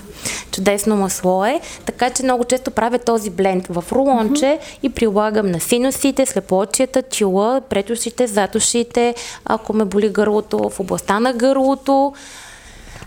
Чудесно 0.52 0.96
масло 0.96 1.46
е. 1.46 1.62
Така 1.86 2.10
че 2.10 2.24
много 2.24 2.44
често 2.44 2.72
правя 2.72 3.00
този 3.00 3.30
бленд 3.30 3.68
в 3.68 3.84
рулонче 3.92 4.46
mm-hmm. 4.46 4.80
и 4.84 4.90
прилагам 4.90 5.52
на 5.52 5.60
синусите, 5.60 6.26
слепочията, 6.26 7.02
чила, 7.02 7.62
претушите, 7.70 8.28
затушите, 8.28 9.16
ако 9.46 9.74
ме 9.74 9.86
боли 9.86 10.10
гърлото, 10.10 10.70
в 10.70 10.80
областта 10.80 11.20
на 11.20 11.34
гърлото. 11.34 12.14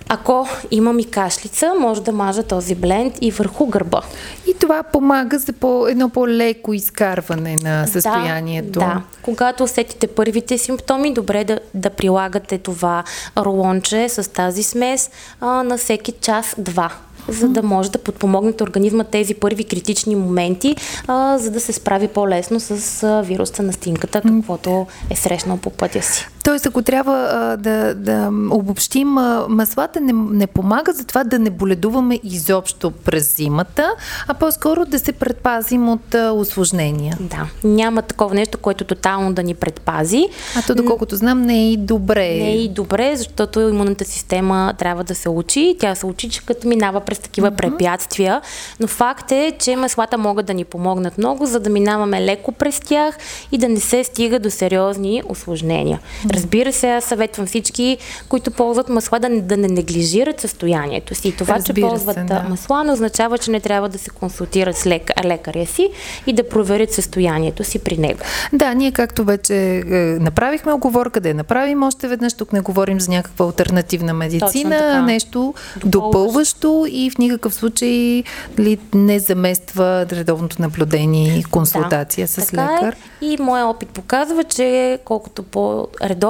Ако 0.08 0.48
имам 0.70 0.98
и 0.98 1.04
кашлица, 1.04 1.74
може 1.80 2.02
да 2.02 2.12
мажа 2.12 2.42
този 2.42 2.74
бленд 2.74 3.18
и 3.20 3.30
върху 3.30 3.66
гърба. 3.66 4.02
И 4.46 4.54
това 4.60 4.82
помага 4.82 5.38
за 5.38 5.52
по, 5.52 5.86
едно 5.88 6.08
по-леко 6.08 6.72
изкарване 6.72 7.56
на 7.56 7.86
състоянието. 7.86 8.70
Да, 8.72 8.80
да. 8.80 9.02
Когато 9.22 9.64
усетите 9.64 10.06
първите 10.06 10.58
симптоми, 10.58 11.14
добре 11.14 11.44
да, 11.44 11.58
да 11.74 11.90
прилагате 11.90 12.58
това 12.58 13.04
рулонче 13.36 14.08
с 14.08 14.32
тази 14.32 14.62
смес 14.62 15.10
а, 15.40 15.62
на 15.62 15.78
всеки 15.78 16.12
час-два 16.12 16.90
за 17.28 17.48
да 17.48 17.62
може 17.62 17.90
да 17.90 17.98
подпомогнете 17.98 18.64
организма 18.64 19.04
тези 19.04 19.34
първи 19.34 19.64
критични 19.64 20.16
моменти, 20.16 20.76
а, 21.06 21.38
за 21.38 21.50
да 21.50 21.60
се 21.60 21.72
справи 21.72 22.08
по-лесно 22.08 22.60
с 22.60 23.02
а, 23.02 23.22
вируса 23.22 23.62
на 23.62 23.72
стинката, 23.72 24.20
каквото 24.20 24.86
е 25.10 25.16
срещнал 25.16 25.56
по 25.56 25.70
пътя 25.70 26.02
си. 26.02 26.28
Тоест, 26.44 26.66
ако 26.66 26.82
трябва 26.82 27.28
а, 27.32 27.56
да, 27.56 27.94
да 27.94 28.30
обобщим, 28.50 29.18
а, 29.18 29.46
маслата 29.48 30.00
не, 30.00 30.12
не 30.12 30.46
помагат 30.46 30.96
за 30.96 31.04
това 31.04 31.24
да 31.24 31.38
не 31.38 31.50
боледуваме 31.50 32.20
изобщо 32.24 32.90
през 32.90 33.36
зимата, 33.36 33.94
а 34.28 34.34
по-скоро 34.34 34.84
да 34.84 34.98
се 34.98 35.12
предпазим 35.12 35.88
от 35.88 36.14
а, 36.14 36.32
осложнения. 36.32 37.16
Да, 37.20 37.46
няма 37.64 38.02
такова 38.02 38.34
нещо, 38.34 38.58
което 38.58 38.84
тотално 38.84 39.32
да 39.32 39.42
ни 39.42 39.54
предпази. 39.54 40.26
А 40.56 40.62
то, 40.62 40.74
доколкото 40.74 41.16
знам, 41.16 41.42
не 41.42 41.58
е 41.58 41.72
и 41.72 41.76
добре. 41.76 42.28
Не 42.28 42.50
е 42.50 42.56
и 42.56 42.68
добре, 42.68 43.16
защото 43.16 43.60
имунната 43.60 44.04
система 44.04 44.74
трябва 44.78 45.04
да 45.04 45.14
се 45.14 45.28
учи. 45.28 45.76
Тя 45.80 45.94
се 45.94 46.06
учи, 46.06 46.30
че 46.30 46.46
като 46.46 46.68
минава 46.68 47.00
през 47.00 47.18
такива 47.18 47.52
mm-hmm. 47.52 47.56
препятствия. 47.56 48.40
Но 48.80 48.86
факт 48.86 49.32
е, 49.32 49.52
че 49.58 49.76
маслата 49.76 50.18
могат 50.18 50.46
да 50.46 50.54
ни 50.54 50.64
помогнат 50.64 51.18
много, 51.18 51.46
за 51.46 51.60
да 51.60 51.70
минаваме 51.70 52.24
леко 52.24 52.52
през 52.52 52.80
тях 52.80 53.18
и 53.52 53.58
да 53.58 53.68
не 53.68 53.80
се 53.80 54.04
стига 54.04 54.38
до 54.38 54.50
сериозни 54.50 55.22
осложнения. 55.28 56.00
Разбира 56.34 56.72
се, 56.72 56.90
аз 56.90 57.04
съветвам 57.04 57.46
всички, 57.46 57.98
които 58.28 58.50
ползват 58.50 58.88
масла, 58.88 59.18
да 59.18 59.28
не, 59.28 59.40
да 59.40 59.56
не 59.56 59.68
неглижират 59.68 60.40
състоянието 60.40 61.14
си. 61.14 61.28
И 61.28 61.32
това, 61.32 61.54
Разбира 61.54 61.74
че 61.74 61.80
ползват 61.80 62.14
се, 62.14 62.24
да. 62.24 62.46
масла, 62.48 62.84
не 62.84 62.92
означава, 62.92 63.38
че 63.38 63.50
не 63.50 63.60
трябва 63.60 63.88
да 63.88 63.98
се 63.98 64.10
консултират 64.10 64.76
с 64.76 64.86
лек, 64.86 65.10
лекаря 65.24 65.66
си 65.66 65.90
и 66.26 66.32
да 66.32 66.48
проверят 66.48 66.92
състоянието 66.92 67.64
си 67.64 67.78
при 67.78 67.96
него. 67.98 68.20
Да, 68.52 68.74
ние 68.74 68.92
както 68.92 69.24
вече 69.24 69.76
е, 69.76 69.96
направихме 70.20 70.72
оговорка 70.72 71.20
да 71.20 71.28
я 71.28 71.34
направим 71.34 71.82
още 71.82 72.08
веднъж, 72.08 72.32
тук 72.32 72.52
не 72.52 72.60
говорим 72.60 73.00
за 73.00 73.10
някаква 73.10 73.46
альтернативна 73.46 74.14
медицина, 74.14 75.02
нещо 75.02 75.54
допълващо 75.84 76.86
и 76.90 77.10
в 77.10 77.18
никакъв 77.18 77.54
случай 77.54 78.22
ли 78.58 78.78
не 78.94 79.18
замества 79.18 80.06
редовното 80.12 80.62
наблюдение 80.62 81.38
и 81.38 81.44
консултация 81.44 82.26
да, 82.26 82.32
с 82.32 82.46
така 82.46 82.62
е. 82.62 82.76
лекар. 82.76 82.92
Е. 82.92 83.26
И 83.26 83.36
моя 83.40 83.66
опит 83.66 83.88
показва, 83.88 84.44
че 84.44 84.98
колкото 85.04 85.42
по-редовно 85.42 86.23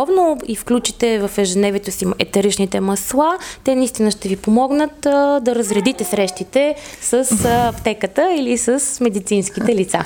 и 0.47 0.57
включите 0.57 1.19
в 1.19 1.39
ежедневието 1.39 1.91
си 1.91 2.07
етеричните 2.19 2.81
масла, 2.81 3.39
те 3.65 3.75
наистина 3.75 4.11
ще 4.11 4.29
ви 4.29 4.37
помогнат 4.37 5.07
а, 5.07 5.41
да 5.41 5.55
разредите 5.55 6.05
срещите 6.05 6.75
с 7.01 7.15
а, 7.45 7.69
аптеката 7.69 8.35
или 8.39 8.59
с 8.59 9.01
медицинските 9.01 9.75
лица. 9.75 10.05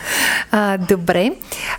А, 0.50 0.78
добре. 0.78 1.30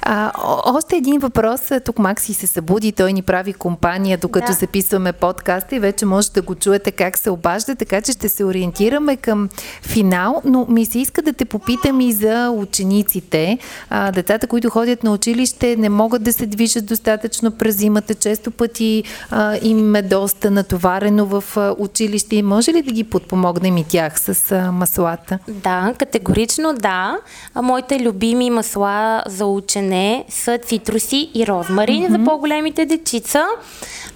А, 0.02 0.32
още 0.66 0.96
един 0.96 1.20
въпрос. 1.20 1.62
Тук 1.86 2.00
Макси 2.00 2.34
се 2.34 2.48
събуди, 2.48 2.92
той 2.92 3.14
ни 3.14 3.22
прави 3.22 3.54
компания, 3.54 4.18
докато 4.18 4.48
да. 4.48 4.54
записваме 4.54 5.14
подкаста 5.14 5.76
и 5.76 5.80
вече 5.80 6.06
може 6.06 6.32
да 6.32 6.42
го 6.42 6.56
чуете 6.56 6.92
как 6.92 7.18
се 7.18 7.30
обажда, 7.30 7.76
така 7.76 8.02
че 8.02 8.12
ще 8.12 8.30
се 8.30 8.44
ориентираме 8.44 9.16
към 9.16 9.50
финал, 9.82 10.42
но 10.46 10.66
ми 10.70 10.86
се 10.86 11.00
иска 11.00 11.22
да 11.22 11.34
те 11.34 11.46
попитам 11.46 12.02
и 12.02 12.14
за 12.14 12.50
учениците. 12.50 13.58
А, 13.90 14.12
децата, 14.12 14.48
които 14.48 14.70
ходят 14.70 15.04
на 15.04 15.12
училище, 15.12 15.76
не 15.76 15.90
могат 15.90 16.24
да 16.24 16.34
се 16.34 16.46
движат 16.46 16.86
достатъчно 16.86 17.52
през 17.52 17.76
зимата. 17.76 17.99
Често 18.20 18.52
пъти 18.52 19.04
а, 19.30 19.58
им 19.62 19.96
е 19.96 20.02
доста 20.02 20.52
натоварено 20.52 21.26
в 21.26 21.44
училище. 21.78 22.44
Може 22.44 22.74
ли 22.74 22.82
да 22.82 22.92
ги 22.92 23.04
подпомогнем 23.04 23.78
и 23.78 23.84
тях 23.84 24.20
с 24.20 24.52
а, 24.52 24.72
маслата? 24.72 25.40
Да, 25.48 25.94
категорично 25.98 26.74
да. 26.74 27.18
Моите 27.56 28.00
любими 28.00 28.50
масла 28.50 29.24
за 29.28 29.46
учене 29.46 30.26
са 30.30 30.58
цитруси 30.58 31.32
и 31.36 31.48
розмарин 31.48 32.04
mm-hmm. 32.04 32.20
за 32.20 32.26
по-големите 32.26 32.86
дечица. 32.86 33.46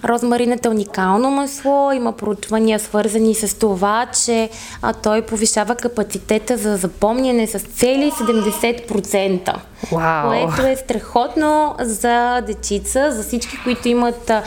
Розмаринът 0.04 0.66
е 0.66 0.68
уникално 0.68 1.30
масло, 1.30 1.92
има 1.92 2.12
проучвания 2.12 2.78
свързани 2.78 3.34
с 3.34 3.58
това, 3.58 4.06
че 4.24 4.50
а, 4.82 4.92
той 4.92 5.22
повишава 5.22 5.74
капацитета 5.74 6.56
за 6.56 6.76
запомняне 6.76 7.46
с 7.46 7.58
цели 7.58 8.10
70%. 8.10 9.54
Wow. 9.90 10.44
Което 10.44 10.66
е 10.66 10.76
страхотно 10.76 11.74
за 11.80 12.40
дечица, 12.40 13.12
за 13.12 13.22
всички, 13.22 13.58
които 13.64 13.73
имат 13.84 14.30
а, 14.30 14.42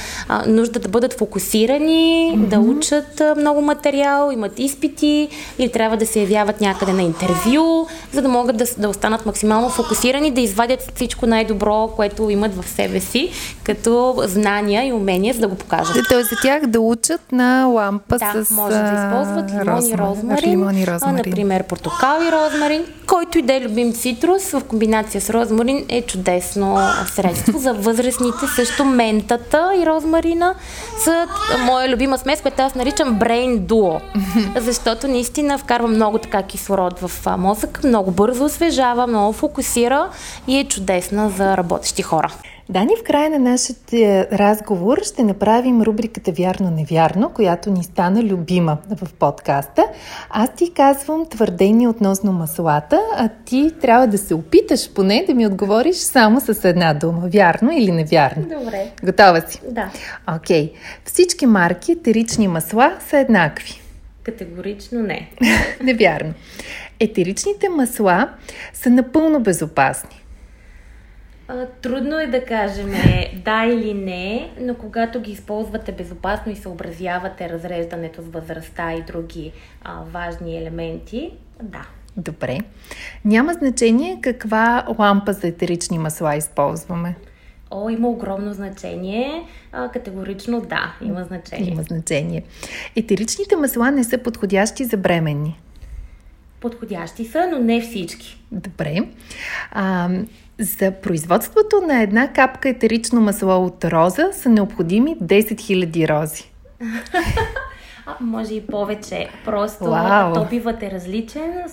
нужда 0.47 0.79
да 0.79 0.89
бъдат 0.89 1.13
фокусирани, 1.13 2.33
mm-hmm. 2.35 2.47
да 2.47 2.59
учат 2.59 3.21
а, 3.21 3.35
много 3.35 3.61
материал, 3.61 4.31
имат 4.31 4.59
изпити 4.59 5.29
или 5.59 5.71
трябва 5.71 5.97
да 5.97 6.05
се 6.05 6.19
явяват 6.19 6.61
някъде 6.61 6.93
на 6.93 7.03
интервю, 7.03 7.87
за 8.13 8.21
да 8.21 8.29
могат 8.29 8.57
да, 8.57 8.65
да 8.77 8.89
останат 8.89 9.25
максимално 9.25 9.69
фокусирани, 9.69 10.31
да 10.31 10.41
извадят 10.41 10.91
всичко 10.95 11.25
най-добро, 11.25 11.87
което 11.95 12.29
имат 12.29 12.61
в 12.61 12.69
себе 12.69 12.99
си, 12.99 13.29
като 13.63 14.15
знания 14.25 14.87
и 14.87 14.93
умения, 14.93 15.33
за 15.33 15.39
да 15.39 15.47
го 15.47 15.55
покажат. 15.55 15.97
Тоест 16.09 16.29
за 16.29 16.35
тях 16.41 16.65
да 16.65 16.79
учат 16.79 17.31
на 17.31 17.65
лампа 17.65 18.17
да, 18.17 18.45
с 18.45 18.51
може 18.51 18.75
да 18.75 19.05
използват 19.05 19.51
лимон 19.51 19.85
и 19.85 19.97
розмарин, 19.97 20.51
лимон 20.51 20.77
и 20.77 20.87
розмарин. 20.87 21.15
А, 21.15 21.27
например 21.27 21.63
портокал 21.63 22.21
и 22.27 22.31
розмарин, 22.31 22.85
който 23.07 23.37
и 23.37 23.41
да 23.41 23.53
е 23.53 23.61
любим 23.61 23.93
цитрус 23.93 24.51
в 24.51 24.61
комбинация 24.63 25.21
с 25.21 25.29
розмарин 25.29 25.85
е 25.89 26.01
чудесно 26.01 26.77
средство. 27.05 27.59
За 27.59 27.73
възрастните 27.73 28.47
също 28.55 28.85
ментата 29.17 29.71
и 29.81 29.85
розмарина 29.85 30.55
са 31.03 31.27
моя 31.59 31.89
любима 31.89 32.17
смес, 32.17 32.41
която 32.41 32.61
аз 32.61 32.75
наричам 32.75 33.19
Brain 33.19 33.59
Duo. 33.59 34.01
Защото 34.59 35.07
наистина 35.07 35.57
вкарва 35.57 35.87
много 35.87 36.17
така 36.17 36.43
кислород 36.43 36.99
в 36.99 37.37
мозък, 37.37 37.83
много 37.83 38.11
бързо 38.11 38.45
освежава, 38.45 39.07
много 39.07 39.33
фокусира 39.33 40.09
и 40.47 40.59
е 40.59 40.63
чудесна 40.63 41.29
за 41.29 41.57
работещи 41.57 42.01
хора. 42.01 42.33
Дани, 42.69 42.91
в 42.99 43.03
края 43.03 43.29
на 43.29 43.39
нашия 43.39 44.27
разговор 44.31 44.97
ще 45.03 45.23
направим 45.23 45.81
рубриката 45.81 46.31
Вярно-невярно, 46.31 47.29
която 47.33 47.71
ни 47.71 47.83
стана 47.83 48.23
любима 48.23 48.77
в 48.89 49.13
подкаста. 49.13 49.85
Аз 50.29 50.49
ти 50.55 50.73
казвам 50.73 51.25
твърдение 51.29 51.87
относно 51.87 52.31
маслата, 52.31 53.01
а 53.15 53.29
ти 53.45 53.71
трябва 53.81 54.07
да 54.07 54.17
се 54.17 54.33
опиташ 54.33 54.93
поне 54.93 55.25
да 55.27 55.33
ми 55.33 55.47
отговориш 55.47 55.95
само 55.95 56.41
с 56.41 56.69
една 56.69 56.93
дума. 56.93 57.21
Вярно 57.33 57.71
или 57.71 57.91
невярно? 57.91 58.43
Добре. 58.43 58.91
Готова 59.03 59.41
си? 59.41 59.61
Да. 59.71 59.91
Окей. 60.35 60.67
Okay. 60.67 60.71
Всички 61.05 61.45
марки 61.45 61.91
етерични 61.91 62.47
масла 62.47 62.97
са 63.09 63.17
еднакви. 63.17 63.81
Категорично 64.23 64.99
не. 65.01 65.29
Невярно. 65.83 66.33
Етеричните 66.99 67.69
масла 67.69 68.29
са 68.73 68.89
напълно 68.89 69.39
безопасни. 69.39 70.16
Трудно 71.81 72.19
е 72.19 72.27
да 72.27 72.45
кажем 72.45 72.91
да 73.45 73.65
или 73.65 73.93
не, 73.93 74.51
но 74.61 74.75
когато 74.75 75.21
ги 75.21 75.31
използвате 75.31 75.91
безопасно 75.91 76.51
и 76.51 76.55
съобразявате 76.55 77.49
разреждането 77.49 78.21
с 78.21 78.27
възрастта 78.27 78.93
и 78.93 79.01
други 79.01 79.51
а, 79.83 80.03
важни 80.11 80.57
елементи, 80.57 81.31
да. 81.63 81.87
Добре. 82.17 82.57
Няма 83.25 83.53
значение 83.53 84.19
каква 84.21 84.85
лампа 84.99 85.33
за 85.33 85.47
етерични 85.47 85.99
масла 85.99 86.35
използваме. 86.35 87.15
О, 87.71 87.89
има 87.89 88.09
огромно 88.09 88.53
значение. 88.53 89.43
А, 89.71 89.89
категорично 89.89 90.61
да, 90.61 90.95
има 91.01 91.23
значение. 91.23 91.71
Има 91.71 91.83
значение. 91.83 92.43
Етеричните 92.95 93.55
масла 93.55 93.91
не 93.91 94.03
са 94.03 94.17
подходящи 94.17 94.85
за 94.85 94.97
бременни. 94.97 95.59
Подходящи 96.59 97.25
са, 97.25 97.47
но 97.51 97.59
не 97.59 97.81
всички. 97.81 98.43
Добре. 98.51 98.99
А, 99.71 100.09
за 100.59 100.91
производството 100.91 101.81
на 101.87 102.01
една 102.01 102.33
капка 102.33 102.69
етерично 102.69 103.21
масло 103.21 103.65
от 103.65 103.85
роза 103.85 104.29
са 104.33 104.49
необходими 104.49 105.17
10 105.17 105.55
000 105.55 106.21
рози. 106.21 106.51
А, 108.09 108.15
може 108.21 108.53
и 108.53 108.67
повече. 108.67 109.29
Просто 109.45 109.85
Вау. 109.85 110.33
топивът 110.33 110.83
е 110.83 110.91
различен. 110.91 111.63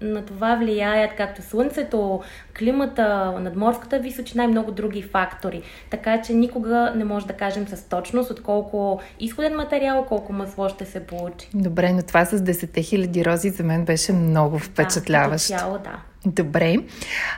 На 0.00 0.24
това 0.24 0.56
влияят 0.56 1.10
както 1.16 1.42
слънцето, 1.42 2.20
климата, 2.58 3.34
надморската 3.40 3.98
височина 3.98 4.44
и 4.44 4.46
много 4.46 4.72
други 4.72 5.02
фактори. 5.02 5.62
Така 5.90 6.22
че 6.22 6.32
никога 6.32 6.92
не 6.96 7.04
може 7.04 7.26
да 7.26 7.32
кажем 7.32 7.68
с 7.68 7.88
точност 7.88 8.30
от 8.30 8.42
колко 8.42 9.00
изходен 9.20 9.56
материал, 9.56 10.04
колко 10.08 10.32
масло 10.32 10.68
ще 10.68 10.84
се 10.84 11.00
получи. 11.00 11.48
Добре, 11.54 11.92
но 11.92 12.02
това 12.02 12.24
с 12.24 12.38
10 12.38 12.52
000 12.52 13.24
рози 13.26 13.50
за 13.50 13.62
мен 13.62 13.84
беше 13.84 14.12
много 14.12 14.58
впечатляващо. 14.58 15.52
Да, 15.52 15.58
цяло, 15.58 15.78
да. 15.78 16.11
Добре. 16.26 16.76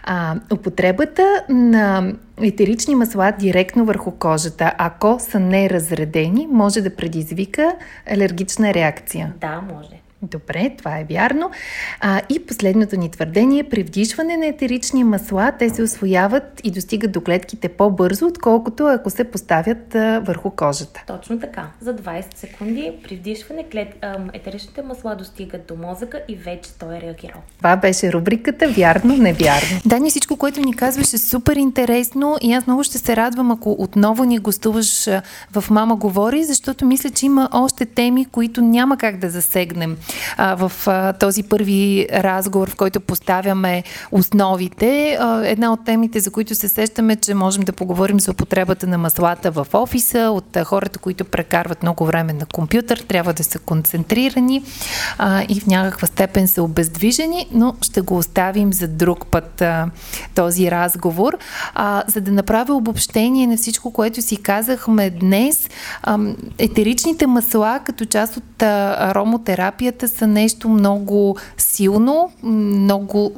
А, 0.03 0.37
употребата 0.53 1.45
на 1.49 2.13
етерични 2.43 2.95
масла 2.95 3.33
директно 3.33 3.85
върху 3.85 4.11
кожата, 4.11 4.73
ако 4.79 5.17
са 5.21 5.41
неразредени, 5.41 6.47
може 6.51 6.81
да 6.81 6.97
предизвика 6.97 7.77
алергична 8.11 8.75
реакция. 8.75 9.33
Да, 9.41 9.61
може. 9.75 10.04
Добре, 10.31 10.75
това 10.79 10.99
е 10.99 11.05
вярно. 11.05 11.51
А, 12.01 12.21
и 12.29 12.47
последното 12.47 12.97
ни 12.97 13.11
твърдение 13.11 13.65
при 13.65 13.83
вдишване 13.83 14.37
на 14.37 14.47
етерични 14.47 15.05
масла, 15.05 15.53
те 15.59 15.71
се 15.71 15.83
освояват 15.83 16.61
и 16.65 16.71
достигат 16.71 17.13
до 17.13 17.21
клетките 17.21 17.69
по-бързо, 17.69 18.27
отколкото 18.27 18.87
ако 18.87 19.11
се 19.11 19.25
поставят 19.25 19.95
а, 19.95 20.21
върху 20.25 20.51
кожата. 20.51 21.03
Точно 21.07 21.41
така. 21.41 21.67
За 21.81 21.97
20 21.97 22.37
секунди 22.37 22.93
при 23.03 23.17
вдишване 23.17 23.65
клет, 23.73 24.05
етеричните 24.33 24.83
масла 24.83 25.17
достигат 25.17 25.67
до 25.67 25.77
мозъка 25.77 26.21
и 26.29 26.37
вече 26.37 26.71
той 26.79 26.97
е 26.97 27.01
реагирал. 27.01 27.41
Това 27.59 27.77
беше 27.77 28.13
рубриката 28.13 28.69
Вярно, 28.69 29.17
невярно. 29.17 29.81
Дани, 29.87 30.11
всичко, 30.11 30.37
което 30.37 30.61
ни 30.61 30.77
казваш 30.77 31.13
е 31.13 31.19
супер 31.19 31.57
интересно 31.57 32.37
и 32.41 32.53
аз 32.53 32.67
много 32.67 32.85
ще 32.85 32.99
се 32.99 33.17
радвам, 33.17 33.51
ако 33.51 33.73
отново 33.79 34.25
ни 34.25 34.39
гостуваш 34.39 35.07
в 35.53 35.65
Мама 35.71 35.97
говори, 35.97 36.45
защото 36.45 36.87
мисля, 36.87 37.11
че 37.11 37.27
има 37.27 37.49
още 37.53 37.87
теми, 37.87 38.25
които 38.25 38.63
няма 38.63 38.97
как 38.97 39.19
да 39.19 39.31
засегнем 39.31 39.97
а, 40.37 40.55
в 40.55 40.73
а, 40.87 41.13
този 41.13 41.43
първи 41.43 42.07
разговор, 42.13 42.71
в 42.71 42.77
който 42.77 43.01
поставяме 43.01 43.83
основите. 44.13 45.17
А, 45.21 45.47
една 45.47 45.73
от 45.73 45.85
темите, 45.85 46.21
за 46.21 46.31
които 46.31 46.55
се 46.55 46.69
сещаме, 46.69 47.17
че 47.17 47.35
можем 47.35 47.63
да 47.63 47.73
поговорим 47.73 48.21
за 48.21 48.31
употребата 48.31 48.87
на 48.87 48.99
маслата 48.99 49.51
в 49.51 49.67
офиса, 49.73 50.19
от 50.19 50.57
а, 50.57 50.65
хората, 50.65 50.99
които 50.99 51.25
прекарват 51.25 51.83
много 51.83 52.07
време 52.07 52.33
на 52.33 52.47
компютър, 52.47 53.05
трябва 53.09 53.33
да 53.33 53.45
са 53.45 53.59
концентрирани 53.59 54.63
а, 55.19 55.45
и 55.49 55.61
в 55.61 55.67
някаква 55.67 56.07
степен 56.07 56.49
са 56.49 56.63
обездвижени, 56.63 57.49
но 57.53 57.75
ще 57.83 58.01
го 58.01 58.17
оставим 58.17 58.73
за 58.73 58.89
друг 58.89 59.27
път 59.27 59.63
а, 59.63 59.91
този 60.35 60.71
разговор. 60.71 61.39
А, 61.75 62.03
за 62.07 62.21
да 62.21 62.33
направя 62.33 62.75
обобщение 62.75 63.47
на 63.47 63.57
всичко, 63.57 63.93
което 63.93 64.23
си 64.23 64.37
казахме 64.37 65.11
днес, 65.11 65.69
а, 66.03 66.19
етеричните 66.59 67.27
масла 67.27 67.81
като 67.85 68.05
част 68.05 68.37
от 68.37 68.63
аромотерапията 68.63 70.04
са 70.09 70.27
нещо 70.27 70.69
много 70.69 71.37
силно, 71.59 72.33
много 72.43 73.33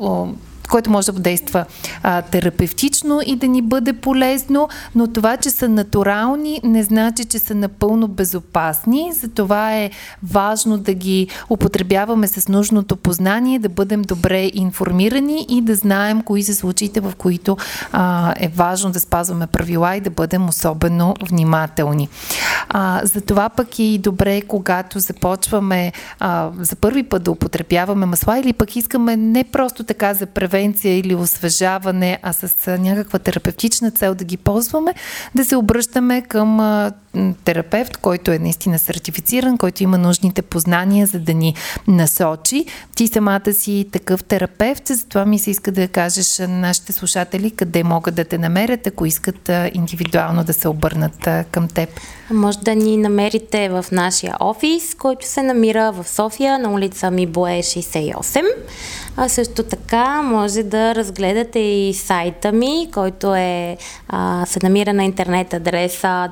което 0.68 0.90
може 0.90 1.12
да 1.12 1.20
действа 1.26 1.64
а, 2.02 2.22
терапевтично 2.22 3.20
и 3.26 3.36
да 3.36 3.48
ни 3.48 3.62
бъде 3.62 3.92
полезно, 3.92 4.68
но 4.94 5.06
това, 5.06 5.36
че 5.36 5.50
са 5.50 5.68
натурални, 5.68 6.60
не 6.64 6.82
значи, 6.82 7.24
че 7.24 7.38
са 7.38 7.54
напълно 7.54 8.08
безопасни. 8.08 9.12
Затова 9.12 9.74
е 9.74 9.90
важно 10.22 10.78
да 10.78 10.94
ги 10.94 11.28
употребяваме 11.50 12.28
с 12.28 12.48
нужното 12.48 12.96
познание, 12.96 13.58
да 13.58 13.68
бъдем 13.68 14.02
добре 14.02 14.50
информирани 14.54 15.46
и 15.48 15.60
да 15.60 15.74
знаем 15.74 16.22
кои 16.22 16.42
са 16.42 16.54
случаите, 16.54 17.00
в 17.00 17.12
които 17.18 17.56
а, 17.92 18.34
е 18.36 18.48
важно 18.48 18.90
да 18.90 19.00
спазваме 19.00 19.46
правила 19.46 19.96
и 19.96 20.00
да 20.00 20.10
бъдем 20.10 20.48
особено 20.48 21.14
внимателни. 21.30 22.08
А, 22.68 23.00
затова 23.04 23.48
пък 23.48 23.78
е 23.78 23.82
и 23.82 23.98
добре, 23.98 24.42
когато 24.42 24.98
започваме 24.98 25.92
а, 26.20 26.50
за 26.60 26.76
първи 26.76 27.02
път 27.02 27.22
да 27.22 27.30
употребяваме 27.30 28.06
масла 28.06 28.38
или 28.38 28.52
пък 28.52 28.76
искаме 28.76 29.16
не 29.16 29.44
просто 29.44 29.84
така 29.84 30.14
за 30.14 30.26
превенция 30.26 30.55
или 30.84 31.14
освежаване, 31.14 32.18
а 32.22 32.32
с 32.32 32.78
някаква 32.78 33.18
терапевтична 33.18 33.90
цел 33.90 34.14
да 34.14 34.24
ги 34.24 34.36
ползваме, 34.36 34.94
да 35.34 35.44
се 35.44 35.56
обръщаме 35.56 36.22
към 36.22 36.60
терапевт, 37.44 37.96
който 37.96 38.30
е 38.30 38.38
наистина 38.38 38.78
сертифициран, 38.78 39.58
който 39.58 39.82
има 39.82 39.98
нужните 39.98 40.42
познания, 40.42 41.06
за 41.06 41.18
да 41.18 41.34
ни 41.34 41.54
насочи. 41.88 42.66
Ти 42.94 43.08
самата 43.08 43.52
си 43.52 43.88
такъв 43.92 44.24
терапевт, 44.24 44.82
затова 44.86 45.26
ми 45.26 45.38
се 45.38 45.50
иска 45.50 45.72
да 45.72 45.88
кажеш 45.88 46.38
на 46.38 46.48
нашите 46.48 46.92
слушатели 46.92 47.50
къде 47.50 47.84
могат 47.84 48.14
да 48.14 48.24
те 48.24 48.38
намерят, 48.38 48.86
ако 48.86 49.06
искат 49.06 49.50
индивидуално 49.74 50.44
да 50.44 50.52
се 50.52 50.68
обърнат 50.68 51.28
към 51.50 51.68
теб. 51.68 51.88
Може 52.30 52.58
да 52.58 52.74
ни 52.74 52.96
намерите 52.96 53.68
в 53.68 53.84
нашия 53.92 54.36
офис, 54.40 54.94
който 54.94 55.26
се 55.26 55.42
намира 55.42 55.92
в 55.92 56.08
София 56.08 56.58
на 56.58 56.72
улица 56.72 57.10
Мибое 57.10 57.62
68. 57.62 58.44
А 59.16 59.28
също 59.28 59.62
така 59.62 60.22
може 60.22 60.62
да 60.62 60.94
разгледате 60.94 61.58
и 61.58 61.94
сайта 61.94 62.52
ми, 62.52 62.88
който 62.94 63.34
е, 63.34 63.76
а, 64.08 64.46
се 64.46 64.58
намира 64.62 64.92
на 64.92 65.04
интернет 65.04 65.54
адреса 65.54 66.28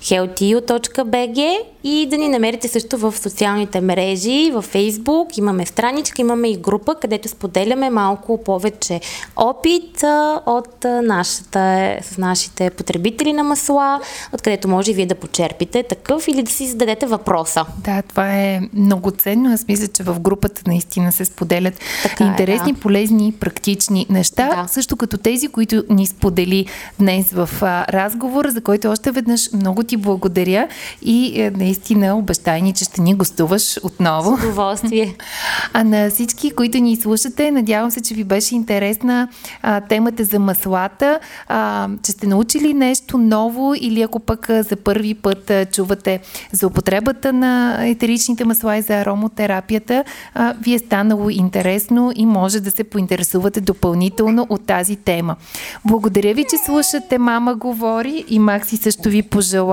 www.healthyu.bg 0.00 1.58
и 1.84 2.06
да 2.10 2.16
ни 2.16 2.28
намерите 2.28 2.68
също 2.68 2.98
в 2.98 3.14
социалните 3.16 3.80
мрежи, 3.80 4.50
в 4.50 4.64
Facebook. 4.72 5.38
Имаме 5.38 5.66
страничка, 5.66 6.22
имаме 6.22 6.48
и 6.48 6.56
група, 6.56 6.94
където 6.94 7.28
споделяме 7.28 7.90
малко 7.90 8.44
повече 8.44 9.00
опит 9.36 10.02
от 10.46 10.84
нашата, 10.84 11.96
с 12.02 12.18
нашите 12.18 12.70
потребители 12.70 13.32
на 13.32 13.44
масла, 13.44 14.00
откъдето 14.32 14.68
може 14.68 14.90
и 14.90 14.94
вие 14.94 15.06
да 15.06 15.14
почерпите 15.14 15.82
такъв 15.82 16.28
или 16.28 16.42
да 16.42 16.50
си 16.50 16.66
зададете 16.66 17.06
въпроса. 17.06 17.64
Да, 17.84 18.02
това 18.02 18.34
е 18.34 18.60
много 18.74 19.10
ценно. 19.10 19.52
Аз 19.52 19.68
мисля, 19.68 19.88
че 19.88 20.02
в 20.02 20.20
групата 20.20 20.62
наистина 20.66 21.12
се 21.12 21.24
споделят 21.24 21.74
Така 22.02 22.24
е, 22.24 22.26
интересни, 22.26 22.72
да. 22.72 22.80
полезни, 22.80 23.32
практични 23.32 24.06
неща, 24.10 24.48
Да. 24.48 24.68
също 24.68 24.96
като 24.96 25.18
тези, 25.18 25.48
които 25.48 25.84
ни 25.90 26.06
сподели 26.06 26.66
днес 26.98 27.32
в 27.32 27.50
а, 27.62 27.86
разговора, 27.92 28.50
за 28.50 28.60
който 28.60 28.88
още 28.90 29.10
веднъж 29.10 29.52
много 29.52 29.82
ти 29.88 29.96
благодаря 29.96 30.68
и 31.02 31.40
е, 31.40 31.50
наистина 31.50 32.18
обещай 32.18 32.62
ни, 32.62 32.72
че 32.72 32.84
ще 32.84 33.00
ни 33.00 33.14
гостуваш 33.14 33.78
отново. 33.82 34.36
С 34.36 34.44
удоволствие. 34.44 35.14
А 35.72 35.84
на 35.84 36.10
всички, 36.10 36.50
които 36.50 36.78
ни 36.78 36.96
слушате, 36.96 37.50
надявам 37.50 37.90
се, 37.90 38.00
че 38.00 38.14
ви 38.14 38.24
беше 38.24 38.54
интересна 38.54 39.28
а, 39.62 39.80
темата 39.80 40.24
за 40.24 40.38
маслата, 40.38 41.20
а, 41.48 41.88
че 42.02 42.12
сте 42.12 42.26
научили 42.26 42.74
нещо 42.74 43.18
ново 43.18 43.74
или 43.76 44.02
ако 44.02 44.20
пък 44.20 44.50
а, 44.50 44.62
за 44.62 44.76
първи 44.76 45.14
път 45.14 45.50
а, 45.50 45.66
чувате 45.66 46.20
за 46.52 46.66
употребата 46.66 47.32
на 47.32 47.86
етеричните 47.86 48.44
масла 48.44 48.76
и 48.76 48.82
за 48.82 48.94
аромотерапията, 48.94 50.04
а, 50.34 50.54
ви 50.60 50.74
е 50.74 50.78
станало 50.78 51.30
интересно 51.30 52.12
и 52.16 52.26
може 52.26 52.60
да 52.60 52.70
се 52.70 52.84
поинтересувате 52.84 53.60
допълнително 53.60 54.46
от 54.48 54.66
тази 54.66 54.96
тема. 54.96 55.36
Благодаря 55.84 56.34
ви, 56.34 56.44
че 56.50 56.56
слушате 56.66 57.18
Мама 57.18 57.54
говори 57.54 58.24
и 58.28 58.38
Макси 58.38 58.76
също 58.76 59.08
ви 59.08 59.22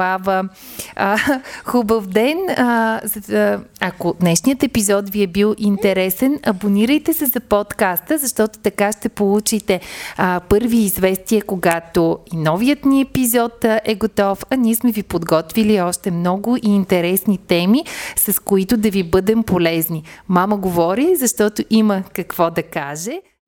пожелава 0.06 0.50
а, 0.96 1.18
хубав 1.66 2.08
ден. 2.08 2.38
А, 2.58 3.02
за, 3.04 3.60
ако 3.80 4.14
днешният 4.20 4.64
епизод 4.64 5.10
ви 5.10 5.24
е 5.24 5.28
бил 5.28 5.56
интересен, 5.58 6.40
абонирайте 6.46 7.14
се 7.14 7.26
за 7.26 7.40
подкаста, 7.40 8.18
защото 8.18 8.60
така 8.60 8.92
ще 8.92 9.10
получите 9.10 9.82
а, 10.18 10.42
първи 10.50 10.78
известия, 10.78 11.44
когато 11.44 12.20
и 12.34 12.38
новият 12.38 12.86
ни 12.86 13.02
епизод 13.02 13.66
е 13.86 13.96
готов, 13.96 14.44
а 14.50 14.56
ние 14.56 14.76
сме 14.76 14.92
ви 14.92 15.04
подготвили 15.04 15.82
още 15.82 16.12
много 16.12 16.58
и 16.58 16.70
интересни 16.70 17.38
теми, 17.38 17.84
с 18.16 18.40
които 18.40 18.78
да 18.78 18.90
ви 18.90 19.04
бъдем 19.04 19.44
полезни. 19.44 20.04
Мама 20.28 20.58
говори, 20.58 21.16
защото 21.16 21.64
има 21.70 22.04
какво 22.14 22.52
да 22.52 22.64
каже. 22.64 23.22